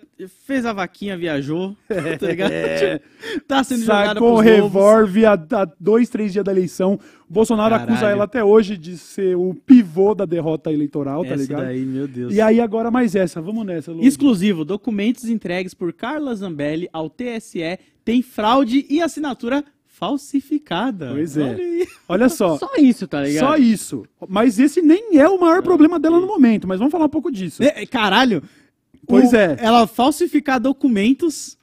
fez 0.47 0.65
a 0.65 0.73
vaquinha, 0.73 1.19
viajou, 1.19 1.77
tá 1.87 1.95
ligado? 2.27 2.51
tá 3.47 3.63
sendo 3.63 3.83
jogada 3.83 4.15
Sacou 4.15 4.39
o 4.39 4.43
pros 4.43 4.51
lobos. 4.59 4.73
revólver 4.73 5.25
há, 5.27 5.33
há 5.35 5.69
dois, 5.79 6.09
três 6.09 6.33
dias 6.33 6.45
da 6.45 6.51
eleição. 6.51 6.99
O 7.29 7.33
Bolsonaro 7.35 7.75
Caralho. 7.75 7.93
acusa 7.93 8.07
ela 8.11 8.25
até 8.25 8.43
hoje 8.43 8.79
de 8.79 8.97
ser 8.97 9.37
o 9.37 9.55
pivô 9.67 10.15
da 10.15 10.25
derrota 10.25 10.73
eleitoral, 10.73 11.23
tá 11.27 11.35
Essa 11.35 11.43
ligado? 11.43 11.65
daí, 11.65 11.85
meu 11.85 12.09
Deus. 12.09 12.33
E 12.33 12.41
aí 12.41 12.59
agora 12.59 12.91
mais 12.91 13.15
essa, 13.15 13.39
vamos 13.43 13.67
nessa, 13.67 13.93
Lu. 13.93 14.03
Exclusivo, 14.03 14.65
documentos 14.65 15.27
entregues 15.29 15.75
por 15.75 15.93
Carla 15.93 16.35
Zambelli 16.35 16.89
ao 16.99 17.09
TSE 17.11 17.79
tem 18.05 18.23
fraude 18.23 18.87
e 18.89 19.01
assinatura 19.01 19.65
falsificada. 19.87 21.11
Pois 21.13 21.37
é. 21.37 21.43
Olha 21.43 21.57
aí. 21.65 21.87
Olha 22.09 22.29
só, 22.29 22.57
Só 22.59 22.71
isso, 22.79 23.07
tá 23.07 23.23
ligado? 23.23 23.47
só 23.47 23.57
isso. 23.57 24.05
Mas 24.29 24.59
esse 24.59 24.81
nem 24.83 25.19
é 25.19 25.29
o 25.29 25.39
maior 25.41 25.63
problema 25.63 25.99
dela 25.99 26.21
no 26.21 26.27
momento, 26.27 26.67
mas 26.67 26.79
vamos 26.79 26.93
falar 26.93 27.07
um 27.07 27.11
pouco 27.11 27.31
disso. 27.31 27.63
É, 27.63 27.85
caralho. 27.87 28.43
Pois 29.07 29.33
O- 29.33 29.37
é. 29.37 29.57
Ela 29.61 29.87
falsificar 29.87 30.61
documentos. 30.61 31.57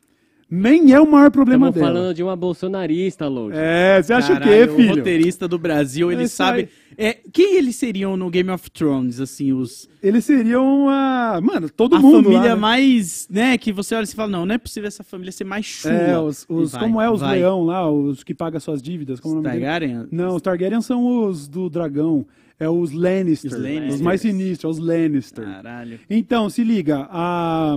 Nem 0.49 0.93
é 0.93 1.01
o 1.01 1.09
maior 1.09 1.31
problema 1.31 1.69
Estamos 1.69 1.87
dela. 1.87 1.99
falando 1.99 2.15
de 2.15 2.21
uma 2.21 2.35
bolsonarista, 2.35 3.27
Load. 3.27 3.55
É, 3.57 4.01
você 4.01 4.13
acha 4.13 4.33
Caralho, 4.33 4.51
o 4.51 4.67
quê, 4.67 4.75
filho? 4.75 4.93
O 4.93 4.95
roteirista 4.97 5.47
do 5.47 5.57
Brasil, 5.57 6.11
ele 6.11 6.23
Esse 6.23 6.35
sabe. 6.35 6.59
aí. 6.59 6.69
É, 6.97 7.13
quem 7.33 7.55
eles 7.57 7.75
seriam 7.75 8.15
no 8.15 8.29
Game 8.29 8.49
of 8.49 8.69
Thrones, 8.71 9.19
assim, 9.19 9.51
os. 9.53 9.89
Eles 10.01 10.23
seriam 10.25 10.87
a... 10.89 11.39
Mano, 11.43 11.69
todo 11.69 11.95
a 11.95 11.99
mundo 11.99 12.23
família 12.23 12.49
lá, 12.49 12.55
né? 12.55 12.55
mais, 12.55 13.27
né, 13.29 13.57
que 13.57 13.71
você 13.73 13.95
olha 13.95 14.03
e 14.03 14.07
fala, 14.15 14.29
não, 14.31 14.45
não 14.45 14.55
é 14.55 14.57
possível 14.57 14.87
essa 14.87 15.03
família 15.03 15.31
ser 15.31 15.43
mais 15.43 15.65
chula. 15.65 15.93
É, 15.93 16.19
os, 16.19 16.45
os- 16.47 16.71
vai, 16.73 16.81
como 16.81 17.01
é 17.01 17.09
os 17.09 17.19
vai. 17.21 17.37
leão 17.39 17.63
lá, 17.63 17.89
os 17.91 18.23
que 18.23 18.33
pagam 18.33 18.59
suas 18.59 18.81
dívidas, 18.81 19.19
como 19.19 19.35
é 19.35 19.37
o 19.39 19.41
nome 19.41 19.49
dele? 19.55 19.65
Targaryen? 19.65 20.07
Não, 20.11 20.35
os 20.35 20.41
Targaryen 20.41 20.81
são 20.81 21.25
os 21.27 21.47
do 21.47 21.69
dragão. 21.69 22.25
É 22.59 22.69
os 22.69 22.91
Lannister. 22.91 23.51
Os 23.51 23.57
Os, 23.57 23.63
Lannisters. 23.63 24.01
mais 24.01 24.21
sinistros, 24.21 24.77
os 24.77 24.83
Lannister. 24.85 25.43
Caralho. 25.43 25.99
Então, 26.09 26.49
se 26.49 26.63
liga, 26.63 27.05
a, 27.11 27.75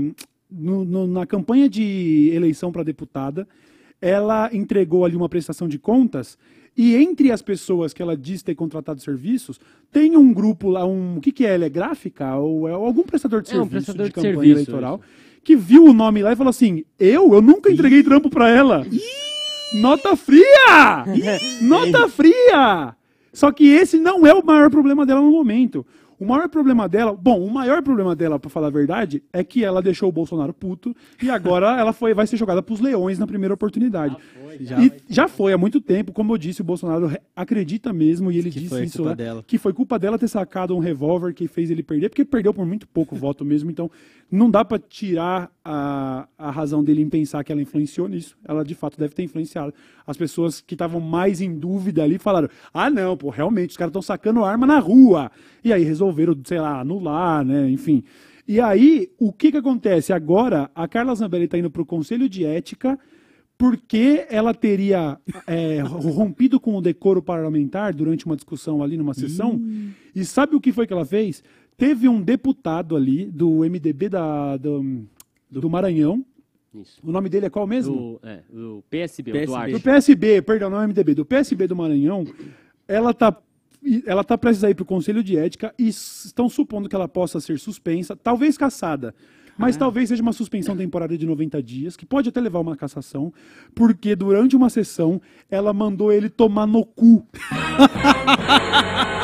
no- 0.51 0.85
no- 0.85 1.07
na 1.09 1.27
campanha 1.27 1.69
de 1.69 2.31
eleição 2.33 2.71
para 2.71 2.85
deputada, 2.85 3.49
ela 4.01 4.49
entregou 4.55 5.05
ali 5.05 5.17
uma 5.17 5.29
prestação 5.29 5.67
de 5.67 5.79
contas 5.81 6.39
e 6.79 6.95
entre 6.95 7.33
as 7.33 7.43
pessoas 7.43 7.93
que 7.93 8.01
ela 8.01 8.17
diz 8.17 8.41
ter 8.41 8.55
contratado 8.55 9.01
serviços, 9.03 9.59
tem 9.91 10.17
um 10.17 10.33
grupo 10.33 10.71
lá, 10.71 10.87
um, 10.87 11.17
o 11.17 11.21
que 11.21 11.33
que 11.33 11.45
é? 11.45 11.57
Ela 11.57 11.65
é 11.65 11.69
gráfica? 11.69 12.37
Ou 12.37 12.69
é 12.69 12.73
algum 12.73 13.03
prestador 13.03 13.43
de 13.43 13.51
É, 13.51 13.55
um 13.55 13.63
serviço 13.65 13.71
prestador 13.71 14.05
de 14.05 14.11
de 14.11 14.15
campanha 14.15 14.35
serviço, 14.35 14.71
eleitoral, 14.71 15.01
que 15.43 15.57
viu 15.57 15.87
o 15.87 15.93
nome 15.93 16.23
lá 16.23 16.33
e 16.33 16.37
falou 16.37 16.51
assim, 16.51 16.85
eu? 16.97 17.35
Eu 17.35 17.43
nunca 17.43 17.69
entreguei 17.69 18.05
trampo 18.05 18.31
para 18.31 18.49
ela. 18.49 18.87
Nota 19.75 20.15
fria! 20.15 21.05
Nota 21.61 22.09
fria! 22.09 22.95
Só 23.33 23.51
que 23.51 23.67
esse 23.69 23.99
não 23.99 24.25
é 24.25 24.33
o 24.33 24.45
maior 24.45 24.71
problema 24.71 25.05
dela 25.05 25.21
no 25.21 25.33
momento. 25.33 25.85
O 26.21 26.27
maior 26.27 26.49
problema 26.49 26.89
dela, 26.89 27.15
bom, 27.15 27.45
o 27.45 27.51
maior 27.51 27.83
problema 27.83 28.15
dela, 28.17 28.39
pra 28.39 28.51
falar 28.51 28.67
a 28.67 28.71
verdade, 28.71 29.23
é 29.33 29.45
que 29.45 29.65
ela 29.65 29.81
deixou 29.81 30.09
o 30.09 30.13
Bolsonaro 30.13 30.53
puto 30.53 30.95
e 31.23 31.31
agora 31.31 31.79
ela 31.79 31.93
foi, 31.93 32.13
vai 32.13 32.27
ser 32.27 32.37
jogada 32.37 32.61
pros 32.63 32.81
leões 32.81 33.19
na 33.19 33.27
primeira 33.27 33.55
oportunidade. 33.55 34.17
Já. 34.61 34.83
E 34.83 34.93
já 35.09 35.29
foi 35.29 35.53
há 35.53 35.59
muito 35.59 35.81
tempo, 35.81 36.13
como 36.13 36.33
eu 36.33 36.39
disse, 36.39 36.61
o 36.61 36.65
Bolsonaro 36.65 37.07
re- 37.07 37.21
acredita 37.37 37.93
mesmo, 37.93 38.33
e 38.33 38.39
ele 38.39 38.51
Que 38.51 38.59
disse 38.59 38.71
foi 38.71 38.85
isso 38.85 38.97
culpa 38.99 39.11
lá, 39.11 39.15
dela. 39.15 39.45
que 39.47 39.59
foi 39.59 39.73
culpa 39.73 39.99
dela 39.99 40.19
ter 40.19 40.27
sacado 40.29 40.75
um 40.75 40.81
revólver 40.81 41.33
que 41.33 41.47
fez 41.47 41.71
ele 41.71 41.83
perder, 41.85 42.09
porque 42.09 42.25
perdeu 42.25 42.53
por 42.53 42.67
muito 42.67 42.89
pouco 42.89 43.15
voto 43.15 43.45
mesmo, 43.45 43.71
então 43.71 43.89
não 44.31 44.51
dá 44.51 44.65
pra 44.65 44.79
tirar 44.79 45.51
a, 45.71 46.27
a 46.39 46.51
razão 46.51 46.83
dele 46.83 47.03
em 47.03 47.11
pensar 47.11 47.45
que 47.45 47.53
ela 47.53 47.61
influenciou 47.61 48.09
nisso. 48.09 48.39
Ela 48.43 48.65
de 48.65 48.75
fato 48.75 48.99
deve 48.99 49.15
ter 49.15 49.23
influenciado. 49.23 49.75
As 50.07 50.17
pessoas 50.17 50.63
que 50.63 50.75
estavam 50.75 50.99
mais 50.99 51.43
em 51.43 51.59
dúvida 51.59 52.03
ali 52.03 52.17
falaram: 52.17 52.49
ah, 52.73 52.89
não, 52.89 53.15
pô, 53.19 53.29
realmente, 53.29 53.71
os 53.71 53.77
caras 53.77 53.91
estão 53.91 54.01
sacando 54.01 54.43
arma 54.43 54.67
na 54.67 54.79
rua. 54.79 55.31
E 55.63 55.71
aí 55.71 55.85
resolveram, 55.85 56.35
sei 56.43 56.59
lá, 56.59 56.81
anular, 56.81 57.45
né, 57.45 57.69
enfim. 57.69 58.03
E 58.47 58.59
aí, 58.59 59.11
o 59.19 59.31
que 59.31 59.53
que 59.53 59.59
acontece? 59.59 60.11
Agora, 60.11 60.71
a 60.75 60.89
Carla 60.89 61.15
Zambelli 61.15 61.45
está 61.45 61.59
indo 61.59 61.71
para 61.71 61.83
o 61.83 61.87
Conselho 61.87 62.31
de 62.31 62.47
Ética 62.47 62.99
porque 63.59 64.25
ela 64.31 64.55
teria 64.55 65.19
é, 65.47 65.81
rompido 65.81 66.59
com 66.59 66.77
o 66.77 66.81
decoro 66.81 67.21
parlamentar 67.21 67.93
durante 67.93 68.25
uma 68.25 68.37
discussão 68.37 68.83
ali 68.83 68.97
numa 68.97 69.13
sessão. 69.13 69.61
E 70.15 70.25
sabe 70.25 70.57
o 70.57 70.61
que 70.61 70.73
foi 70.73 70.87
que 70.87 70.93
ela 70.95 71.05
fez? 71.05 71.43
Teve 71.77 72.09
um 72.09 72.23
deputado 72.23 72.97
ali 72.97 73.27
do 73.27 73.59
MDB 73.59 74.09
da, 74.09 74.57
do, 74.57 75.05
do 75.51 75.69
Maranhão. 75.69 76.25
Isso. 76.75 77.01
O 77.03 77.11
nome 77.11 77.29
dele 77.29 77.47
é 77.47 77.51
qual 77.51 77.67
mesmo? 77.67 77.95
Do, 77.95 78.21
é, 78.23 78.43
do 78.51 78.85
PSB, 78.91 79.33
PSB. 79.33 79.45
o 79.45 79.55
Duarte. 79.55 79.73
Do 79.73 79.81
PSB, 79.81 80.43
perdão, 80.43 80.71
não 80.71 80.83
é 80.83 80.87
MDB, 80.87 81.15
do 81.15 81.25
PSB 81.25 81.67
do 81.67 81.77
Maranhão, 81.77 82.25
ela 82.87 83.15
tá 83.15 83.37
ela 84.07 84.25
tá 84.25 84.37
prestes 84.37 84.65
a 84.65 84.71
ir 84.71 84.75
para 84.75 84.83
o 84.83 84.87
Conselho 84.87 85.23
de 85.23 85.37
Ética 85.37 85.73
e 85.79 85.89
estão 85.89 86.49
supondo 86.49 86.89
que 86.89 86.97
ela 86.97 87.09
possa 87.09 87.41
ser 87.41 87.59
suspensa, 87.59 88.17
talvez 88.17 88.59
caçada. 88.59 89.15
Mas 89.57 89.77
talvez 89.77 90.09
seja 90.09 90.23
uma 90.23 90.33
suspensão 90.33 90.77
temporária 90.77 91.19
de 91.19 91.27
90 91.27 91.61
dias, 91.61 91.97
que 91.97 92.07
pode 92.07 92.29
até 92.29 92.41
levar 92.41 92.61
uma 92.61 92.77
cassação, 92.77 93.33
porque 93.75 94.15
durante 94.15 94.55
uma 94.55 94.71
sessão 94.71 95.21
ela 95.51 95.73
mandou 95.73 96.13
ele 96.13 96.29
tomar 96.29 96.65
no 96.65 96.87
cu. 96.87 97.27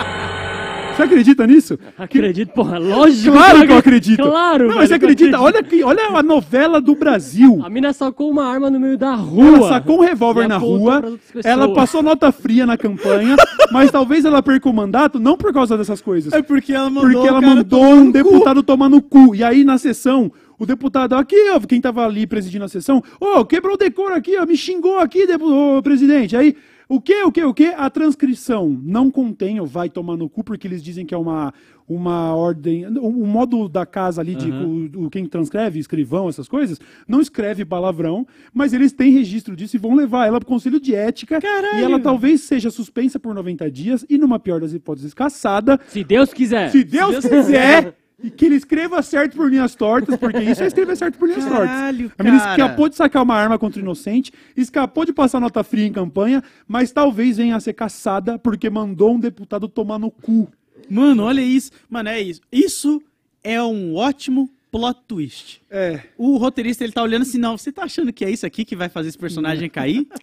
Você 0.95 1.03
acredita 1.03 1.47
nisso? 1.47 1.79
Acredito, 1.99 2.53
porra, 2.53 2.79
lógico. 2.79 3.33
Claro 3.37 3.67
que 3.67 3.73
eu 3.73 3.77
acredito. 3.79 4.23
Claro, 4.23 4.69
Não, 4.69 4.77
mas 4.77 4.89
você 4.89 4.99
que 4.99 5.05
acredita? 5.05 5.41
Olha, 5.41 5.61
aqui, 5.61 5.83
olha 5.83 6.05
a 6.15 6.23
novela 6.23 6.81
do 6.81 6.95
Brasil. 6.95 7.61
A 7.65 7.69
mina 7.69 7.93
sacou 7.93 8.31
uma 8.31 8.47
arma 8.47 8.71
no 8.71 8.79
meio 8.79 8.97
da 8.97 9.15
rua. 9.15 9.57
Ela 9.57 9.69
sacou 9.69 9.99
um 9.99 10.03
revólver 10.03 10.47
na 10.47 10.57
rua, 10.57 11.19
ela 11.45 11.73
passou 11.75 12.03
nota 12.03 12.31
fria 12.31 12.65
na 12.65 12.77
campanha, 12.77 13.35
mas 13.73 13.91
talvez 13.91 14.25
ela 14.25 14.43
perca 14.43 14.69
o 14.69 14.73
mandato 14.73 15.19
não 15.19 15.37
por 15.37 15.53
causa 15.53 15.77
dessas 15.77 16.01
coisas. 16.01 16.33
É 16.33 16.43
porque 16.43 16.73
ela 16.73 16.89
mandou 16.89 17.11
Porque 17.11 17.29
ela 17.29 17.41
mandou 17.41 17.85
um 17.85 18.11
deputado 18.11 18.63
tomar 18.63 18.89
no 18.89 19.03
cu. 19.03 19.35
E 19.35 19.43
aí, 19.43 19.65
na 19.65 19.79
sessão, 19.79 20.31
o 20.59 20.65
deputado, 20.65 21.17
aqui, 21.17 21.37
ó, 21.53 21.61
quem 21.61 21.81
tava 21.81 22.05
ali 22.05 22.27
presidindo 22.27 22.65
a 22.65 22.69
sessão, 22.69 23.03
ô, 23.21 23.45
quebrou 23.45 23.75
o 23.75 23.79
decoro 23.79 24.15
aqui, 24.15 24.37
ó, 24.39 24.47
me 24.47 24.57
xingou 24.57 24.99
aqui, 24.99 25.27
ô, 25.41 25.83
presidente. 25.83 26.37
Aí, 26.37 26.57
o 26.89 27.01
que, 27.01 27.23
o 27.25 27.33
que, 27.33 27.43
o 27.45 27.55
que? 27.55 27.67
A 27.67 27.89
transcrição 27.91 28.69
não 28.83 29.11
contém 29.11 29.61
o 29.61 29.67
vai 29.67 29.89
tomar 29.89 30.17
no 30.17 30.29
cu, 30.29 30.45
porque 30.45 30.67
eles 30.67 30.83
dizem 30.83 31.07
que 31.07 31.15
é 31.15 31.19
uma, 31.19 31.53
uma 31.89 32.35
ordem, 32.35 32.87
o, 32.87 33.07
o 33.09 33.27
modo 33.27 33.69
da 33.69 33.85
casa 33.87 34.21
ali, 34.21 34.35
de 34.35 34.51
o, 34.51 35.05
o- 35.07 35.11
quem 35.11 35.27
transcreve, 35.27 35.79
escrivão, 35.79 36.29
essas 36.29 36.47
coisas, 36.49 36.79
não 37.09 37.21
escreve 37.21 37.65
palavrão, 37.65 38.27
mas 38.53 38.73
eles 38.73 38.93
têm 38.93 39.11
registro 39.13 39.57
disso 39.57 39.77
e 39.77 39.79
vão 39.79 39.95
levar 39.95 40.27
ela 40.27 40.39
pro 40.39 40.49
conselho 40.49 40.79
de 40.79 40.95
ética. 40.95 41.41
Caralho! 41.41 41.81
E 41.81 41.83
ela 41.83 41.99
talvez 41.99 42.43
seja 42.43 42.71
suspensa 42.71 43.19
por 43.19 43.35
90 43.35 43.71
dias 43.71 44.05
e, 44.09 44.19
numa 44.19 44.39
pior 44.39 44.61
das 44.61 44.73
hipóteses, 44.73 45.15
caçada. 45.15 45.81
Se 45.89 46.05
Deus 46.05 46.33
quiser. 46.33 46.71
Se 46.71 46.85
Deus 46.85 47.17
quiser, 47.27 47.95
e 48.23 48.31
que 48.31 48.47
ele 48.47 48.55
escreva 48.55 49.03
certo 49.03 49.37
por 49.37 49.51
linhas 49.51 49.75
tortas, 49.75 50.17
porque 50.17 50.39
isso 50.41 50.63
é 50.63 50.67
escrever 50.67 50.97
certo 50.97 51.19
por 51.19 51.29
linhas 51.29 51.45
Caralho, 51.45 52.09
tortas. 52.09 52.15
A 52.19 52.23
menina 52.23 52.43
cara. 52.43 52.53
escapou 52.53 52.89
de 52.89 52.97
sacar 52.97 53.23
uma 53.23 53.35
arma 53.35 53.59
contra 53.59 53.81
o 53.81 53.83
inocente, 53.83 54.33
escapou 54.57 55.05
de 55.05 55.13
passar 55.13 55.41
nota 55.41 55.63
fria 55.65 55.87
em 55.87 55.93
campanha, 55.93 56.43
mas 56.67 56.93
talvez 56.93 57.37
venha 57.37 57.57
a 57.57 57.61
ser 57.61 57.73
caçada 57.73 58.39
porque 58.39 58.71
mandou 58.71 59.15
um 59.15 59.21
deputado 59.21 59.69
tomar 59.69 59.99
no 59.99 60.11
cu. 60.11 60.49
Mano, 60.89 61.25
olha 61.25 61.41
isso. 61.41 61.73
Mano, 61.89 62.09
é 62.09 62.21
isso. 62.21 62.41
Isso 62.53 63.03
é 63.43 63.63
um 63.63 63.95
ótimo 63.95 64.51
plot 64.71 65.01
twist. 65.07 65.63
É. 65.71 66.01
O 66.17 66.37
roteirista, 66.37 66.83
ele 66.83 66.93
tá 66.93 67.03
olhando 67.03 67.23
assim, 67.23 67.39
não, 67.39 67.57
você 67.57 67.71
tá 67.71 67.85
achando 67.85 68.13
que 68.13 68.25
é 68.25 68.31
isso 68.31 68.45
aqui 68.45 68.65
que 68.65 68.75
vai 68.75 68.89
fazer 68.89 69.09
esse 69.09 69.19
personagem 69.19 69.69
cair? 69.69 70.07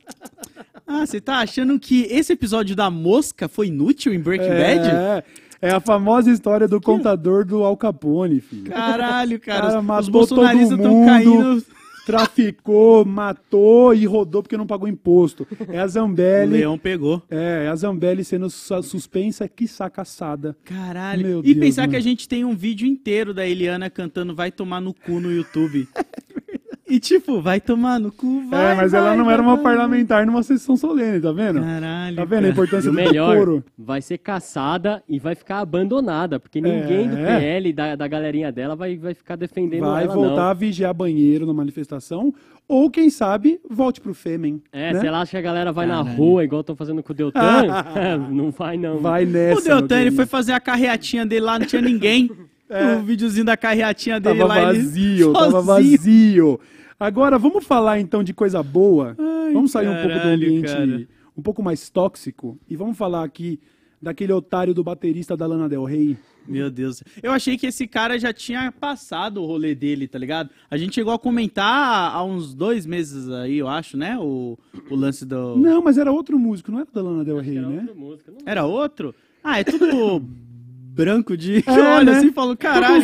Ah, 0.93 1.05
você 1.05 1.21
tá 1.21 1.37
achando 1.37 1.79
que 1.79 2.01
esse 2.09 2.33
episódio 2.33 2.75
da 2.75 2.89
mosca 2.89 3.47
foi 3.47 3.67
inútil 3.67 4.13
em 4.13 4.19
Breaking 4.19 4.49
Bad? 4.49 5.23
É, 5.61 5.69
a 5.71 5.79
famosa 5.79 6.31
história 6.31 6.67
do 6.67 6.81
contador 6.81 7.45
do 7.45 7.63
Al 7.63 7.77
Capone, 7.77 8.39
filho. 8.41 8.63
Caralho, 8.71 9.39
cara. 9.39 9.61
Cara, 9.61 9.79
os- 9.79 9.85
matou 9.85 10.11
bolsonaristas 10.11 10.69
todo 10.69 10.77
estão 10.79 10.93
mundo. 10.93 11.05
caindo. 11.07 11.65
Traficou, 12.03 13.05
matou 13.05 13.93
e 13.93 14.05
rodou 14.07 14.41
porque 14.41 14.57
não 14.57 14.65
pagou 14.65 14.87
imposto. 14.87 15.47
É 15.69 15.79
a 15.79 15.85
O 15.85 15.87
Zambelli. 15.87 16.57
leão 16.57 16.75
pegou. 16.75 17.21
É, 17.29 17.65
é 17.65 17.69
a 17.69 17.75
Zambelli 17.75 18.23
sendo 18.25 18.49
su- 18.49 18.81
suspensa, 18.81 19.47
que 19.47 19.67
caçada. 19.93 20.57
Caralho. 20.65 21.21
Meu 21.27 21.39
e 21.41 21.53
Deus, 21.53 21.57
pensar 21.59 21.83
mano. 21.83 21.91
que 21.91 21.97
a 21.97 22.01
gente 22.01 22.27
tem 22.27 22.43
um 22.43 22.55
vídeo 22.55 22.87
inteiro 22.87 23.35
da 23.35 23.45
Eliana 23.47 23.87
cantando 23.87 24.33
Vai 24.35 24.51
Tomar 24.51 24.81
no 24.81 24.95
Cu 24.95 25.19
no 25.19 25.31
YouTube. 25.31 25.87
e 26.95 26.99
tipo, 26.99 27.41
vai 27.41 27.59
tomar 27.61 27.99
no 27.99 28.11
cu, 28.11 28.43
vai. 28.49 28.73
é, 28.73 28.75
mas 28.75 28.91
vai, 28.91 28.99
ela 29.01 29.15
não 29.15 29.25
vai, 29.25 29.33
era 29.35 29.41
uma 29.43 29.55
vai, 29.55 29.63
parlamentar 29.63 30.25
numa 30.25 30.43
sessão 30.43 30.75
solene, 30.75 31.19
tá 31.19 31.31
vendo? 31.31 31.61
Caralho. 31.61 32.15
Tá 32.15 32.25
vendo 32.25 32.37
a 32.37 32.41
cara. 32.41 32.47
E 32.47 32.51
importância 32.51 32.89
o 32.89 32.93
do 32.93 32.95
melhor, 32.95 33.33
decoro? 33.33 33.63
vai 33.77 34.01
ser 34.01 34.17
caçada 34.17 35.01
e 35.07 35.17
vai 35.19 35.35
ficar 35.35 35.59
abandonada, 35.59 36.39
porque 36.39 36.59
ninguém 36.59 37.07
do 37.09 37.17
É. 37.17 37.39
PL, 37.39 37.73
da, 37.73 37.95
da 37.95 38.07
galerinha 38.07 38.51
dela, 38.51 38.75
vai, 38.75 38.97
vai 38.97 39.13
ficar 39.13 39.35
defendendo 39.35 39.81
Vai 39.85 40.03
ela, 40.03 40.13
voltar 40.13 40.35
não. 40.35 40.49
a 40.49 40.53
vigiar 40.53 40.93
banheiro 40.93 41.45
na 41.45 41.53
manifestação, 41.53 42.33
ou 42.67 42.89
quem 42.89 43.09
sabe, 43.09 43.59
volte 43.69 43.99
pro 44.01 44.13
Fêmen. 44.13 44.61
É, 44.71 44.93
né? 44.93 44.99
se 44.99 45.07
ela 45.07 45.21
acha 45.21 45.31
que 45.31 45.37
a 45.37 45.41
galera 45.41 45.71
vai 45.71 45.87
Caralho. 45.87 46.05
na 46.05 46.11
rua, 46.15 46.43
igual 46.43 46.61
estão 46.61 46.75
fazendo 46.75 47.01
com 47.03 47.11
o 47.11 47.15
Deltan, 47.15 47.65
não 48.29 48.51
vai 48.51 48.77
não. 48.77 48.97
Vai 48.99 49.25
nessa. 49.25 49.59
O 49.59 49.63
Deltan, 49.63 50.01
ele 50.01 50.11
foi 50.11 50.25
fazer 50.25 50.53
a 50.53 50.59
carreatinha 50.59 51.25
dele 51.25 51.41
lá, 51.45 51.57
não 51.59 51.65
tinha 51.65 51.81
ninguém. 51.81 52.29
É. 52.73 52.95
O 52.95 53.01
videozinho 53.03 53.43
da 53.43 53.57
carreatinha 53.57 54.17
dele 54.17 54.39
Tava 54.39 54.47
lá. 54.53 54.69
ele 54.69 54.81
vazio, 54.81 55.33
tava 55.33 55.61
vazio. 55.61 56.57
Agora, 57.01 57.39
vamos 57.39 57.65
falar 57.65 57.99
então 57.99 58.23
de 58.23 58.31
coisa 58.31 58.61
boa. 58.61 59.15
Ai, 59.17 59.53
vamos 59.53 59.71
sair 59.71 59.87
um 59.87 59.93
pouco 59.95 60.09
do 60.09 60.13
caralho, 60.19 60.33
ambiente 60.35 60.67
cara. 60.71 61.07
um 61.35 61.41
pouco 61.41 61.63
mais 61.63 61.89
tóxico 61.89 62.59
e 62.69 62.75
vamos 62.75 62.95
falar 62.95 63.23
aqui 63.23 63.59
daquele 63.99 64.31
otário 64.31 64.71
do 64.71 64.83
baterista 64.83 65.35
da 65.35 65.47
Lana 65.47 65.67
Del 65.67 65.83
Rey. 65.83 66.15
Meu 66.47 66.69
Deus. 66.69 67.03
Eu 67.23 67.31
achei 67.31 67.57
que 67.57 67.65
esse 67.65 67.87
cara 67.87 68.19
já 68.19 68.31
tinha 68.31 68.71
passado 68.71 69.41
o 69.41 69.47
rolê 69.47 69.73
dele, 69.73 70.07
tá 70.07 70.19
ligado? 70.19 70.51
A 70.69 70.77
gente 70.77 70.93
chegou 70.93 71.11
a 71.11 71.17
comentar 71.17 72.13
há 72.15 72.23
uns 72.23 72.53
dois 72.53 72.85
meses 72.85 73.27
aí, 73.31 73.57
eu 73.57 73.67
acho, 73.67 73.97
né? 73.97 74.15
O, 74.19 74.55
o 74.87 74.95
lance 74.95 75.25
do. 75.25 75.55
Não, 75.57 75.81
mas 75.81 75.97
era 75.97 76.11
outro 76.11 76.37
músico, 76.37 76.71
não 76.71 76.81
era 76.81 76.87
da 76.93 77.01
Lana 77.01 77.25
Del 77.25 77.39
Rey, 77.39 77.57
era 77.57 77.67
né? 77.67 77.87
não 77.95 78.17
Era 78.45 78.63
outro? 78.63 79.15
Ah, 79.43 79.59
é 79.59 79.63
tudo 79.63 80.19
branco 80.93 81.35
de. 81.35 81.63
É, 81.65 81.71
Olha 81.95 82.11
né? 82.11 82.17
assim 82.19 82.27
e 82.27 82.31
falou, 82.31 82.55
caralho. 82.55 82.83
Cara- 82.83 82.97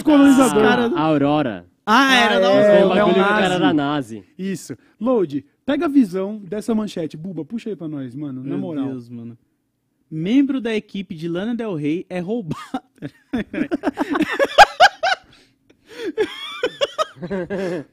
A 0.96 1.02
Aurora. 1.02 1.66
Ah, 1.90 2.16
era 2.16 2.36
Ah, 2.36 2.40
da 2.42 2.52
é, 2.52 2.64
Foi 2.64 2.80
é 2.80 2.84
um 2.84 2.86
o 2.86 2.90
bagulho 2.90 3.14
que 3.14 3.20
o 3.20 3.24
nazi. 3.24 3.42
cara 3.42 3.56
era 3.56 3.74
nazi. 3.74 4.24
Isso. 4.38 4.78
Load, 5.00 5.46
pega 5.66 5.86
a 5.86 5.88
visão 5.88 6.38
dessa 6.40 6.76
manchete. 6.76 7.16
Buba, 7.16 7.46
puxa 7.46 7.70
aí 7.70 7.78
pra 7.78 7.88
nós, 7.88 8.14
mano, 8.14 8.42
na 8.44 8.50
Meu 8.50 8.58
moral. 8.58 8.90
Deus, 8.90 9.08
mano. 9.10 9.38
Membro 10.12 10.60
da 10.60 10.76
equipe 10.76 11.16
de 11.16 11.30
Lana 11.30 11.56
Del 11.56 11.76
Rey 11.76 12.06
é 12.10 12.20
roubado. 12.20 12.58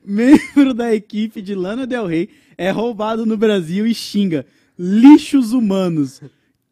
Membro 0.05 0.74
da 0.74 0.95
equipe 0.95 1.40
de 1.40 1.55
Lana 1.55 1.86
Del 1.86 2.07
Rey 2.07 2.28
é 2.57 2.70
roubado 2.70 3.24
no 3.26 3.36
Brasil 3.36 3.86
e 3.86 3.95
xinga 3.95 4.47
lixos 4.78 5.53
humanos. 5.53 6.20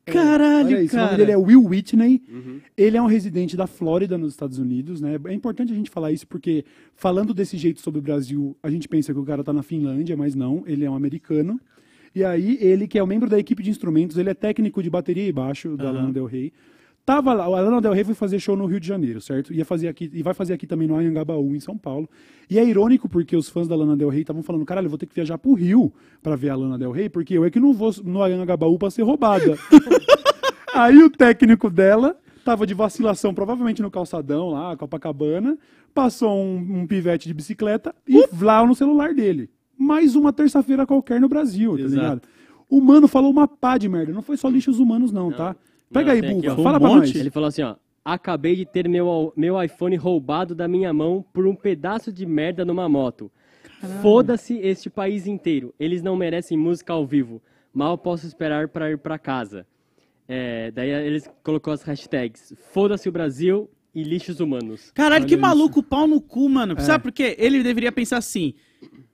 Caralho, 0.04 0.66
Olha 0.68 0.82
isso, 0.82 0.94
o 0.94 0.98
nome 0.98 1.10
cara. 1.10 1.16
dele 1.16 1.32
é 1.32 1.36
Will 1.36 1.64
Whitney. 1.64 2.22
Ele 2.76 2.96
é 2.96 3.02
um 3.02 3.06
residente 3.06 3.56
da 3.56 3.66
Flórida, 3.66 4.18
nos 4.18 4.32
Estados 4.32 4.58
Unidos, 4.58 5.00
né? 5.00 5.18
É 5.26 5.32
importante 5.32 5.72
a 5.72 5.76
gente 5.76 5.90
falar 5.90 6.10
isso 6.10 6.26
porque, 6.26 6.64
falando 6.96 7.32
desse 7.32 7.56
jeito 7.56 7.80
sobre 7.80 8.00
o 8.00 8.02
Brasil, 8.02 8.56
a 8.62 8.70
gente 8.70 8.88
pensa 8.88 9.12
que 9.12 9.18
o 9.18 9.24
cara 9.24 9.44
tá 9.44 9.52
na 9.52 9.62
Finlândia, 9.62 10.16
mas 10.16 10.34
não, 10.34 10.64
ele 10.66 10.84
é 10.84 10.90
um 10.90 10.94
americano. 10.96 11.60
E 12.14 12.24
aí, 12.24 12.58
ele, 12.60 12.86
que 12.88 12.98
é 12.98 13.02
um 13.02 13.06
membro 13.06 13.28
da 13.28 13.38
equipe 13.38 13.62
de 13.62 13.70
instrumentos, 13.70 14.18
ele 14.18 14.28
é 14.28 14.34
técnico 14.34 14.82
de 14.82 14.90
bateria 14.90 15.26
e 15.26 15.32
baixo 15.32 15.76
da 15.76 15.90
Lana 15.90 16.12
Del 16.12 16.26
Rey. 16.26 16.52
Tava 17.04 17.32
lá, 17.34 17.44
a 17.44 17.48
Lana 17.48 17.80
Del 17.80 17.92
Rey 17.92 18.04
foi 18.04 18.14
fazer 18.14 18.38
show 18.38 18.56
no 18.56 18.64
Rio 18.64 18.78
de 18.78 18.86
Janeiro, 18.86 19.20
certo? 19.20 19.52
Ia 19.52 19.64
fazer 19.64 19.88
aqui, 19.88 20.08
e 20.12 20.22
vai 20.22 20.32
fazer 20.34 20.52
aqui 20.52 20.68
também 20.68 20.86
no 20.86 20.94
Anhangabaú, 20.94 21.54
em 21.56 21.58
São 21.58 21.76
Paulo. 21.76 22.08
E 22.48 22.60
é 22.60 22.64
irônico 22.64 23.08
porque 23.08 23.36
os 23.36 23.48
fãs 23.48 23.66
da 23.66 23.74
Lana 23.74 23.96
Del 23.96 24.08
Rey 24.08 24.20
estavam 24.20 24.42
falando, 24.42 24.64
caralho, 24.64 24.86
eu 24.86 24.90
vou 24.90 24.98
ter 24.98 25.06
que 25.06 25.14
viajar 25.14 25.36
pro 25.36 25.52
Rio 25.52 25.92
pra 26.22 26.36
ver 26.36 26.50
a 26.50 26.56
Lana 26.56 26.78
Del 26.78 26.92
Rey, 26.92 27.08
porque 27.08 27.34
eu 27.34 27.44
é 27.44 27.50
que 27.50 27.58
não 27.58 27.72
vou 27.72 27.92
no 28.04 28.22
Anhangabaú 28.22 28.78
pra 28.78 28.88
ser 28.88 29.02
roubada. 29.02 29.58
Aí 30.72 31.02
o 31.02 31.10
técnico 31.10 31.68
dela 31.68 32.16
tava 32.44 32.64
de 32.66 32.72
vacilação, 32.72 33.34
provavelmente 33.34 33.82
no 33.82 33.90
calçadão 33.90 34.50
lá, 34.50 34.76
Copacabana, 34.76 35.58
passou 35.92 36.36
um, 36.36 36.82
um 36.82 36.86
pivete 36.86 37.26
de 37.26 37.34
bicicleta 37.34 37.92
e 38.06 38.28
lá 38.40 38.64
no 38.64 38.76
celular 38.76 39.12
dele. 39.12 39.50
Mais 39.76 40.14
uma 40.14 40.32
terça-feira 40.32 40.86
qualquer 40.86 41.20
no 41.20 41.28
Brasil, 41.28 41.76
tá 41.76 41.82
Exato. 41.82 41.94
ligado? 41.94 42.22
O 42.70 42.80
mano 42.80 43.08
falou 43.08 43.30
uma 43.30 43.48
pá 43.48 43.76
de 43.76 43.88
merda. 43.88 44.12
Não 44.12 44.22
foi 44.22 44.36
só 44.36 44.48
lixos 44.48 44.78
humanos, 44.78 45.12
não, 45.12 45.30
tá? 45.30 45.56
Pega 45.92 46.08
Não, 46.08 46.14
aí, 46.14 46.20
tem 46.20 46.38
aqui, 46.38 46.48
Buba. 46.48 46.60
ó. 46.60 46.64
Fala 46.64 46.76
Um 46.76 46.80
pra 46.80 46.88
monte. 46.88 47.06
nós. 47.08 47.16
Ele 47.16 47.30
falou 47.30 47.46
assim, 47.48 47.62
ó. 47.62 47.76
Acabei 48.04 48.56
de 48.56 48.64
ter 48.66 48.88
meu, 48.88 49.32
meu 49.36 49.62
iPhone 49.62 49.94
roubado 49.96 50.54
da 50.54 50.66
minha 50.66 50.92
mão 50.92 51.24
por 51.32 51.46
um 51.46 51.54
pedaço 51.54 52.12
de 52.12 52.26
merda 52.26 52.64
numa 52.64 52.88
moto. 52.88 53.30
Foda-se 54.00 54.58
este 54.58 54.88
país 54.90 55.26
inteiro. 55.26 55.74
Eles 55.78 56.02
não 56.02 56.16
merecem 56.16 56.56
música 56.56 56.92
ao 56.92 57.06
vivo. 57.06 57.42
Mal 57.72 57.96
posso 57.98 58.26
esperar 58.26 58.68
para 58.68 58.90
ir 58.90 58.98
para 58.98 59.18
casa. 59.18 59.66
É, 60.28 60.70
daí 60.70 60.88
eles 60.90 61.28
colocou 61.42 61.72
as 61.72 61.82
hashtags 61.82 62.54
Foda-se 62.70 63.08
o 63.08 63.12
Brasil 63.12 63.68
e 63.94 64.02
lixos 64.02 64.40
humanos. 64.40 64.90
Caralho, 64.92 65.22
Olha 65.22 65.28
que 65.28 65.34
isso. 65.34 65.40
maluco, 65.42 65.82
pau 65.82 66.06
no 66.06 66.20
cu, 66.20 66.48
mano. 66.48 66.74
É. 66.76 66.80
Sabe 66.80 67.02
por 67.04 67.12
quê? 67.12 67.34
Ele 67.38 67.62
deveria 67.62 67.90
pensar 67.92 68.18
assim: 68.18 68.54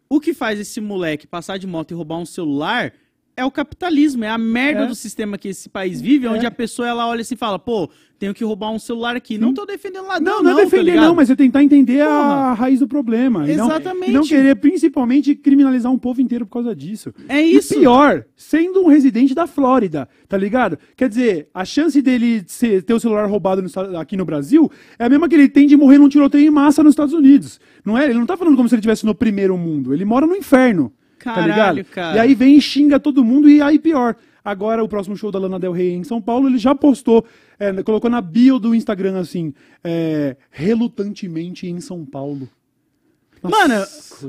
o 0.08 0.20
que 0.20 0.32
faz 0.34 0.58
esse 0.60 0.80
moleque 0.80 1.26
passar 1.26 1.58
de 1.58 1.66
moto 1.66 1.90
e 1.92 1.94
roubar 1.94 2.18
um 2.18 2.26
celular 2.26 2.92
é 3.38 3.44
o 3.44 3.50
capitalismo, 3.50 4.24
é 4.24 4.28
a 4.28 4.38
merda 4.38 4.82
É. 4.82 4.86
do 4.86 4.94
sistema 4.94 5.38
que 5.38 5.48
esse 5.48 5.68
país 5.68 6.00
vive, 6.00 6.26
É. 6.26 6.30
onde 6.30 6.44
a 6.46 6.50
pessoa 6.50 6.86
ela 6.88 7.06
olha 7.06 7.20
assim 7.22 7.34
e 7.34 7.38
fala, 7.38 7.58
pô, 7.58 7.88
tenho 8.18 8.34
que 8.34 8.42
roubar 8.44 8.72
um 8.72 8.80
celular 8.80 9.14
aqui. 9.14 9.38
Não 9.38 9.54
tô 9.54 9.64
defendendo 9.64 10.06
ladrão, 10.08 10.42
Não, 10.42 10.42
não 10.42 10.58
é 10.58 10.64
defender, 10.64 10.96
tá 10.96 11.00
não, 11.02 11.14
mas 11.14 11.30
é 11.30 11.36
tentar 11.36 11.62
entender 11.62 12.00
a 12.00 12.52
raiz 12.52 12.80
do 12.80 12.88
problema. 12.88 13.40
Não- 13.46 13.48
Exatamente. 13.48 14.10
E 14.10 14.12
não, 14.14 14.22
querer, 14.24 14.56
principalmente, 14.56 15.36
criminalizar 15.36 15.92
um 15.92 15.98
povo 15.98 16.20
inteiro 16.20 16.44
por 16.44 16.54
causa 16.54 16.74
disso. 16.74 17.14
É 17.28 17.40
isso. 17.40 17.74
E 17.74 17.78
pior, 17.78 18.24
sendo 18.36 18.82
um 18.82 18.88
residente 18.88 19.34
da 19.36 19.46
Flórida, 19.46 20.08
tá 20.28 20.36
ligado? 20.36 20.76
Quer 20.96 21.08
dizer, 21.08 21.48
a 21.54 21.64
chance 21.64 22.02
dele 22.02 22.42
ser- 22.48 22.82
ter 22.82 22.92
o 22.92 22.98
celular 22.98 23.26
roubado 23.26 23.62
no 23.62 23.96
aqui 23.98 24.16
no 24.16 24.24
Brasil 24.24 24.68
é 24.98 25.04
a 25.04 25.08
mesma 25.08 25.28
que 25.28 25.36
ele 25.36 25.48
tem 25.48 25.68
de 25.68 25.76
morrer 25.76 25.98
num 25.98 26.08
tiroteio 26.08 26.44
em 26.44 26.50
massa 26.50 26.82
nos 26.82 26.92
Estados 26.92 27.14
Unidos. 27.14 27.60
Não 27.84 27.96
é? 27.96 28.06
Ele 28.06 28.14
não 28.18 28.26
tá 28.26 28.36
falando 28.36 28.56
como 28.56 28.68
se 28.68 28.74
ele 28.74 28.80
estivesse 28.80 29.06
no 29.06 29.14
primeiro 29.14 29.56
mundo. 29.56 29.94
Ele 29.94 30.04
mora 30.04 30.26
no 30.26 30.34
inferno. 30.34 30.92
Tá 31.24 31.34
Caralho, 31.34 31.76
ligado? 31.76 31.84
cara. 31.92 32.16
E 32.16 32.20
aí 32.20 32.34
vem 32.34 32.56
e 32.56 32.60
xinga 32.60 32.98
todo 33.00 33.24
mundo 33.24 33.48
e 33.48 33.60
aí 33.60 33.78
pior. 33.78 34.16
Agora, 34.44 34.82
o 34.82 34.88
próximo 34.88 35.16
show 35.16 35.30
da 35.30 35.38
Lana 35.38 35.58
Del 35.58 35.72
Rey 35.72 35.92
em 35.92 36.04
São 36.04 36.22
Paulo, 36.22 36.48
ele 36.48 36.56
já 36.58 36.74
postou, 36.74 37.24
é, 37.58 37.82
colocou 37.82 38.08
na 38.08 38.20
bio 38.20 38.58
do 38.58 38.74
Instagram 38.74 39.18
assim, 39.18 39.52
é, 39.84 40.36
relutantemente 40.50 41.66
em 41.66 41.80
São 41.80 42.04
Paulo. 42.04 42.48
Nossa. 43.42 43.56
Mano, 43.56 43.84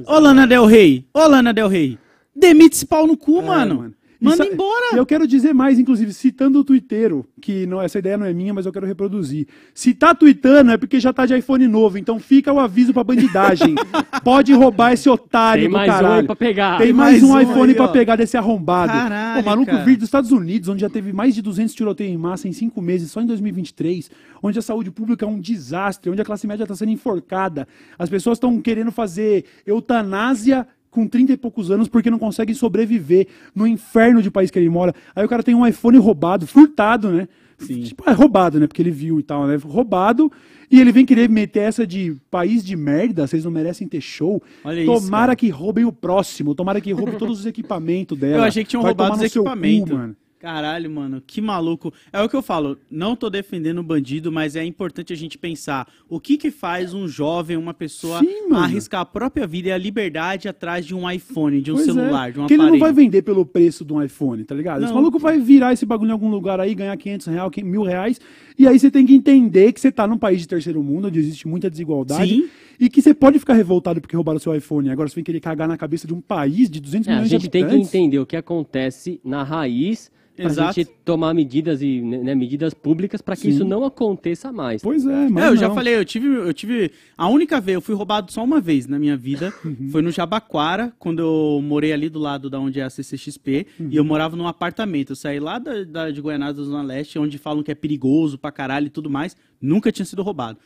ô 0.08 0.20
Lana 0.20 0.46
Del 0.46 0.66
Rey, 0.66 1.06
ô 1.14 1.26
Lana 1.28 1.54
Del 1.54 1.68
Rey, 1.68 1.98
demite 2.36 2.76
esse 2.76 2.86
pau 2.86 3.08
no 3.08 3.16
cu, 3.18 3.40
É, 3.40 3.46
mano. 3.46 3.86
E 3.86 3.99
Manda 4.22 4.38
sa- 4.44 4.46
embora. 4.46 4.96
Eu 4.96 5.06
quero 5.06 5.26
dizer 5.26 5.54
mais, 5.54 5.80
inclusive, 5.80 6.12
citando 6.14 6.60
o 6.60 6.64
twitteiro, 6.64 7.26
que 7.42 7.66
não, 7.66 7.82
essa 7.82 8.00
ideia 8.00 8.18
não 8.18 8.26
é 8.26 8.34
minha, 8.34 8.54
mas 8.54 8.66
eu 8.66 8.72
quero 8.74 8.86
reproduzir. 8.86 9.48
Se 9.74 9.94
tá 9.94 10.14
tweetando 10.14 10.72
é 10.72 10.78
porque 10.78 11.00
já 11.00 11.14
tá 11.14 11.26
de 11.26 11.38
iPhone 11.38 11.68
novo, 11.68 11.98
então 11.98 12.20
fica 12.20 12.52
o 12.52 12.60
aviso 12.60 12.94
pra 12.94 13.04
bandidagem. 13.04 13.76
Pode 14.24 14.54
roubar 14.54 14.92
esse 14.94 15.10
otário 15.10 15.64
Tem 15.64 15.70
do 15.70 15.74
mais 15.78 15.90
um 16.02 16.06
aí 16.12 16.24
pra 16.26 16.36
pegar. 16.36 16.78
Tem 16.78 16.88
Tem 16.88 16.94
mais, 16.94 17.22
mais 17.22 17.24
um 17.24 17.34
um 17.34 17.40
iPhone 17.42 17.70
aí, 17.70 17.76
pra 17.76 17.86
ó. 17.86 17.88
pegar 17.88 18.16
desse 18.18 18.36
arrombado. 18.36 18.92
Caralho, 18.92 19.42
o 19.42 19.46
maluco 19.46 19.72
cara. 19.72 19.86
vir 19.86 19.96
dos 19.96 20.06
Estados 20.06 20.32
Unidos, 20.32 20.68
onde 20.68 20.82
já 20.82 20.90
teve 20.90 21.14
mais 21.14 21.34
de 21.34 21.42
200 21.42 21.74
tiroteios 21.74 22.14
em 22.14 22.18
massa 22.18 22.48
em 22.48 22.52
cinco 22.52 22.82
meses, 22.82 23.12
só 23.12 23.22
em 23.22 23.26
2023, 23.26 24.12
onde 24.44 24.60
a 24.60 24.62
saúde 24.62 24.92
pública 24.92 25.26
é 25.26 25.28
um 25.30 25.40
desastre, 25.40 26.12
onde 26.12 26.22
a 26.22 26.26
classe 26.26 26.46
média 26.46 26.68
tá 26.68 26.76
sendo 26.76 26.92
enforcada, 26.92 27.68
as 27.98 28.10
pessoas 28.10 28.36
estão 28.38 28.60
querendo 28.60 28.92
fazer 28.92 29.46
eutanásia 29.66 30.68
com 30.90 31.08
30 31.08 31.34
e 31.34 31.38
poucos 31.38 31.72
anos 31.72 31.88
porque 31.88 32.10
não 32.10 32.20
conseguem 32.20 32.56
sobreviver 32.56 33.28
no 33.54 33.68
inferno 33.68 34.22
de 34.22 34.32
país 34.32 34.50
que 34.50 34.58
ele 34.60 34.70
mora. 34.70 34.94
Aí 35.16 35.24
o 35.24 35.30
cara 35.30 35.44
tem 35.44 35.56
um 35.56 35.66
iPhone 35.66 35.98
roubado, 35.98 36.48
furtado, 36.48 37.12
né? 37.12 37.28
Sim. 37.58 37.82
Tipo, 37.82 38.10
é 38.10 38.14
roubado, 38.14 38.60
né? 38.60 38.68
Porque 38.68 38.82
ele 38.82 38.92
viu 38.92 39.20
e 39.20 39.24
tal, 39.24 39.46
né? 39.46 39.58
Roubado. 39.58 40.32
E 40.72 40.80
ele 40.80 40.92
vem 40.92 41.06
querer 41.06 41.30
meter 41.30 41.62
essa 41.62 41.86
de 41.86 42.16
país 42.30 42.64
de 42.64 42.76
merda, 42.76 43.28
vocês 43.28 43.44
não 43.44 43.52
merecem 43.52 43.88
ter 43.88 44.02
show. 44.02 44.42
Olha 44.64 44.82
isso, 44.82 44.86
tomara 44.94 45.28
cara. 45.28 45.36
que 45.36 45.50
roubem 45.50 45.84
o 45.84 45.92
próximo, 45.92 46.56
tomara 46.56 46.80
que 46.80 46.92
roubem 46.92 47.18
todos 47.18 47.40
os 47.42 47.46
equipamentos 47.46 48.18
dela. 48.18 48.38
Eu 48.38 48.44
achei 48.44 48.64
que 48.64 48.70
tinham 48.70 48.84
Vai 48.84 48.92
roubado 48.92 49.14
os 49.14 49.20
cu, 49.20 49.26
equipamentos. 49.26 49.94
mano. 49.98 50.16
Caralho, 50.40 50.90
mano, 50.90 51.22
que 51.26 51.42
maluco. 51.42 51.94
É 52.14 52.22
o 52.22 52.30
que 52.30 52.36
eu 52.36 52.42
falo, 52.42 52.78
não 52.90 53.14
tô 53.14 53.30
defendendo 53.30 53.80
o 53.80 53.84
bandido, 53.84 54.32
mas 54.32 54.56
é 54.56 54.64
importante 54.64 55.12
a 55.12 55.16
gente 55.16 55.38
pensar 55.38 55.86
o 56.08 56.18
que 56.18 56.38
que 56.38 56.50
faz 56.50 56.94
um 56.94 57.10
jovem, 57.10 57.58
uma 57.58 57.74
pessoa 57.74 58.20
Sim, 58.20 58.54
arriscar 58.54 59.02
a 59.02 59.06
própria 59.06 59.46
vida 59.46 59.68
e 59.68 59.72
a 59.74 59.78
liberdade 59.78 60.48
atrás 60.48 60.86
de 60.86 60.96
um 60.96 61.12
iPhone, 61.12 61.62
de 61.62 61.72
um 61.74 61.76
Pois 61.76 61.86
celular, 61.86 62.30
é. 62.30 62.32
de 62.32 62.40
um 62.40 62.48
que 62.48 62.54
ele 62.54 62.62
aparelho. 62.62 62.80
não 62.80 62.86
vai 62.88 62.94
vender 62.94 63.22
pelo 63.22 63.46
preço 63.46 63.84
de 63.84 63.92
um 63.92 64.02
iPhone, 64.02 64.46
tá 64.46 64.56
ligado? 64.56 64.80
Esse 64.82 64.88
Não. 64.94 64.96
maluco 64.96 65.20
vai 65.20 65.38
virar 65.40 65.74
esse 65.74 65.86
bagulho 65.86 66.08
em 66.10 66.14
algum 66.14 66.30
lugar 66.30 66.58
aí, 66.62 66.74
ganhar 66.74 66.96
500 66.96 67.28
reais, 67.28 67.52
mil 67.62 67.84
reais, 67.84 68.22
e 68.58 68.66
aí 68.66 68.80
você 68.80 68.90
tem 68.90 69.06
que 69.06 69.14
entender 69.14 69.74
que 69.74 69.82
você 69.82 69.92
tá 69.92 70.08
num 70.08 70.18
país 70.18 70.40
de 70.40 70.48
terceiro 70.48 70.82
mundo, 70.82 71.10
onde 71.10 71.20
existe 71.20 71.50
muita 71.50 71.70
desigualdade, 71.70 72.30
Sim. 72.30 72.50
e 72.80 72.88
que 72.88 73.02
você 73.02 73.14
pode 73.14 73.40
ficar 73.40 73.56
revoltado 73.56 74.00
porque 74.00 74.16
roubaram 74.16 74.40
seu 74.40 74.56
iPhone. 74.56 74.90
Agora 74.90 75.10
você 75.10 75.16
vem 75.16 75.24
querer 75.26 75.42
cagar 75.42 75.68
na 75.68 75.76
cabeça 75.78 76.08
de 76.08 76.14
um 76.14 76.22
país 76.22 76.70
de 76.70 76.80
200 76.80 77.10
É, 77.10 77.12
a 77.12 77.16
milhões 77.16 77.30
gente 77.30 77.42
de 77.42 77.50
tem 77.50 77.62
que 77.64 77.68
habitantes. 77.72 77.94
entender 77.94 78.20
o 78.20 78.26
que 78.26 78.38
acontece 78.38 79.20
na 79.22 79.44
raiz 79.44 80.10
Exato. 80.48 80.74
gente 80.76 80.90
tomar 81.06 81.34
medidas 81.34 81.82
e 81.82 82.02
né, 82.02 82.34
medidas 82.36 82.74
públicas 82.74 83.22
para 83.22 83.36
que 83.36 83.44
Sim. 83.44 83.50
isso 83.50 83.66
não 83.66 83.84
aconteça 83.84 84.52
mais. 84.52 84.82
Pois 84.82 85.06
é, 85.06 85.30
mas 85.30 85.44
É, 85.44 85.48
eu 85.50 85.56
já 85.58 85.68
não. 85.68 85.76
falei, 85.76 85.96
eu 85.96 86.06
tive, 86.06 86.28
eu 86.28 86.54
tive. 86.54 86.92
A 87.18 87.28
única 87.28 87.60
vez, 87.60 87.76
eu 87.76 87.82
fui 87.82 87.94
roubado 87.96 88.32
só 88.32 88.44
uma 88.44 88.60
vez 88.62 88.88
na 88.88 88.98
minha 89.00 89.16
vida. 89.18 89.54
Uhum. 89.66 89.90
Foi 89.92 90.02
no 90.02 90.12
Jabaquara, 90.12 90.94
quando 90.98 91.20
eu 91.20 91.62
morei 91.62 91.92
ali 91.94 92.10
do 92.10 92.20
lado 92.20 92.50
da 92.50 92.60
onde 92.60 92.80
é 92.80 92.84
a 92.84 92.90
CCXP. 92.90 93.68
E 93.80 93.84
Uhum. 93.84 93.90
eu 93.92 94.04
morava 94.04 94.36
num 94.36 94.48
apartamento. 94.48 95.12
Eu 95.12 95.16
saí 95.16 95.40
lá 95.40 95.60
da, 95.60 95.84
da- 95.84 96.12
de 96.12 96.22
Goiânia, 96.22 96.54
da 96.54 96.64
Zona 96.64 96.82
Leste, 96.82 97.20
onde 97.20 97.38
falam 97.38 97.62
que 97.64 97.72
é 97.72 97.76
perigoso 97.76 98.38
pra 98.38 98.52
caralho 98.52 98.88
e 98.88 98.90
tudo 98.90 99.10
mais. 99.10 99.36
Nunca 99.62 99.92
tinha 99.92 100.06
sido 100.06 100.24
roubado. 100.24 100.58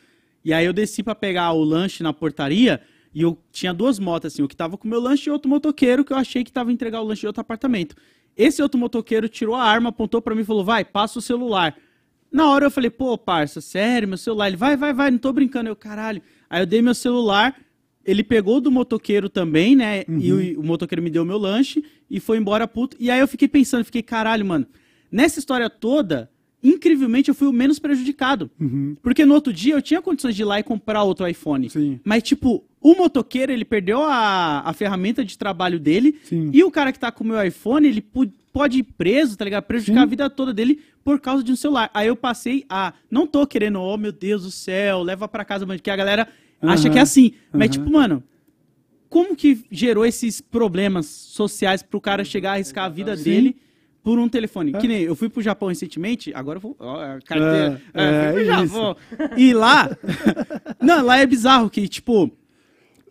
E 0.44 0.52
aí 0.52 0.64
eu 0.66 0.72
desci 0.72 1.02
pra 1.02 1.14
pegar 1.14 1.52
o 1.52 1.64
lanche 1.64 2.02
na 2.02 2.12
portaria. 2.12 2.80
E 3.14 3.22
eu 3.22 3.38
tinha 3.52 3.72
duas 3.72 3.98
motos, 4.00 4.32
assim, 4.32 4.42
o 4.42 4.48
que 4.48 4.56
tava 4.56 4.76
com 4.76 4.88
o 4.88 4.90
meu 4.90 5.00
lanche 5.00 5.28
e 5.28 5.32
outro 5.32 5.48
motoqueiro 5.48 6.04
que 6.04 6.12
eu 6.12 6.16
achei 6.16 6.42
que 6.42 6.50
tava 6.50 6.70
a 6.70 6.72
entregar 6.72 7.00
o 7.00 7.04
lanche 7.04 7.20
de 7.20 7.26
outro 7.28 7.40
apartamento. 7.40 7.94
Esse 8.36 8.62
outro 8.62 8.78
motoqueiro 8.78 9.28
tirou 9.28 9.54
a 9.54 9.62
arma, 9.62 9.90
apontou 9.90 10.20
pra 10.20 10.34
mim 10.34 10.42
e 10.42 10.44
falou: 10.44 10.64
vai, 10.64 10.84
passa 10.84 11.18
o 11.18 11.22
celular. 11.22 11.76
Na 12.30 12.50
hora 12.50 12.66
eu 12.66 12.70
falei, 12.70 12.90
pô, 12.90 13.16
parça, 13.16 13.60
sério, 13.60 14.08
meu 14.08 14.18
celular. 14.18 14.48
Ele, 14.48 14.56
vai, 14.56 14.76
vai, 14.76 14.92
vai, 14.92 15.10
não 15.10 15.18
tô 15.18 15.32
brincando. 15.32 15.68
Eu, 15.68 15.76
caralho. 15.76 16.20
Aí 16.50 16.60
eu 16.60 16.66
dei 16.66 16.82
meu 16.82 16.94
celular, 16.94 17.56
ele 18.04 18.24
pegou 18.24 18.60
do 18.60 18.72
motoqueiro 18.72 19.28
também, 19.28 19.76
né? 19.76 20.04
E 20.08 20.32
o, 20.32 20.60
o 20.60 20.64
motoqueiro 20.64 21.00
me 21.00 21.10
deu 21.10 21.24
meu 21.24 21.38
lanche 21.38 21.84
e 22.10 22.18
foi 22.18 22.36
embora 22.38 22.66
puto. 22.66 22.96
E 22.98 23.08
aí 23.08 23.20
eu 23.20 23.28
fiquei 23.28 23.46
pensando, 23.46 23.84
fiquei, 23.84 24.02
caralho, 24.02 24.44
mano. 24.44 24.66
Nessa 25.12 25.38
história 25.38 25.70
toda, 25.70 26.28
incrivelmente 26.64 27.28
eu 27.28 27.34
fui 27.34 27.46
o 27.46 27.52
menos 27.52 27.78
prejudicado. 27.78 28.50
Porque 29.02 29.26
no 29.26 29.34
outro 29.34 29.52
dia 29.52 29.74
eu 29.74 29.82
tinha 29.82 30.00
condições 30.00 30.34
de 30.34 30.40
ir 30.42 30.46
lá 30.46 30.58
e 30.58 30.62
comprar 30.62 31.02
outro 31.02 31.28
iPhone. 31.28 31.68
Sim. 31.68 32.00
Mas, 32.02 32.22
tipo, 32.22 32.64
o 32.80 32.94
motoqueiro, 32.96 33.52
ele 33.52 33.66
perdeu 33.66 34.02
a, 34.02 34.60
a 34.64 34.72
ferramenta 34.72 35.22
de 35.22 35.36
trabalho 35.36 35.78
dele. 35.78 36.18
Sim. 36.24 36.50
E 36.52 36.64
o 36.64 36.70
cara 36.70 36.90
que 36.90 36.98
tá 36.98 37.12
com 37.12 37.22
o 37.22 37.26
meu 37.26 37.44
iPhone, 37.44 37.86
ele 37.86 38.02
pode 38.52 38.78
ir 38.78 38.82
preso, 38.82 39.36
tá 39.36 39.44
ligado? 39.44 39.64
Prejudicar 39.64 40.00
Sim. 40.00 40.02
a 40.02 40.06
vida 40.06 40.30
toda 40.30 40.54
dele 40.54 40.80
por 41.04 41.20
causa 41.20 41.44
de 41.44 41.52
um 41.52 41.56
celular. 41.56 41.90
Aí 41.92 42.08
eu 42.08 42.16
passei 42.16 42.64
a. 42.68 42.94
Não 43.10 43.26
tô 43.26 43.46
querendo, 43.46 43.78
oh 43.80 43.98
meu 43.98 44.10
Deus 44.12 44.42
do 44.44 44.50
céu, 44.50 45.02
leva 45.02 45.28
pra 45.28 45.44
casa, 45.44 45.66
mano, 45.66 45.78
que 45.80 45.90
a 45.90 45.96
galera 45.96 46.26
acha 46.62 46.84
Aham. 46.84 46.92
que 46.94 46.98
é 46.98 47.02
assim. 47.02 47.32
Mas, 47.52 47.68
Aham. 47.70 47.84
tipo, 47.84 47.90
mano. 47.92 48.22
Como 49.10 49.36
que 49.36 49.64
gerou 49.70 50.04
esses 50.04 50.40
problemas 50.40 51.06
sociais 51.06 51.84
pro 51.84 52.00
cara 52.00 52.24
chegar 52.24 52.50
a 52.50 52.54
arriscar 52.54 52.86
a 52.86 52.88
vida 52.88 53.16
Sim. 53.16 53.22
dele 53.22 53.56
por 54.04 54.18
um 54.18 54.28
telefone? 54.28 54.72
É. 54.74 54.78
Que 54.78 54.86
nem 54.86 55.00
eu 55.02 55.16
fui 55.16 55.30
pro 55.30 55.42
Japão 55.42 55.68
recentemente, 55.70 56.30
agora 56.34 56.58
eu 56.58 56.60
vou. 56.60 56.76
Ó, 56.78 56.98
carteira. 57.24 57.80
É, 57.94 58.04
É, 58.04 58.32
fui 58.32 58.44
pro 58.44 58.52
é 58.52 58.66
Japão. 58.66 58.96
E 59.38 59.54
lá. 59.54 59.90
não, 60.80 61.02
lá 61.02 61.18
é 61.18 61.26
bizarro 61.26 61.70
que, 61.70 61.88
tipo. 61.88 62.30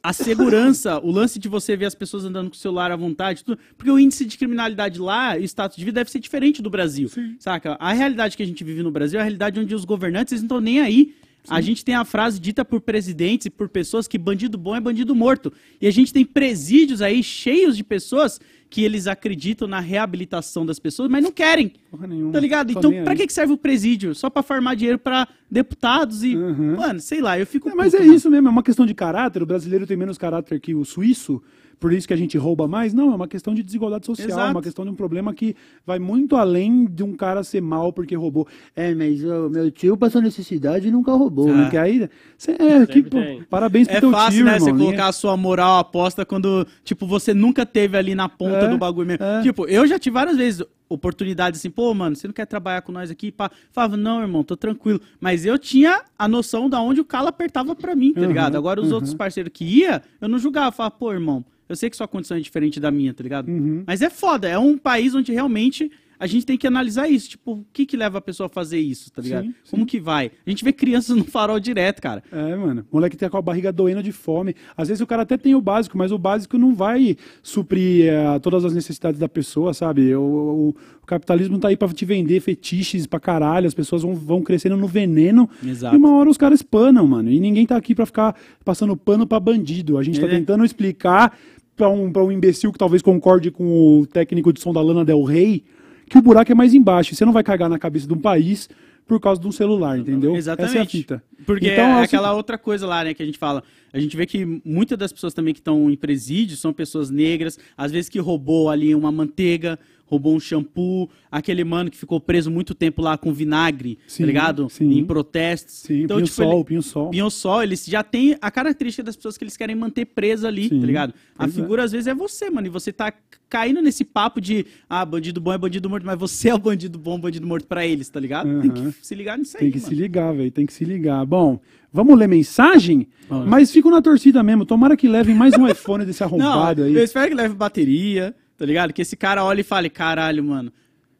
A 0.05 0.11
segurança, 0.11 0.99
o 0.99 1.09
lance 1.09 1.39
de 1.39 1.47
você 1.47 1.77
ver 1.77 1.85
as 1.85 1.95
pessoas 1.95 2.25
andando 2.25 2.49
com 2.49 2.55
o 2.55 2.59
celular 2.59 2.91
à 2.91 2.95
vontade, 2.97 3.41
tudo, 3.41 3.57
porque 3.77 3.89
o 3.89 3.97
índice 3.97 4.25
de 4.25 4.37
criminalidade 4.37 4.99
lá, 4.99 5.37
e 5.37 5.43
o 5.43 5.45
status 5.45 5.77
de 5.77 5.85
vida 5.85 6.01
deve 6.01 6.11
ser 6.11 6.19
diferente 6.19 6.61
do 6.61 6.69
Brasil. 6.69 7.09
Saca? 7.39 7.77
A 7.79 7.93
realidade 7.93 8.35
que 8.35 8.43
a 8.43 8.45
gente 8.45 8.65
vive 8.65 8.83
no 8.83 8.91
Brasil 8.91 9.17
é 9.17 9.21
a 9.21 9.23
realidade 9.23 9.61
onde 9.61 9.73
os 9.73 9.85
governantes 9.85 10.33
eles 10.33 10.41
não 10.41 10.47
estão 10.47 10.59
nem 10.59 10.81
aí. 10.81 11.15
A 11.49 11.61
gente 11.61 11.83
tem 11.83 11.95
a 11.95 12.05
frase 12.05 12.39
dita 12.39 12.63
por 12.63 12.81
presidentes 12.81 13.47
e 13.47 13.49
por 13.49 13.67
pessoas 13.67 14.07
que 14.07 14.17
bandido 14.17 14.57
bom 14.57 14.75
é 14.75 14.79
bandido 14.79 15.13
morto. 15.13 15.51
E 15.81 15.87
a 15.87 15.91
gente 15.91 16.13
tem 16.13 16.25
presídios 16.25 17.01
aí 17.01 17.21
cheios 17.21 17.75
de 17.75 17.83
pessoas 17.83 18.39
que 18.73 18.83
eles 18.83 19.05
acreditam 19.05 19.67
na 19.67 19.79
reabilitação 19.79 20.65
das 20.65 20.79
pessoas, 20.79 21.07
mas 21.07 21.23
não 21.23 21.31
querem. 21.31 21.73
Porra 21.91 22.07
nenhuma. 22.07 22.31
Tá 22.31 22.39
ligado? 22.39 22.73
Tô 22.73 22.79
Então, 22.79 23.03
pra 23.03 23.15
que 23.15 23.27
que 23.27 23.33
serve 23.33 23.53
o 23.53 23.57
presídio? 23.57 24.15
Só 24.15 24.31
pra 24.31 24.41
farmar 24.41 24.75
dinheiro 24.75 24.97
pra 24.97 25.27
deputados 25.49 26.23
e. 26.23 26.35
Uhum. 26.35 26.77
Mano, 26.77 26.99
sei 26.99 27.21
lá, 27.21 27.37
eu 27.37 27.45
fico. 27.45 27.69
É, 27.69 27.75
mas 27.75 27.91
puto, 27.91 28.01
é 28.01 28.05
mano. 28.05 28.17
isso 28.17 28.31
mesmo, 28.31 28.47
é 28.47 28.51
uma 28.51 28.63
questão 28.63 28.85
de 28.85 28.95
caráter. 28.95 29.43
O 29.43 29.45
brasileiro 29.45 29.85
tem 29.85 29.95
menos 29.95 30.17
caráter 30.17 30.59
que 30.59 30.73
o 30.73 30.83
suíço, 30.83 31.39
por 31.79 31.91
isso 31.93 32.07
que 32.07 32.13
a 32.13 32.17
gente 32.17 32.37
rouba 32.37 32.67
mais. 32.67 32.93
Não, 32.93 33.11
é 33.11 33.15
uma 33.15 33.27
questão 33.27 33.53
de 33.53 33.61
desigualdade 33.63 34.05
social, 34.05 34.27
Exato. 34.29 34.47
é 34.47 34.51
uma 34.51 34.61
questão 34.61 34.85
de 34.85 34.91
um 34.91 34.95
problema 34.95 35.33
que 35.33 35.55
vai 35.85 35.99
muito 35.99 36.35
além 36.35 36.85
de 36.85 37.03
um 37.03 37.13
cara 37.13 37.43
ser 37.43 37.61
mal 37.61 37.91
porque 37.91 38.15
roubou. 38.15 38.47
É, 38.75 38.93
mas 38.95 39.23
o 39.23 39.49
meu 39.49 39.69
tio 39.71 39.97
passou 39.97 40.21
necessidade 40.21 40.87
e 40.87 40.91
nunca 40.91 41.11
roubou, 41.13 41.49
Ah. 41.49 41.53
né? 41.57 41.69
Que 41.69 41.77
aí, 41.77 42.09
cê, 42.37 42.51
é, 42.59 42.85
que, 42.85 43.03
pô, 43.03 43.17
parabéns 43.49 43.87
pro 43.87 43.97
É 43.97 43.99
teu 43.99 44.11
fácil, 44.11 44.37
tio, 44.37 44.45
né? 44.45 44.55
irmão. 44.55 44.67
Você 44.69 44.83
colocar 44.85 45.07
a 45.07 45.11
sua 45.11 45.35
moral 45.37 45.77
à 45.77 45.79
aposta 45.79 46.25
quando, 46.25 46.65
tipo, 46.83 47.05
você 47.05 47.33
nunca 47.33 47.65
teve 47.65 47.97
ali 47.97 48.15
na 48.15 48.29
ponta 48.29 48.57
É, 48.57 48.67
do 48.69 48.77
bagulho 48.77 49.07
mesmo. 49.07 49.23
é. 49.23 49.41
Tipo, 49.41 49.67
eu 49.67 49.85
já 49.87 49.97
tive 49.99 50.13
várias 50.13 50.37
vezes 50.37 50.63
oportunidades 50.93 51.59
assim, 51.59 51.69
pô, 51.69 51.93
mano, 51.93 52.15
você 52.15 52.27
não 52.27 52.33
quer 52.33 52.45
trabalhar 52.45 52.81
com 52.81 52.91
nós 52.91 53.09
aqui? 53.09 53.31
Pá. 53.31 53.49
Falava, 53.71 53.97
não, 53.97 54.21
irmão, 54.21 54.43
tô 54.43 54.55
tranquilo. 54.55 55.01
Mas 55.19 55.45
eu 55.45 55.57
tinha 55.57 56.03
a 56.17 56.27
noção 56.27 56.69
da 56.69 56.81
onde 56.81 57.01
o 57.01 57.05
calo 57.05 57.27
apertava 57.27 57.75
pra 57.75 57.95
mim, 57.95 58.13
tá 58.13 58.21
Uhum, 58.21 58.27
ligado? 58.27 58.55
Agora 58.55 58.81
os 58.81 58.89
uhum. 58.89 58.95
outros 58.95 59.13
parceiros 59.13 59.51
que 59.53 59.65
ia, 59.65 60.01
eu 60.21 60.27
não 60.27 60.39
julgava. 60.39 60.71
Falava, 60.71 60.95
pô, 60.95 61.11
irmão, 61.11 61.43
eu 61.67 61.75
sei 61.75 61.89
que 61.89 61.97
sua 61.97 62.07
condição 62.07 62.37
é 62.37 62.39
diferente 62.39 62.79
da 62.79 62.91
minha, 62.91 63.13
tá 63.13 63.23
ligado? 63.23 63.49
Uhum. 63.49 63.83
Mas 63.85 64.01
é 64.01 64.09
foda, 64.09 64.47
é 64.47 64.57
um 64.57 64.77
país 64.77 65.15
onde 65.15 65.31
realmente 65.31 65.91
a 66.19 66.27
gente 66.27 66.45
tem 66.45 66.57
que 66.57 66.65
analisar 66.67 67.07
isso. 67.09 67.29
Tipo, 67.29 67.53
o 67.53 67.65
que 67.73 67.85
que 67.85 67.97
leva 67.97 68.17
a 68.17 68.21
pessoa 68.21 68.47
a 68.47 68.49
fazer 68.49 68.79
isso, 68.79 69.11
tá 69.11 69.21
ligado? 69.21 69.45
Sim, 69.45 69.53
Como 69.69 69.83
sim. 69.83 69.87
que 69.87 69.99
vai? 69.99 70.31
A 70.45 70.49
gente 70.49 70.63
vê 70.63 70.71
crianças 70.73 71.15
no 71.15 71.23
farol 71.23 71.59
direto, 71.59 72.01
cara. 72.01 72.23
É, 72.31 72.55
mano. 72.55 72.85
O 72.91 72.95
moleque 72.97 73.17
tá 73.17 73.29
com 73.29 73.37
a 73.37 73.41
barriga 73.41 73.71
doendo 73.71 74.01
de 74.03 74.11
fome. 74.11 74.55
Às 74.77 74.87
vezes 74.87 75.01
o 75.01 75.07
cara 75.07 75.23
até 75.23 75.37
tem 75.37 75.55
o 75.55 75.61
básico, 75.61 75.97
mas 75.97 76.11
o 76.11 76.17
básico 76.17 76.57
não 76.57 76.73
vai 76.75 77.15
suprir 77.41 78.07
eh, 78.07 78.39
todas 78.39 78.63
as 78.65 78.73
necessidades 78.73 79.19
da 79.19 79.27
pessoa, 79.29 79.73
sabe? 79.73 80.15
O, 80.15 80.21
o- 80.21 80.75
o 81.01 81.05
capitalismo 81.05 81.59
tá 81.59 81.67
aí 81.67 81.75
pra 81.75 81.87
te 81.89 82.05
vender 82.05 82.39
fetiches 82.39 83.05
pra 83.05 83.19
caralho. 83.19 83.67
As 83.67 83.73
pessoas 83.73 84.03
vão, 84.03 84.15
vão 84.15 84.41
crescendo 84.41 84.77
no 84.77 84.87
veneno. 84.87 85.49
Exato. 85.61 85.93
E 85.95 85.97
uma 85.97 86.15
hora 86.15 86.29
os 86.29 86.37
caras 86.37 86.59
espanam, 86.61 87.05
mano. 87.05 87.29
E 87.29 87.39
ninguém 87.41 87.65
tá 87.65 87.75
aqui 87.75 87.93
pra 87.93 88.05
ficar 88.05 88.35
passando 88.63 88.95
pano 88.95 89.27
pra 89.27 89.37
bandido. 89.39 89.97
A 89.97 90.03
gente 90.03 90.19
tá 90.19 90.27
É. 90.27 90.29
tentando 90.29 90.63
explicar 90.63 91.37
pra 91.75 91.89
um, 91.89 92.09
pra 92.11 92.23
um 92.23 92.31
imbecil 92.31 92.71
que 92.71 92.77
talvez 92.77 93.01
concorde 93.01 93.51
com 93.51 93.99
o 93.99 94.07
técnico 94.07 94.53
de 94.53 94.61
som 94.61 94.71
da 94.71 94.79
Lana 94.81 95.03
Del 95.03 95.23
Rey 95.23 95.63
que 96.09 96.17
o 96.17 96.21
buraco 96.21 96.51
é 96.51 96.55
mais 96.55 96.73
embaixo. 96.73 97.15
Você 97.15 97.25
não 97.25 97.33
vai 97.33 97.43
cagar 97.43 97.69
na 97.69 97.79
cabeça 97.79 98.07
de 98.07 98.13
um 98.13 98.19
país 98.19 98.69
por 99.05 99.19
causa 99.19 99.41
de 99.41 99.47
um 99.47 99.51
celular, 99.51 99.97
entendeu? 99.99 100.35
Exatamente. 100.35 100.69
Essa 100.71 100.79
é 100.79 100.81
a 100.81 100.85
fita. 100.85 101.23
Porque 101.45 101.67
Então, 101.69 101.83
é 101.85 101.91
assim- 101.95 102.03
aquela 102.15 102.33
outra 102.33 102.57
coisa 102.57 102.87
lá, 102.87 103.03
né, 103.03 103.13
que 103.13 103.21
a 103.21 103.25
gente 103.25 103.37
fala. 103.37 103.61
A 103.91 103.99
gente 103.99 104.15
vê 104.15 104.25
que 104.25 104.45
muitas 104.65 104.97
das 104.97 105.11
pessoas 105.11 105.33
também 105.33 105.53
que 105.53 105.59
estão 105.59 105.89
em 105.91 105.95
presídio 105.95 106.55
são 106.55 106.71
pessoas 106.71 107.09
negras, 107.09 107.59
às 107.77 107.91
vezes 107.91 108.09
que 108.09 108.17
roubou 108.19 108.69
ali 108.69 108.95
uma 108.95 109.11
manteiga, 109.11 109.77
roubou 110.13 110.35
um 110.35 110.39
shampoo, 110.39 111.09
aquele 111.31 111.63
mano 111.63 111.89
que 111.89 111.97
ficou 111.97 112.19
preso 112.19 112.51
muito 112.51 112.75
tempo 112.75 113.01
lá 113.01 113.17
com 113.17 113.33
vinagre, 113.33 113.97
Sim, 114.07 114.23
tá 114.23 114.27
ligado? 114.27 114.69
sim. 114.69 114.91
Em 114.99 115.03
protestos. 115.03 115.73
Sim, 115.75 116.03
então, 116.03 116.21
tipo, 116.21 116.41
ele- 116.41 116.49
sol, 116.51 116.63
pinho 116.65 116.81
sol. 116.83 117.09
Pinho 117.09 117.29
Sol, 117.31 117.63
eles 117.63 117.85
já 117.85 118.03
têm 118.03 118.37
a 118.41 118.51
característica 118.51 119.03
das 119.03 119.15
pessoas 119.15 119.37
que 119.37 119.43
eles 119.43 119.57
querem 119.57 119.75
manter 119.75 120.05
presa 120.05 120.47
ali, 120.47 120.69
Sim, 120.69 120.79
tá 120.79 120.85
ligado? 120.85 121.13
A 121.37 121.45
é. 121.45 121.47
figura, 121.47 121.83
às 121.83 121.91
vezes, 121.91 122.05
é 122.07 122.13
você, 122.13 122.49
mano. 122.49 122.67
E 122.67 122.69
você 122.69 122.91
tá 122.93 123.11
caindo 123.49 123.81
nesse 123.81 124.03
papo 124.03 124.39
de, 124.39 124.65
ah, 124.89 125.03
bandido 125.05 125.41
bom 125.41 125.51
é 125.53 125.57
bandido 125.57 125.89
morto, 125.89 126.05
mas 126.05 126.17
você 126.19 126.49
é 126.49 126.53
o 126.55 126.59
bandido 126.59 126.97
bom, 126.99 127.19
bandido 127.19 127.45
morto 127.47 127.65
pra 127.67 127.85
eles, 127.85 128.07
tá 128.09 128.19
ligado? 128.19 128.61
Tem 128.61 128.69
Aham. 128.71 128.91
que 128.91 129.05
se 129.05 129.15
ligar 129.15 129.37
nisso 129.37 129.57
aí, 129.57 129.61
Tem 129.63 129.71
que 129.71 129.77
mano. 129.79 129.89
se 129.89 129.95
ligar, 129.95 130.33
velho. 130.33 130.51
Tem 130.51 130.65
que 130.65 130.73
se 130.73 130.85
ligar. 130.85 131.25
Bom, 131.25 131.59
vamos 131.91 132.17
ler 132.17 132.27
mensagem? 132.27 133.07
Vamos. 133.27 133.47
Mas 133.47 133.71
fico 133.71 133.89
na 133.89 134.01
torcida 134.01 134.43
mesmo. 134.43 134.65
Tomara 134.65 134.95
que 134.95 135.07
levem 135.07 135.35
mais 135.35 135.53
um 135.57 135.65
iPhone 135.67 136.05
desse 136.05 136.21
Não, 136.21 136.27
arrombado 136.27 136.83
aí. 136.83 136.93
eu 136.95 137.03
espero 137.03 137.29
que 137.29 137.35
leve 137.35 137.55
bateria, 137.55 138.35
tá 138.57 138.65
ligado? 138.65 138.93
Que 138.93 139.01
esse 139.01 139.15
cara 139.15 139.43
olhe 139.43 139.61
e 139.61 139.63
fale, 139.63 139.89
caralho, 139.89 140.43
mano. 140.43 140.71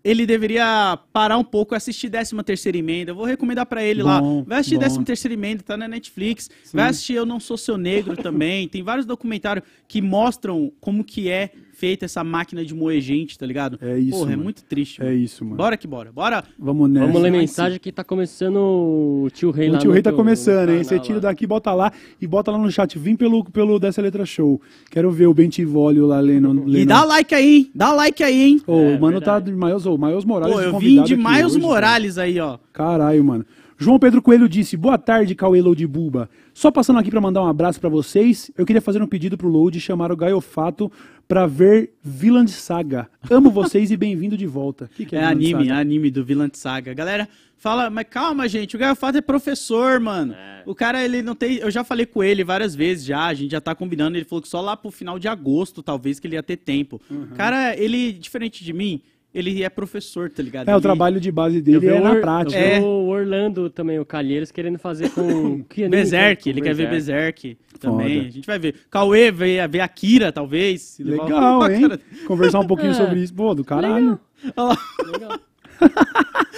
Ele 0.04 0.26
deveria 0.26 1.00
parar 1.14 1.38
um 1.38 1.44
pouco 1.46 1.74
e 1.74 1.78
assistir 1.78 2.10
13 2.10 2.36
terceira 2.44 2.78
emenda. 2.78 3.12
Eu 3.12 3.16
vou 3.16 3.26
recomendar 3.26 3.66
pra 3.66 3.82
ele 3.82 4.04
lá. 4.04 4.20
Bom, 4.20 4.44
Vai 4.44 4.60
assistir 4.60 4.76
bom. 4.76 4.82
13 4.82 5.04
terceira 5.06 5.34
emenda, 5.34 5.64
tá 5.64 5.78
na 5.78 5.88
Netflix. 5.88 6.50
Vai 6.74 6.90
assistir 6.90 7.14
Eu 7.14 7.26
Não 7.26 7.40
Sou 7.40 7.58
Seu 7.58 7.78
Negro 7.78 8.18
também. 8.18 8.68
Tem 8.68 8.84
vários 8.84 9.06
documentários 9.06 9.66
que 9.88 10.02
mostram 10.02 10.74
como 10.82 11.06
que 11.06 11.30
é 11.30 11.52
feita 11.84 12.06
essa 12.06 12.24
máquina 12.24 12.64
de 12.64 12.74
moer 12.74 13.02
gente, 13.02 13.38
tá 13.38 13.46
ligado? 13.46 13.78
É 13.82 13.98
isso, 14.00 14.12
Porra, 14.12 14.30
é 14.32 14.36
mano. 14.38 14.44
muito 14.46 14.64
triste. 14.64 15.02
É 15.02 15.06
mano. 15.08 15.18
isso, 15.18 15.44
mano. 15.44 15.58
Bora 15.58 15.76
que 15.76 15.86
bora. 15.86 16.14
Bora. 16.14 16.42
Vamos 16.58 16.90
nessa. 16.90 17.08
Vamos 17.08 17.22
ler 17.22 17.30
mensagem 17.30 17.78
que 17.78 17.92
tá 17.92 18.06
começando 18.06 18.56
o 18.56 19.28
tio 19.34 19.52
Rei 19.52 19.70
lá 19.70 19.76
O 19.78 19.82
tio 19.82 19.92
Rei 19.92 20.02
tá 20.02 20.12
do- 20.12 20.16
começando, 20.16 20.70
hein? 20.70 20.82
Você 20.82 20.98
tira 20.98 21.16
lá. 21.16 21.22
daqui, 21.24 21.46
bota 21.46 21.74
lá 21.74 21.92
e 22.22 22.26
bota 22.26 22.52
lá 22.52 22.58
no 22.58 22.72
chat. 22.72 22.98
Vim 22.98 23.18
pelo, 23.18 23.44
pelo 23.44 23.78
dessa 23.80 24.02
letra 24.02 24.26
show. 24.26 24.62
Quero 24.90 25.12
ver 25.12 25.28
o 25.28 25.34
Bentivólio 25.34 26.06
lá 26.06 26.22
lendo. 26.22 26.64
E 26.70 26.72
lendo. 26.72 26.88
dá 26.88 27.04
like 27.04 27.36
aí, 27.36 27.56
hein? 27.58 27.72
Dá 27.76 27.92
like 27.92 28.24
aí, 28.24 28.42
hein? 28.44 28.62
Ô, 28.66 28.72
É, 28.80 28.96
o 28.96 29.02
mano 29.02 29.20
tá 29.20 29.34
verdade. 29.40 29.52
de 29.58 29.66
Miles, 29.66 29.86
ô, 29.86 29.98
Miles 29.98 30.24
Morales. 30.24 30.56
Pô, 30.56 30.62
eu 30.62 30.80
vim 30.80 31.04
de 31.04 31.18
Miles 31.18 31.48
hoje, 31.48 31.56
cara. 31.56 31.68
Morales 31.68 32.18
aí, 32.18 32.40
ó. 32.40 32.58
Caralho, 32.72 33.22
mano. 33.26 33.46
João 33.84 34.00
Pedro 34.00 34.22
Coelho 34.22 34.48
disse: 34.48 34.78
Boa 34.78 34.98
tarde, 34.98 35.36
Cauê 35.36 35.62
Load 35.62 35.86
Buba. 35.86 36.30
Só 36.54 36.72
passando 36.72 37.00
aqui 37.00 37.12
pra 37.12 37.20
mandar 37.20 37.42
um 37.42 37.48
abraço 37.48 37.82
pra 37.82 37.90
vocês. 37.90 38.50
Eu 38.58 38.66
queria 38.66 38.82
fazer 38.82 39.02
um 39.02 39.08
pedido 39.08 39.38
pro 39.38 39.50
Load 39.50 39.78
chamar 39.82 40.10
o 40.10 40.16
Gaiofato 40.16 40.90
pra 41.28 41.46
ver 41.46 41.92
Villand 42.02 42.50
Saga. 42.50 43.10
Amo 43.30 43.52
vocês 43.52 43.92
e 43.92 43.98
bem-vindo 43.98 44.38
de 44.38 44.48
volta. 44.48 44.90
Que 44.96 45.06
que 45.06 45.16
É 45.16 45.20
Vinland 45.20 45.34
anime, 45.46 45.68
Saga? 45.68 45.80
anime 45.82 46.12
do 46.12 46.24
Villant 46.24 46.54
Saga. 46.54 46.94
Galera, 46.94 47.28
fala, 47.58 47.90
mas 47.90 48.06
calma, 48.10 48.48
gente, 48.48 48.76
o 48.76 48.80
Gaiofato 48.80 49.18
é 49.18 49.22
professor, 49.22 50.00
mano. 50.00 50.34
O 50.66 50.74
cara, 50.74 51.04
ele 51.04 51.22
não 51.22 51.36
tem. 51.36 51.58
Eu 51.58 51.70
já 51.70 51.84
falei 51.84 52.06
com 52.06 52.24
ele 52.24 52.42
várias 52.42 52.74
vezes 52.74 53.04
já, 53.04 53.26
a 53.26 53.34
gente 53.34 53.52
já 53.52 53.60
tá 53.60 53.76
combinando. 53.76 54.16
Ele 54.16 54.24
falou 54.24 54.42
que 54.42 54.48
só 54.48 54.62
lá 54.62 54.78
pro 54.78 54.92
final 54.92 55.20
de 55.20 55.28
agosto, 55.28 55.84
talvez, 55.84 56.22
que 56.22 56.28
ele 56.28 56.36
ia 56.36 56.44
ter 56.44 56.56
tempo. 56.56 57.02
Uhum. 57.12 57.28
Cara, 57.36 57.76
ele, 57.78 58.14
diferente 58.14 58.64
de 58.64 58.72
mim, 58.72 59.02
ele 59.34 59.64
é 59.64 59.70
professor, 59.70 60.30
tá 60.30 60.44
ligado? 60.44 60.70
É, 60.70 60.74
o 60.74 60.76
Ele- 60.76 60.82
trabalho 60.82 61.20
de 61.20 61.32
base 61.32 61.62
dele 61.62 61.88
é 61.88 62.00
o 62.00 62.04
na 62.04 62.16
prática. 62.18 62.60
É. 62.60 62.80
o 62.80 63.08
Orlando 63.08 63.70
também, 63.70 63.98
o 64.00 64.06
Calheiros, 64.06 64.52
querendo 64.52 64.78
fazer 64.78 65.10
com. 65.10 65.64
que 65.70 65.82
anime 65.84 65.98
Berserk, 65.98 66.48
é? 66.48 66.52
ele 66.52 66.62
quer 66.62 66.76
ver 66.76 66.90
Berserk 66.90 67.58
também. 67.80 68.18
Foda. 68.18 68.28
A 68.28 68.32
gente 68.32 68.46
vai 68.46 68.60
ver. 68.60 68.76
Cauê 68.92 69.32
vai 69.32 69.68
ver 69.68 69.80
Akira, 69.82 70.32
talvez. 70.32 70.82
se 70.82 71.04
levar 71.04 71.24
o- 71.24 71.26
Legal, 71.26 71.72
hein? 71.72 71.82
Cara, 71.82 72.02
Conversar 72.28 72.60
um 72.60 72.68
pouquinho 72.68 72.92
É. 72.92 72.94
sobre 72.94 73.20
isso. 73.22 73.34
Pô, 73.34 73.56
do 73.56 73.64
caralho. 73.64 74.20
olha 74.56 74.68
lá. 74.70 74.78
Legal. 75.12 75.40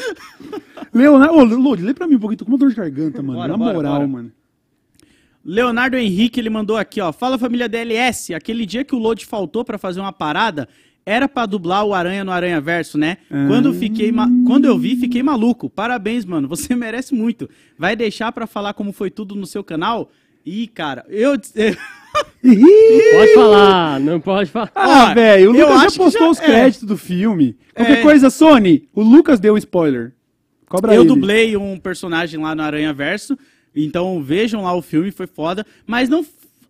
Leonardo, 0.93 1.33
ô, 1.35 1.43
Load, 1.43 1.81
lê 1.83 1.93
pra 1.93 2.07
mim 2.07 2.15
um 2.15 2.19
pouquinho. 2.19 2.37
Tô 2.37 2.45
com 2.45 2.51
uma 2.51 2.57
dor 2.57 2.69
de 2.69 2.75
garganta, 2.75 3.21
mano. 3.21 3.39
Bora, 3.39 3.47
na 3.51 3.57
bora, 3.57 3.73
moral, 3.73 3.93
bora. 3.95 4.07
mano. 4.07 4.31
Leonardo 5.43 5.95
Henrique, 5.95 6.39
ele 6.39 6.49
mandou 6.49 6.75
aqui, 6.75 6.99
ó. 6.99 7.11
Fala 7.13 7.37
família 7.37 7.69
DLS, 7.69 8.33
aquele 8.33 8.65
dia 8.65 8.83
que 8.83 8.95
o 8.95 8.97
Load 8.99 9.25
faltou 9.25 9.63
pra 9.63 9.77
fazer 9.77 9.99
uma 9.99 10.11
parada, 10.11 10.67
era 11.05 11.27
pra 11.27 11.45
dublar 11.45 11.85
o 11.85 11.93
Aranha 11.93 12.23
no 12.23 12.31
Aranha 12.31 12.59
Verso, 12.59 12.97
né? 12.97 13.17
Ah. 13.29 13.45
Quando, 13.47 13.73
fiquei 13.73 14.11
Quando 14.45 14.65
eu 14.65 14.77
vi, 14.77 14.95
fiquei 14.95 15.21
maluco. 15.21 15.69
Parabéns, 15.69 16.25
mano. 16.25 16.47
Você 16.47 16.73
merece 16.75 17.13
muito. 17.13 17.49
Vai 17.77 17.95
deixar 17.95 18.31
pra 18.31 18.47
falar 18.47 18.73
como 18.73 18.91
foi 18.91 19.11
tudo 19.11 19.35
no 19.35 19.45
seu 19.45 19.63
canal? 19.63 20.09
Ih, 20.45 20.67
cara, 20.67 21.05
eu. 21.09 21.33
Ih! 22.43 23.11
Pode 23.13 23.33
falar, 23.33 23.99
não 23.99 24.19
pode 24.19 24.49
falar. 24.49 24.71
Ah, 24.75 25.13
velho, 25.13 25.49
o 25.49 25.53
Lucas 25.53 25.81
já 25.93 25.97
postou 25.97 26.11
já- 26.11 26.29
os 26.29 26.39
é. 26.39 26.45
créditos 26.45 26.87
do 26.87 26.97
filme. 26.97 27.57
Qualquer 27.73 27.99
É. 27.99 28.01
coisa, 28.01 28.29
Sony, 28.29 28.87
o 28.93 29.01
Lucas 29.01 29.39
deu 29.39 29.57
spoiler. 29.57 30.13
Cobra 30.67 30.93
eu 30.95 31.01
ele. 31.01 31.07
dublei 31.09 31.57
um 31.57 31.77
personagem 31.79 32.39
lá 32.39 32.55
no 32.55 32.61
Aranha 32.63 32.93
Verso. 32.93 33.37
Então 33.75 34.21
vejam 34.23 34.63
lá 34.63 34.73
o 34.73 34.81
filme, 34.81 35.11
foi 35.11 35.27
foda. 35.27 35.65
Mas 35.85 36.07
não. 36.07 36.25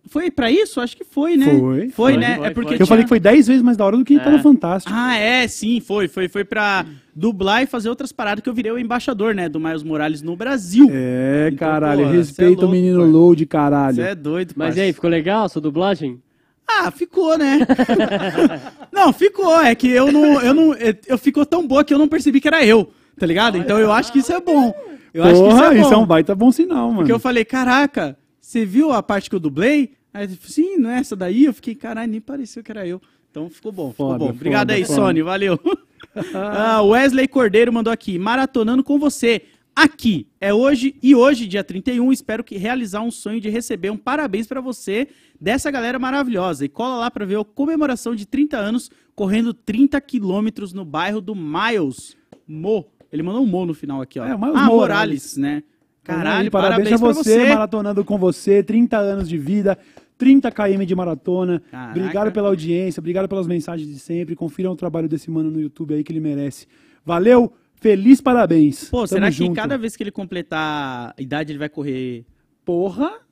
Foi 0.08 0.30
pra 0.30 0.50
isso? 0.50 0.80
Acho 0.80 0.96
que 0.96 1.04
foi, 1.04 1.36
né? 1.36 1.46
Foi, 1.46 1.58
Foi, 1.58 1.90
foi, 1.90 2.16
né? 2.16 2.36
foi, 2.36 2.46
é 2.46 2.50
porque 2.50 2.68
foi. 2.68 2.74
Eu 2.74 2.78
tinha- 2.78 2.86
falei 2.86 3.02
que 3.04 3.08
foi 3.08 3.18
10 3.20 3.46
vezes 3.48 3.62
mais 3.62 3.76
da 3.76 3.84
hora 3.84 3.96
do 3.96 4.04
que 4.04 4.18
tá 4.20 4.30
no 4.30 4.38
Fantástico. 4.38 4.94
Ah, 4.96 5.16
é, 5.16 5.46
sim, 5.48 5.80
foi. 5.80 6.06
Foi, 6.08 6.28
foi 6.28 6.44
pra 6.44 6.86
dublar 7.14 7.62
e 7.62 7.66
fazer 7.66 7.88
outras 7.88 8.12
paradas 8.12 8.42
que 8.42 8.48
eu 8.48 8.54
virei 8.54 8.70
o 8.70 8.78
embaixador, 8.78 9.34
né? 9.34 9.48
Do 9.48 9.58
Miles 9.58 9.82
Morales 9.82 10.22
no 10.22 10.36
Brasil. 10.36 10.88
É, 10.92 11.48
Então, 11.52 11.58
caralho, 11.58 12.02
porra, 12.02 12.14
é 12.14 12.16
respeita 12.18 12.52
o 12.60 12.62
louco, 12.62 12.72
menino 12.74 13.00
pai. 13.00 13.08
Load, 13.10 13.46
caralho. 13.46 13.96
Você 13.96 14.02
é 14.02 14.14
doido, 14.14 14.54
Mas 14.56 14.76
e 14.76 14.80
aí, 14.80 14.92
ficou 14.92 15.10
legal 15.10 15.44
a 15.44 15.48
sua 15.48 15.60
dublagem? 15.62 16.20
Ah, 16.68 16.90
ficou, 16.90 17.36
né? 17.38 17.60
não, 18.92 19.12
ficou. 19.12 19.60
É 19.60 19.74
que 19.74 19.88
eu 19.88 20.10
não. 20.12 20.40
Eu 20.40 20.54
não. 20.54 20.74
Eu, 21.06 21.18
ficou 21.18 21.44
tão 21.46 21.66
boa 21.66 21.84
que 21.84 21.94
eu 21.94 21.98
não 21.98 22.08
percebi 22.08 22.40
que 22.40 22.48
era 22.48 22.64
eu, 22.64 22.90
tá 23.18 23.26
ligado? 23.26 23.56
Então 23.58 23.78
eu 23.78 23.92
acho 23.92 24.12
que 24.12 24.18
isso 24.18 24.32
é 24.32 24.40
bom. 24.40 24.74
Eu 25.14 25.22
acho 25.24 25.34
que 25.34 25.48
isso 25.48 25.56
Porra, 25.56 25.66
é 25.66 25.74
bom. 25.74 25.80
isso 25.82 25.94
é 25.94 25.96
um 25.96 26.06
baita 26.06 26.34
bom 26.34 26.52
sinal, 26.52 26.86
mano. 26.88 26.98
Porque 26.98 27.12
eu 27.12 27.18
falei, 27.18 27.44
caraca, 27.44 28.16
você 28.46 28.64
viu 28.64 28.92
a 28.92 29.02
parte 29.02 29.28
que 29.28 29.34
eu 29.34 29.40
dublei? 29.40 29.94
Aí 30.14 30.28
falou, 30.28 30.40
sim, 30.44 30.76
não 30.76 30.88
é 30.88 31.00
essa 31.00 31.16
daí? 31.16 31.46
Eu 31.46 31.52
fiquei, 31.52 31.74
caralho, 31.74 32.12
nem 32.12 32.20
pareceu 32.20 32.62
que 32.62 32.70
era 32.70 32.86
eu. 32.86 33.02
Então 33.28 33.50
ficou 33.50 33.72
bom, 33.72 33.90
ficou 33.90 34.12
Foda, 34.12 34.18
bom. 34.20 34.30
Obrigado 34.30 34.68
foda, 34.68 34.74
aí, 34.74 34.84
foda. 34.84 34.94
Sony, 34.94 35.22
valeu. 35.22 35.58
Ah, 36.32 36.80
Wesley 36.82 37.28
Cordeiro 37.28 37.70
mandou 37.70 37.92
aqui, 37.92 38.18
maratonando 38.18 38.82
com 38.82 38.98
você. 38.98 39.42
Aqui, 39.74 40.26
é 40.40 40.54
hoje 40.54 40.94
e 41.02 41.14
hoje, 41.14 41.46
dia 41.46 41.62
31, 41.62 42.10
espero 42.10 42.42
que 42.42 42.56
realizar 42.56 43.02
um 43.02 43.10
sonho 43.10 43.38
de 43.38 43.50
receber 43.50 43.90
um 43.90 43.98
parabéns 43.98 44.46
pra 44.46 44.62
você 44.62 45.08
dessa 45.38 45.70
galera 45.70 45.98
maravilhosa. 45.98 46.64
E 46.64 46.68
cola 46.68 46.96
lá 46.96 47.10
pra 47.10 47.26
ver 47.26 47.38
a 47.38 47.44
comemoração 47.44 48.14
de 48.14 48.24
30 48.24 48.56
anos, 48.56 48.90
correndo 49.14 49.52
30 49.52 50.00
quilômetros 50.00 50.72
no 50.72 50.86
bairro 50.86 51.20
do 51.20 51.34
Miles. 51.34 52.16
Mo. 52.48 52.86
Ele 53.12 53.22
mandou 53.22 53.42
um 53.42 53.46
Mo 53.46 53.66
no 53.66 53.74
final 53.74 54.00
aqui, 54.00 54.18
ó. 54.18 54.24
É, 54.24 54.34
o 54.34 54.38
Miles 54.38 54.56
ah, 54.56 54.64
Morales. 54.64 54.70
Morales, 54.70 55.36
né? 55.36 55.62
Caralho, 56.06 56.50
parabéns, 56.50 56.92
a 56.92 56.98
pra 56.98 57.12
você, 57.12 57.40
você. 57.40 57.48
maratonando 57.48 58.04
com 58.04 58.16
você, 58.18 58.62
30 58.62 58.96
anos 58.96 59.28
de 59.28 59.36
vida, 59.36 59.76
30 60.16 60.50
km 60.50 60.84
de 60.84 60.94
maratona. 60.94 61.62
Caraca. 61.70 61.98
Obrigado 61.98 62.32
pela 62.32 62.48
audiência, 62.48 63.00
obrigado 63.00 63.28
pelas 63.28 63.46
mensagens 63.46 63.88
de 63.88 63.98
sempre. 63.98 64.34
Confiram 64.36 64.72
o 64.72 64.76
trabalho 64.76 65.08
desse 65.08 65.30
mano 65.30 65.50
no 65.50 65.60
YouTube 65.60 65.94
aí 65.94 66.04
que 66.04 66.12
ele 66.12 66.20
merece. 66.20 66.66
Valeu, 67.04 67.52
feliz 67.80 68.20
parabéns. 68.20 68.88
Pô, 68.88 68.98
Tamo 68.98 69.08
será 69.08 69.26
que 69.26 69.36
junto. 69.36 69.54
cada 69.54 69.76
vez 69.76 69.96
que 69.96 70.02
ele 70.02 70.10
completar 70.10 71.14
a 71.16 71.22
idade 71.22 71.52
ele 71.52 71.58
vai 71.58 71.68
correr? 71.68 72.24
Porra! 72.64 73.25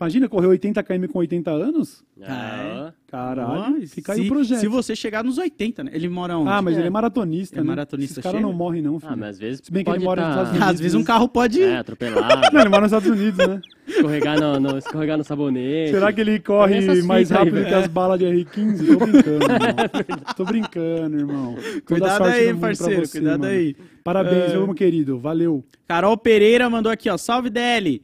Imagina 0.00 0.28
correr 0.30 0.46
80 0.46 0.82
km 0.82 1.06
com 1.12 1.18
80 1.18 1.50
anos? 1.50 2.02
Ah, 2.22 2.92
Caralho, 3.06 3.76
Ó, 3.82 3.86
fica 3.86 4.14
se, 4.14 4.20
aí 4.20 4.26
o 4.26 4.30
projeto. 4.32 4.60
Se 4.60 4.66
você 4.68 4.96
chegar 4.96 5.22
nos 5.22 5.36
80, 5.36 5.84
né? 5.84 5.90
Ele 5.94 6.08
mora 6.08 6.38
onde? 6.38 6.48
Ah, 6.48 6.62
mas 6.62 6.76
É. 6.76 6.78
ele 6.78 6.86
é 6.86 6.90
maratonista, 6.90 7.56
É 7.56 7.60
né? 7.60 7.66
maratonista, 7.66 8.12
Esses 8.14 8.22
caras 8.22 8.38
chega? 8.38 8.46
não 8.50 8.56
morrem 8.56 8.80
não, 8.80 8.98
filho. 8.98 9.12
Ah, 9.12 9.16
mas 9.16 9.28
às 9.30 9.38
vezes 9.38 9.60
Se 9.64 9.70
bem 9.70 9.84
que 9.84 9.90
ele 9.90 10.04
mora 10.04 10.22
nos 10.26 10.34
tá- 10.34 10.42
Estados 10.42 10.50
Unidos. 10.56 10.68
Às 10.74 10.80
vezes 10.80 10.94
um 10.94 11.04
carro 11.04 11.28
pode... 11.28 11.62
É, 11.62 11.76
atropelado, 11.78 12.48
Não, 12.54 12.60
ele 12.60 12.70
mora 12.70 12.82
nos 12.82 12.92
Estados 12.92 13.10
Unidos, 13.10 13.46
né? 13.46 13.60
escorregar 13.86 14.40
no, 14.40 14.60
no- 14.60 14.78
escorregar 14.78 15.18
no 15.18 15.24
sabonete. 15.24 15.90
Será 15.90 16.12
que 16.12 16.20
ele 16.22 16.38
corre 16.40 17.02
mais 17.02 17.30
aí, 17.32 17.38
rápido 17.38 17.64
que 17.66 17.74
as 17.74 17.86
balas 17.88 18.18
de 18.18 18.24
R15? 18.24 18.86
Tô 18.86 18.96
brincando, 19.04 19.44
irmão. 19.44 20.24
Tô 20.36 20.44
brincando, 20.44 21.16
irmão. 21.18 21.56
Cuidado 21.84 22.24
aí, 22.24 22.54
parceiro, 22.54 23.04
você, 23.06 23.18
cuidado 23.18 23.40
mano. 23.40 23.52
aí. 23.52 23.76
Parabéns, 24.04 24.52
É. 24.52 24.56
meu 24.56 24.72
querido. 24.74 25.18
Valeu. 25.18 25.62
Carol 25.86 26.16
Pereira 26.16 26.70
mandou 26.70 26.90
aqui, 26.90 27.10
ó. 27.10 27.18
Salve, 27.18 27.50
DL. 27.50 28.00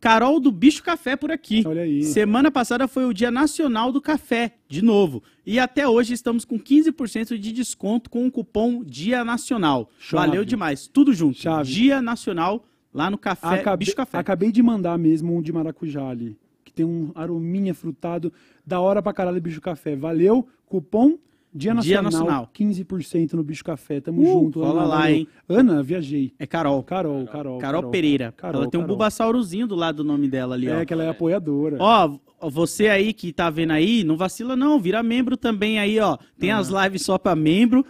Carol 0.00 0.38
do 0.38 0.52
Bicho 0.52 0.82
Café 0.82 1.16
por 1.16 1.30
aqui. 1.30 1.64
Olha 1.66 1.82
aí. 1.82 2.04
Semana 2.04 2.50
passada 2.50 2.86
foi 2.86 3.04
o 3.04 3.12
Dia 3.12 3.30
Nacional 3.30 3.90
do 3.90 4.00
Café, 4.00 4.54
de 4.68 4.82
novo. 4.82 5.22
E 5.44 5.58
até 5.58 5.88
hoje 5.88 6.14
estamos 6.14 6.44
com 6.44 6.58
15% 6.58 7.36
de 7.36 7.52
desconto 7.52 8.08
com 8.08 8.26
o 8.26 8.30
cupom 8.30 8.84
Dia 8.84 9.24
Nacional. 9.24 9.90
Chave. 9.98 10.26
Valeu 10.26 10.44
demais. 10.44 10.86
Tudo 10.86 11.12
junto. 11.12 11.38
Chave. 11.38 11.70
Dia 11.70 12.00
Nacional 12.00 12.64
lá 12.94 13.10
no 13.10 13.18
Café 13.18 13.60
Acabei, 13.60 13.86
Bicho 13.86 13.96
Café. 13.96 14.18
acabei 14.18 14.52
de 14.52 14.62
mandar 14.62 14.96
mesmo 14.98 15.36
um 15.36 15.42
de 15.42 15.52
maracujá 15.52 16.08
ali. 16.08 16.38
Que 16.64 16.72
tem 16.72 16.86
um 16.86 17.10
arominha 17.14 17.74
frutado. 17.74 18.32
Da 18.64 18.80
hora 18.80 19.02
pra 19.02 19.12
caralho, 19.12 19.40
bicho 19.40 19.60
café. 19.60 19.96
Valeu. 19.96 20.46
Cupom 20.66 21.18
Dia 21.58 21.74
Dia 21.74 22.00
Nacional. 22.00 22.04
Nacional. 22.04 22.50
15% 22.54 23.32
no 23.34 23.42
bicho 23.42 23.64
café. 23.64 24.00
Tamo 24.00 24.22
Uh, 24.22 24.26
junto. 24.44 24.60
cola 24.60 24.82
Ana, 24.82 24.88
lá, 24.88 25.10
hein? 25.10 25.26
Ana, 25.48 25.82
viajei. 25.82 26.32
É 26.38 26.46
Carol. 26.46 26.82
Carol, 26.82 27.26
Carol. 27.26 27.58
Carol, 27.58 27.90
Pereira. 27.90 28.32
Carol, 28.36 28.62
Ela 28.62 28.70
tem 28.70 28.78
um 28.78 28.82
Carol. 28.84 28.96
bubassaurozinho 28.96 29.66
do 29.66 29.74
lado 29.74 29.96
do 29.96 30.04
nome 30.04 30.28
dela 30.28 30.54
ali, 30.54 30.68
ó. 30.70 30.76
É, 30.80 30.86
que 30.86 30.92
ela 30.92 31.04
é 31.04 31.08
apoiadora. 31.08 31.76
Ó, 31.80 32.16
você 32.50 32.88
aí 32.88 33.12
que 33.12 33.32
tá 33.32 33.50
vendo 33.50 33.72
aí, 33.72 34.04
não 34.04 34.16
vacila 34.16 34.54
não, 34.54 34.78
vira 34.80 35.02
membro 35.02 35.36
também 35.36 35.78
aí, 35.78 35.98
ó. 35.98 36.16
Tem 36.38 36.52
as 36.52 36.68
lives 36.68 37.02
só 37.02 37.18
pra 37.18 37.34
membro. 37.34 37.84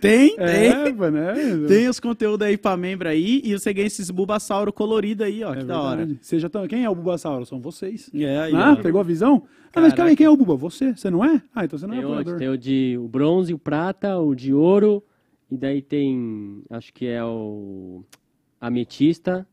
Tem, 0.00 0.36
tem. 0.36 0.46
é, 0.46 0.92
mano, 0.92 1.18
é. 1.18 1.66
Tem 1.66 1.88
os 1.88 1.98
conteúdos 2.00 2.46
aí 2.46 2.56
pra 2.56 2.76
membro 2.76 3.08
aí 3.08 3.40
e 3.44 3.52
você 3.52 3.72
ganha 3.72 3.86
esses 3.86 4.10
bulbasauro 4.10 4.72
colorido 4.72 5.24
aí, 5.24 5.42
ó, 5.44 5.52
É 5.54 5.58
que 5.58 5.64
da 5.64 5.80
hora. 5.80 5.96
verdade. 5.98 6.18
Você 6.22 6.38
já 6.38 6.48
tá... 6.48 6.66
Quem 6.68 6.84
é 6.84 6.90
o 6.90 6.94
Bulbasauro? 6.94 7.44
São 7.46 7.60
vocês. 7.60 8.10
É, 8.14 8.38
aí, 8.40 8.54
Ah, 8.54 8.72
ó. 8.78 8.82
pegou 8.82 9.00
a 9.00 9.04
visão? 9.04 9.44
Ah, 9.74 9.80
mas 9.80 9.92
calma 9.94 10.10
aí, 10.10 10.16
quem 10.16 10.26
é 10.26 10.30
o 10.30 10.36
Buba? 10.36 10.56
Você? 10.56 10.94
Você 10.94 11.10
não 11.10 11.24
é? 11.24 11.42
Ah, 11.54 11.64
então 11.64 11.78
você 11.78 11.86
não 11.86 11.94
é 11.94 11.98
Tem, 11.98 12.04
o, 12.06 12.08
apoiador. 12.12 12.36
tem 12.38 12.48
o 12.48 12.58
de 12.58 12.96
o 12.98 13.06
bronze, 13.08 13.52
o 13.54 13.58
prata, 13.58 14.18
o 14.18 14.34
de 14.34 14.52
ouro, 14.52 15.02
e 15.50 15.56
daí 15.56 15.80
tem, 15.82 16.62
acho 16.70 16.92
que 16.92 17.06
é 17.06 17.22
o 17.24 18.04
ametista, 18.60 19.46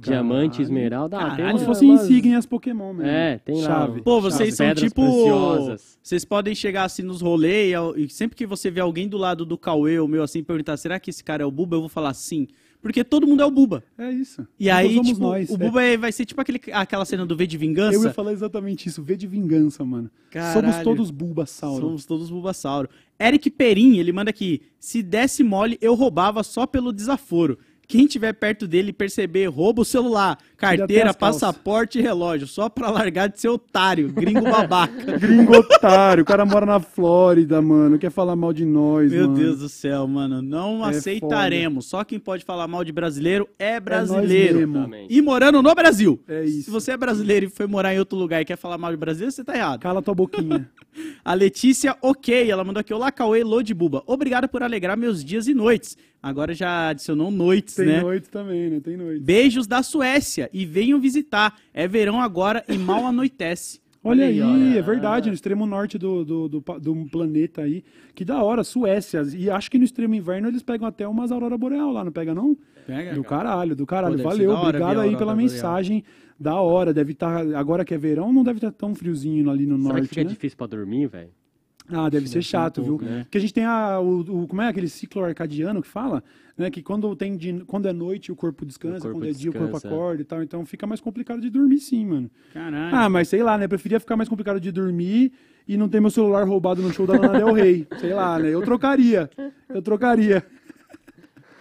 diamante, 0.00 0.60
esmeralda. 0.62 1.16
Ah, 1.16 1.20
tem 1.20 1.30
Caralho. 1.30 1.46
Como 1.46 1.58
se 1.58 1.64
fossem 1.64 1.90
insígnias 1.92 2.38
as 2.40 2.46
Pokémon 2.46 2.92
mesmo. 2.92 3.10
É, 3.10 3.38
tem 3.38 3.56
lá. 3.60 3.66
Chave. 3.68 4.00
o- 4.00 4.02
Pô, 4.02 4.20
vocês 4.20 4.54
são 4.54 4.66
pedras 4.66 4.88
tipo. 4.88 5.02
preciosas. 5.02 5.98
Vocês 6.02 6.24
podem 6.24 6.54
chegar 6.54 6.84
assim 6.84 7.02
nos 7.02 7.20
rolês 7.20 7.74
e, 7.96 8.02
e 8.04 8.08
sempre 8.08 8.36
que 8.36 8.46
você 8.46 8.70
vê 8.70 8.80
alguém 8.80 9.08
do 9.08 9.16
lado 9.16 9.44
do 9.44 9.56
Cauê 9.58 9.98
ou 9.98 10.08
meu 10.08 10.22
assim 10.22 10.42
perguntar: 10.42 10.76
será 10.76 10.98
que 11.00 11.10
esse 11.10 11.22
cara 11.24 11.42
é 11.42 11.46
o 11.46 11.50
Buba? 11.50 11.76
Eu 11.76 11.80
vou 11.80 11.88
falar 11.88 12.14
sim. 12.14 12.46
Porque 12.82 13.02
todo 13.02 13.26
mundo 13.26 13.42
é 13.42 13.46
o 13.46 13.50
Buba. 13.50 13.82
É 13.96 14.10
isso. 14.12 14.46
E 14.60 14.68
aí, 14.68 14.92
somos 14.96 15.08
tipo, 15.08 15.20
nós. 15.20 15.48
o 15.48 15.54
É. 15.54 15.56
Buba 15.56 15.82
é- 15.82 15.96
vai 15.96 16.12
ser 16.12 16.26
tipo 16.26 16.38
aquele, 16.38 16.60
aquela 16.70 17.06
cena 17.06 17.24
do 17.24 17.34
V 17.34 17.46
de 17.46 17.56
Vingança. 17.56 17.96
Eu 17.96 18.02
ia 18.04 18.12
falar 18.12 18.32
exatamente 18.34 18.86
isso. 18.90 19.02
V 19.02 19.16
de 19.16 19.26
vingança, 19.26 19.82
mano. 19.86 20.10
Caralho. 20.30 20.60
Somos 20.60 20.82
todos 20.84 21.10
Bulbasauro. 21.10 21.80
Somos 21.80 22.04
todos 22.04 22.28
Bulbasauro. 22.30 22.90
Eric 23.18 23.48
Perim, 23.48 23.96
ele 23.96 24.12
manda 24.12 24.28
aqui: 24.28 24.60
se 24.78 25.02
desse 25.02 25.42
mole, 25.42 25.78
eu 25.80 25.94
roubava 25.94 26.42
só 26.42 26.66
pelo 26.66 26.92
desaforo. 26.92 27.58
Quem 27.86 28.06
tiver 28.06 28.32
perto 28.32 28.66
dele 28.66 28.92
perceber, 28.92 29.46
rouba 29.46 29.82
o 29.82 29.84
celular, 29.84 30.38
carteira, 30.56 31.12
passaporte 31.12 31.98
e 31.98 32.02
relógio, 32.02 32.46
só 32.46 32.68
pra 32.68 32.90
largar 32.90 33.28
de 33.28 33.40
ser 33.40 33.48
otário, 33.48 34.10
gringo 34.12 34.42
babaca. 34.42 34.94
Gringo 35.18 35.56
otário. 35.56 36.22
O 36.22 36.26
cara 36.26 36.44
mora 36.44 36.64
na 36.66 36.80
Flórida, 36.80 37.60
mano. 37.62 37.98
Quer 37.98 38.10
falar 38.10 38.34
mal 38.36 38.52
de 38.52 38.64
nós, 38.64 39.10
Meu 39.12 39.22
mano. 39.28 39.34
Deus 39.38 39.58
do 39.60 39.68
céu, 39.68 40.06
mano. 40.06 40.40
Não 40.42 40.84
É 40.84 40.90
aceitaremos. 40.90 41.86
Só 41.86 42.04
quem 42.04 42.18
pode 42.18 42.44
falar 42.44 42.66
mal 42.68 42.84
de 42.84 42.92
brasileiro 42.92 43.48
é 43.58 43.74
nós 43.74 43.82
brasileiro. 43.84 44.58
mesmo. 44.58 44.76
Exatamente. 44.78 45.14
e 45.14 45.22
morando 45.22 45.62
no 45.62 45.74
Brasil. 45.74 46.20
É 46.28 46.44
isso. 46.44 46.62
Se 46.64 46.70
você 46.70 46.92
é 46.92 46.96
brasileiro 46.96 47.46
e 47.46 47.48
foi 47.50 47.66
morar 47.66 47.94
em 47.94 47.98
outro 47.98 48.18
lugar 48.18 48.40
e 48.40 48.44
quer 48.44 48.56
falar 48.56 48.78
mal 48.78 48.90
de 48.90 48.96
brasileiro, 48.96 49.32
você 49.32 49.44
tá 49.44 49.54
errado. 49.56 49.80
Cala 49.80 50.02
tua 50.02 50.14
boquinha. 50.14 50.68
A 51.24 51.34
Letícia, 51.34 51.96
ok. 52.00 52.48
Ela 52.50 52.62
mandou 52.64 52.80
aqui: 52.80 52.94
Olá, 52.94 53.10
Cauê, 53.10 53.42
Lô 53.42 53.62
de 53.62 53.74
Buba. 53.74 54.02
Obrigado 54.06 54.48
por 54.48 54.62
alegrar 54.62 54.96
meus 54.96 55.24
dias 55.24 55.48
e 55.48 55.54
noites. 55.54 55.96
Agora 56.22 56.54
já 56.54 56.88
adicionou 56.88 57.30
noites, 57.30 57.73
Tem 57.76 57.86
né? 57.86 58.00
noite 58.02 58.28
também, 58.28 58.70
né? 58.70 58.80
Tem 58.80 58.96
noite. 58.96 59.20
Beijos 59.22 59.66
da 59.66 59.82
Suécia 59.82 60.48
e 60.52 60.64
venham 60.64 61.00
visitar. 61.00 61.56
É 61.72 61.86
verão 61.88 62.20
agora 62.20 62.64
e 62.68 62.76
mal 62.78 63.06
anoitece. 63.06 63.80
Olha 64.06 64.26
aí, 64.26 64.38
ó. 64.42 64.54
é 64.78 64.82
verdade, 64.82 65.30
no 65.30 65.34
extremo 65.34 65.64
norte 65.64 65.96
do, 65.96 66.24
do, 66.26 66.46
do, 66.48 66.60
do 66.60 67.06
planeta 67.10 67.62
aí. 67.62 67.82
Que 68.14 68.22
da 68.22 68.42
hora, 68.42 68.62
Suécia. 68.62 69.22
E 69.34 69.48
acho 69.48 69.70
que 69.70 69.78
no 69.78 69.84
extremo 69.84 70.14
inverno 70.14 70.48
eles 70.48 70.62
pegam 70.62 70.86
até 70.86 71.08
umas 71.08 71.32
aurora 71.32 71.56
boreal 71.56 71.90
lá, 71.90 72.04
não 72.04 72.12
pega 72.12 72.34
não? 72.34 72.54
Pega, 72.86 73.14
Do 73.14 73.24
cara. 73.24 73.48
caralho, 73.48 73.74
do 73.74 73.86
caralho. 73.86 74.16
Pô, 74.18 74.24
Valeu, 74.24 74.50
obrigado 74.50 75.00
aí 75.00 75.10
pela 75.16 75.32
boreal. 75.32 75.36
mensagem. 75.36 76.04
Da 76.38 76.60
hora, 76.60 76.92
deve 76.92 77.12
estar. 77.12 77.46
agora 77.54 77.82
que 77.82 77.94
é 77.94 77.98
verão, 77.98 78.30
não 78.30 78.42
deve 78.44 78.58
estar 78.58 78.72
tão 78.72 78.94
friozinho 78.94 79.48
ali 79.48 79.64
no 79.64 79.76
Será 79.78 79.88
que 79.94 80.00
norte, 80.00 80.08
fica 80.08 80.24
né? 80.24 80.28
difícil 80.30 80.58
pra 80.58 80.66
dormir, 80.66 81.06
velho? 81.08 81.30
Ah, 81.90 82.08
deve 82.08 82.26
ser 82.28 82.42
chato, 82.42 82.80
um 82.80 82.84
pouco, 82.86 83.04
viu? 83.04 83.12
né? 83.14 83.22
Porque 83.24 83.36
a 83.38 83.40
gente 83.40 83.52
tem 83.52 83.64
a, 83.64 84.00
o, 84.00 84.20
o- 84.42 84.46
como 84.48 84.62
é 84.62 84.68
aquele 84.68 84.88
ciclo 84.88 85.22
arcadiano 85.22 85.82
que 85.82 85.88
fala, 85.88 86.24
né? 86.56 86.70
Que 86.70 86.82
quando 86.82 87.14
tem 87.14 87.36
de- 87.36 87.62
quando 87.66 87.86
é 87.86 87.92
noite 87.92 88.32
o 88.32 88.36
corpo 88.36 88.64
descansa, 88.64 88.98
O 88.98 89.02
corpo 89.02 89.18
quando 89.18 89.28
é 89.28 89.32
dia 89.32 89.50
o 89.50 89.54
corpo 89.54 89.76
é. 89.76 89.78
acorda 89.88 90.22
e 90.22 90.24
tal, 90.24 90.42
então 90.42 90.64
fica 90.64 90.86
mais 90.86 91.00
complicado 91.00 91.40
de 91.42 91.50
dormir 91.50 91.78
sim, 91.78 92.06
mano. 92.06 92.30
Caralho. 92.54 92.96
Ah, 92.96 93.08
mas 93.10 93.28
sei 93.28 93.42
lá, 93.42 93.58
né? 93.58 93.68
Preferia 93.68 94.00
ficar 94.00 94.16
mais 94.16 94.28
complicado 94.30 94.58
de 94.58 94.72
dormir 94.72 95.32
e 95.68 95.76
não 95.76 95.88
ter 95.88 96.00
meu 96.00 96.10
celular 96.10 96.46
roubado 96.48 96.80
no 96.80 96.90
show 96.92 97.06
da 97.06 97.18
Lana 97.18 97.38
Del 97.38 97.52
Rey. 97.52 97.86
Sei 97.98 98.14
lá, 98.14 98.38
né? 98.38 98.48
Eu 98.48 98.62
trocaria. 98.62 99.28
Eu 99.68 99.82
trocaria. 99.82 100.42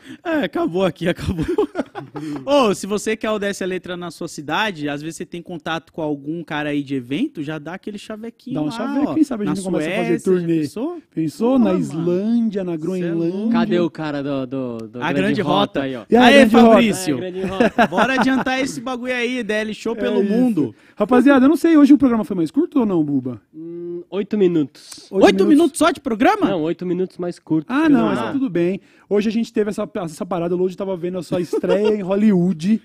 É, 0.23 0.45
acabou 0.45 0.85
aqui, 0.85 1.07
acabou. 1.07 1.45
Ô, 2.45 2.73
se 2.73 2.85
você 2.87 3.15
quer 3.15 3.29
o 3.31 3.39
Desce 3.39 3.63
a 3.63 3.67
Letra 3.67 3.95
na 3.97 4.11
sua 4.11 4.27
cidade, 4.27 4.87
às 4.89 5.01
vezes 5.01 5.17
você 5.17 5.25
tem 5.25 5.41
contato 5.41 5.91
com 5.91 6.01
algum 6.01 6.43
cara 6.43 6.69
aí 6.69 6.83
de 6.83 6.95
evento, 6.95 7.41
já 7.43 7.57
dá 7.59 7.73
aquele 7.73 7.97
chavequinho 7.97 8.55
Dá 8.55 8.61
um 8.61 8.65
lá, 8.65 8.71
chaveco, 8.71 9.11
ó. 9.11 9.13
quem 9.13 9.23
sabe 9.23 9.43
a 9.43 9.45
Na 9.47 9.55
gente 9.55 9.63
não 9.63 9.71
começa 9.71 9.89
a 9.89 9.95
fazer 9.95 10.19
Suécia, 10.19 10.31
turnê. 10.31 10.59
pensou? 10.61 11.01
Pensou? 11.13 11.51
Pô, 11.53 11.59
na 11.59 11.65
mano. 11.71 11.79
Islândia, 11.79 12.63
na 12.63 12.73
é 12.73 12.77
Groenlândia. 12.77 13.49
Cadê 13.51 13.79
o 13.79 13.89
cara 13.89 14.21
do, 14.23 14.45
do, 14.45 14.77
do 14.89 15.03
A 15.03 15.11
grande 15.13 15.41
rota. 15.41 15.81
aí, 15.83 15.95
ó? 15.95 16.03
E 16.09 16.15
aí, 16.15 16.23
Aê, 16.35 16.45
grande 16.45 16.55
rota? 16.55 16.69
Fabrício. 16.71 17.15
É, 17.15 17.19
grande 17.31 17.41
rota. 17.41 17.87
Bora 17.87 18.13
adiantar 18.13 18.59
esse 18.59 18.81
bagulho 18.81 19.13
aí, 19.13 19.43
DL 19.43 19.73
Show 19.73 19.93
É 19.97 19.99
pelo 19.99 20.21
isso. 20.23 20.31
mundo. 20.31 20.75
Rapaziada, 20.95 21.45
eu 21.45 21.49
não 21.49 21.57
sei, 21.57 21.77
hoje 21.77 21.93
o 21.93 21.97
programa 21.97 22.23
foi 22.23 22.35
mais 22.35 22.51
curto 22.51 22.79
ou 22.79 22.85
não, 22.85 23.03
Buba? 23.03 23.41
Hum, 23.53 24.03
Oito 24.09 24.37
minutos. 24.37 25.07
Oito 25.11 25.45
minutos 25.45 25.77
só 25.79 25.89
de 25.89 25.99
programa? 25.99 26.47
Não, 26.49 26.61
oito 26.63 26.85
minutos 26.85 27.17
mais 27.17 27.39
curtos. 27.39 27.75
Ah, 27.75 27.89
não, 27.89 28.05
mas 28.07 28.19
tá 28.19 28.31
tudo 28.31 28.47
bem. 28.49 28.79
Hoje 29.09 29.29
a 29.29 29.31
gente 29.31 29.51
teve 29.51 29.69
essa, 29.69 29.87
essa 29.95 30.25
parada, 30.25 30.55
o 30.55 30.57
Lodi 30.57 30.75
tava 30.75 30.95
vendo 30.95 31.17
a 31.17 31.23
sua 31.23 31.41
estreia 31.41 31.95
em 31.95 32.01
Hollywood. 32.01 32.81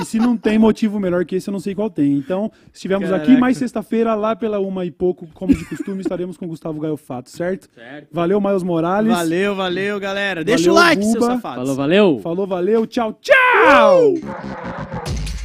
E 0.00 0.04
se 0.04 0.18
não 0.18 0.36
tem 0.36 0.58
motivo 0.58 1.00
melhor 1.00 1.24
que 1.24 1.34
esse, 1.34 1.48
eu 1.48 1.52
não 1.52 1.58
sei 1.58 1.74
qual 1.74 1.90
tem. 1.90 2.12
Então, 2.12 2.52
estivemos 2.72 3.10
aqui 3.10 3.36
mais 3.36 3.56
sexta-feira, 3.56 4.14
lá 4.14 4.36
pela 4.36 4.60
uma 4.60 4.84
e 4.84 4.90
pouco, 4.92 5.26
como 5.34 5.52
de 5.54 5.64
costume, 5.64 6.00
estaremos 6.02 6.36
com 6.36 6.44
o 6.44 6.48
Gustavo 6.48 6.78
Gaio 6.78 6.96
Fato, 6.96 7.28
certo? 7.30 7.68
Certo. 7.74 8.08
Valeu, 8.12 8.40
Miles 8.40 8.62
Morales. 8.62 9.12
Valeu, 9.12 9.56
valeu, 9.56 9.98
galera. 9.98 10.44
Deixa 10.44 10.72
Valeu, 10.72 10.82
o 10.82 10.84
like, 10.86 11.02
Buba. 11.02 11.12
seus 11.12 11.24
safados. 11.24 11.58
Falou, 11.58 11.74
valeu. 11.74 12.20
Falou, 12.22 12.46
valeu, 12.46 12.86
tchau, 12.86 13.18
tchau! 13.20 14.14
Desce 14.14 15.37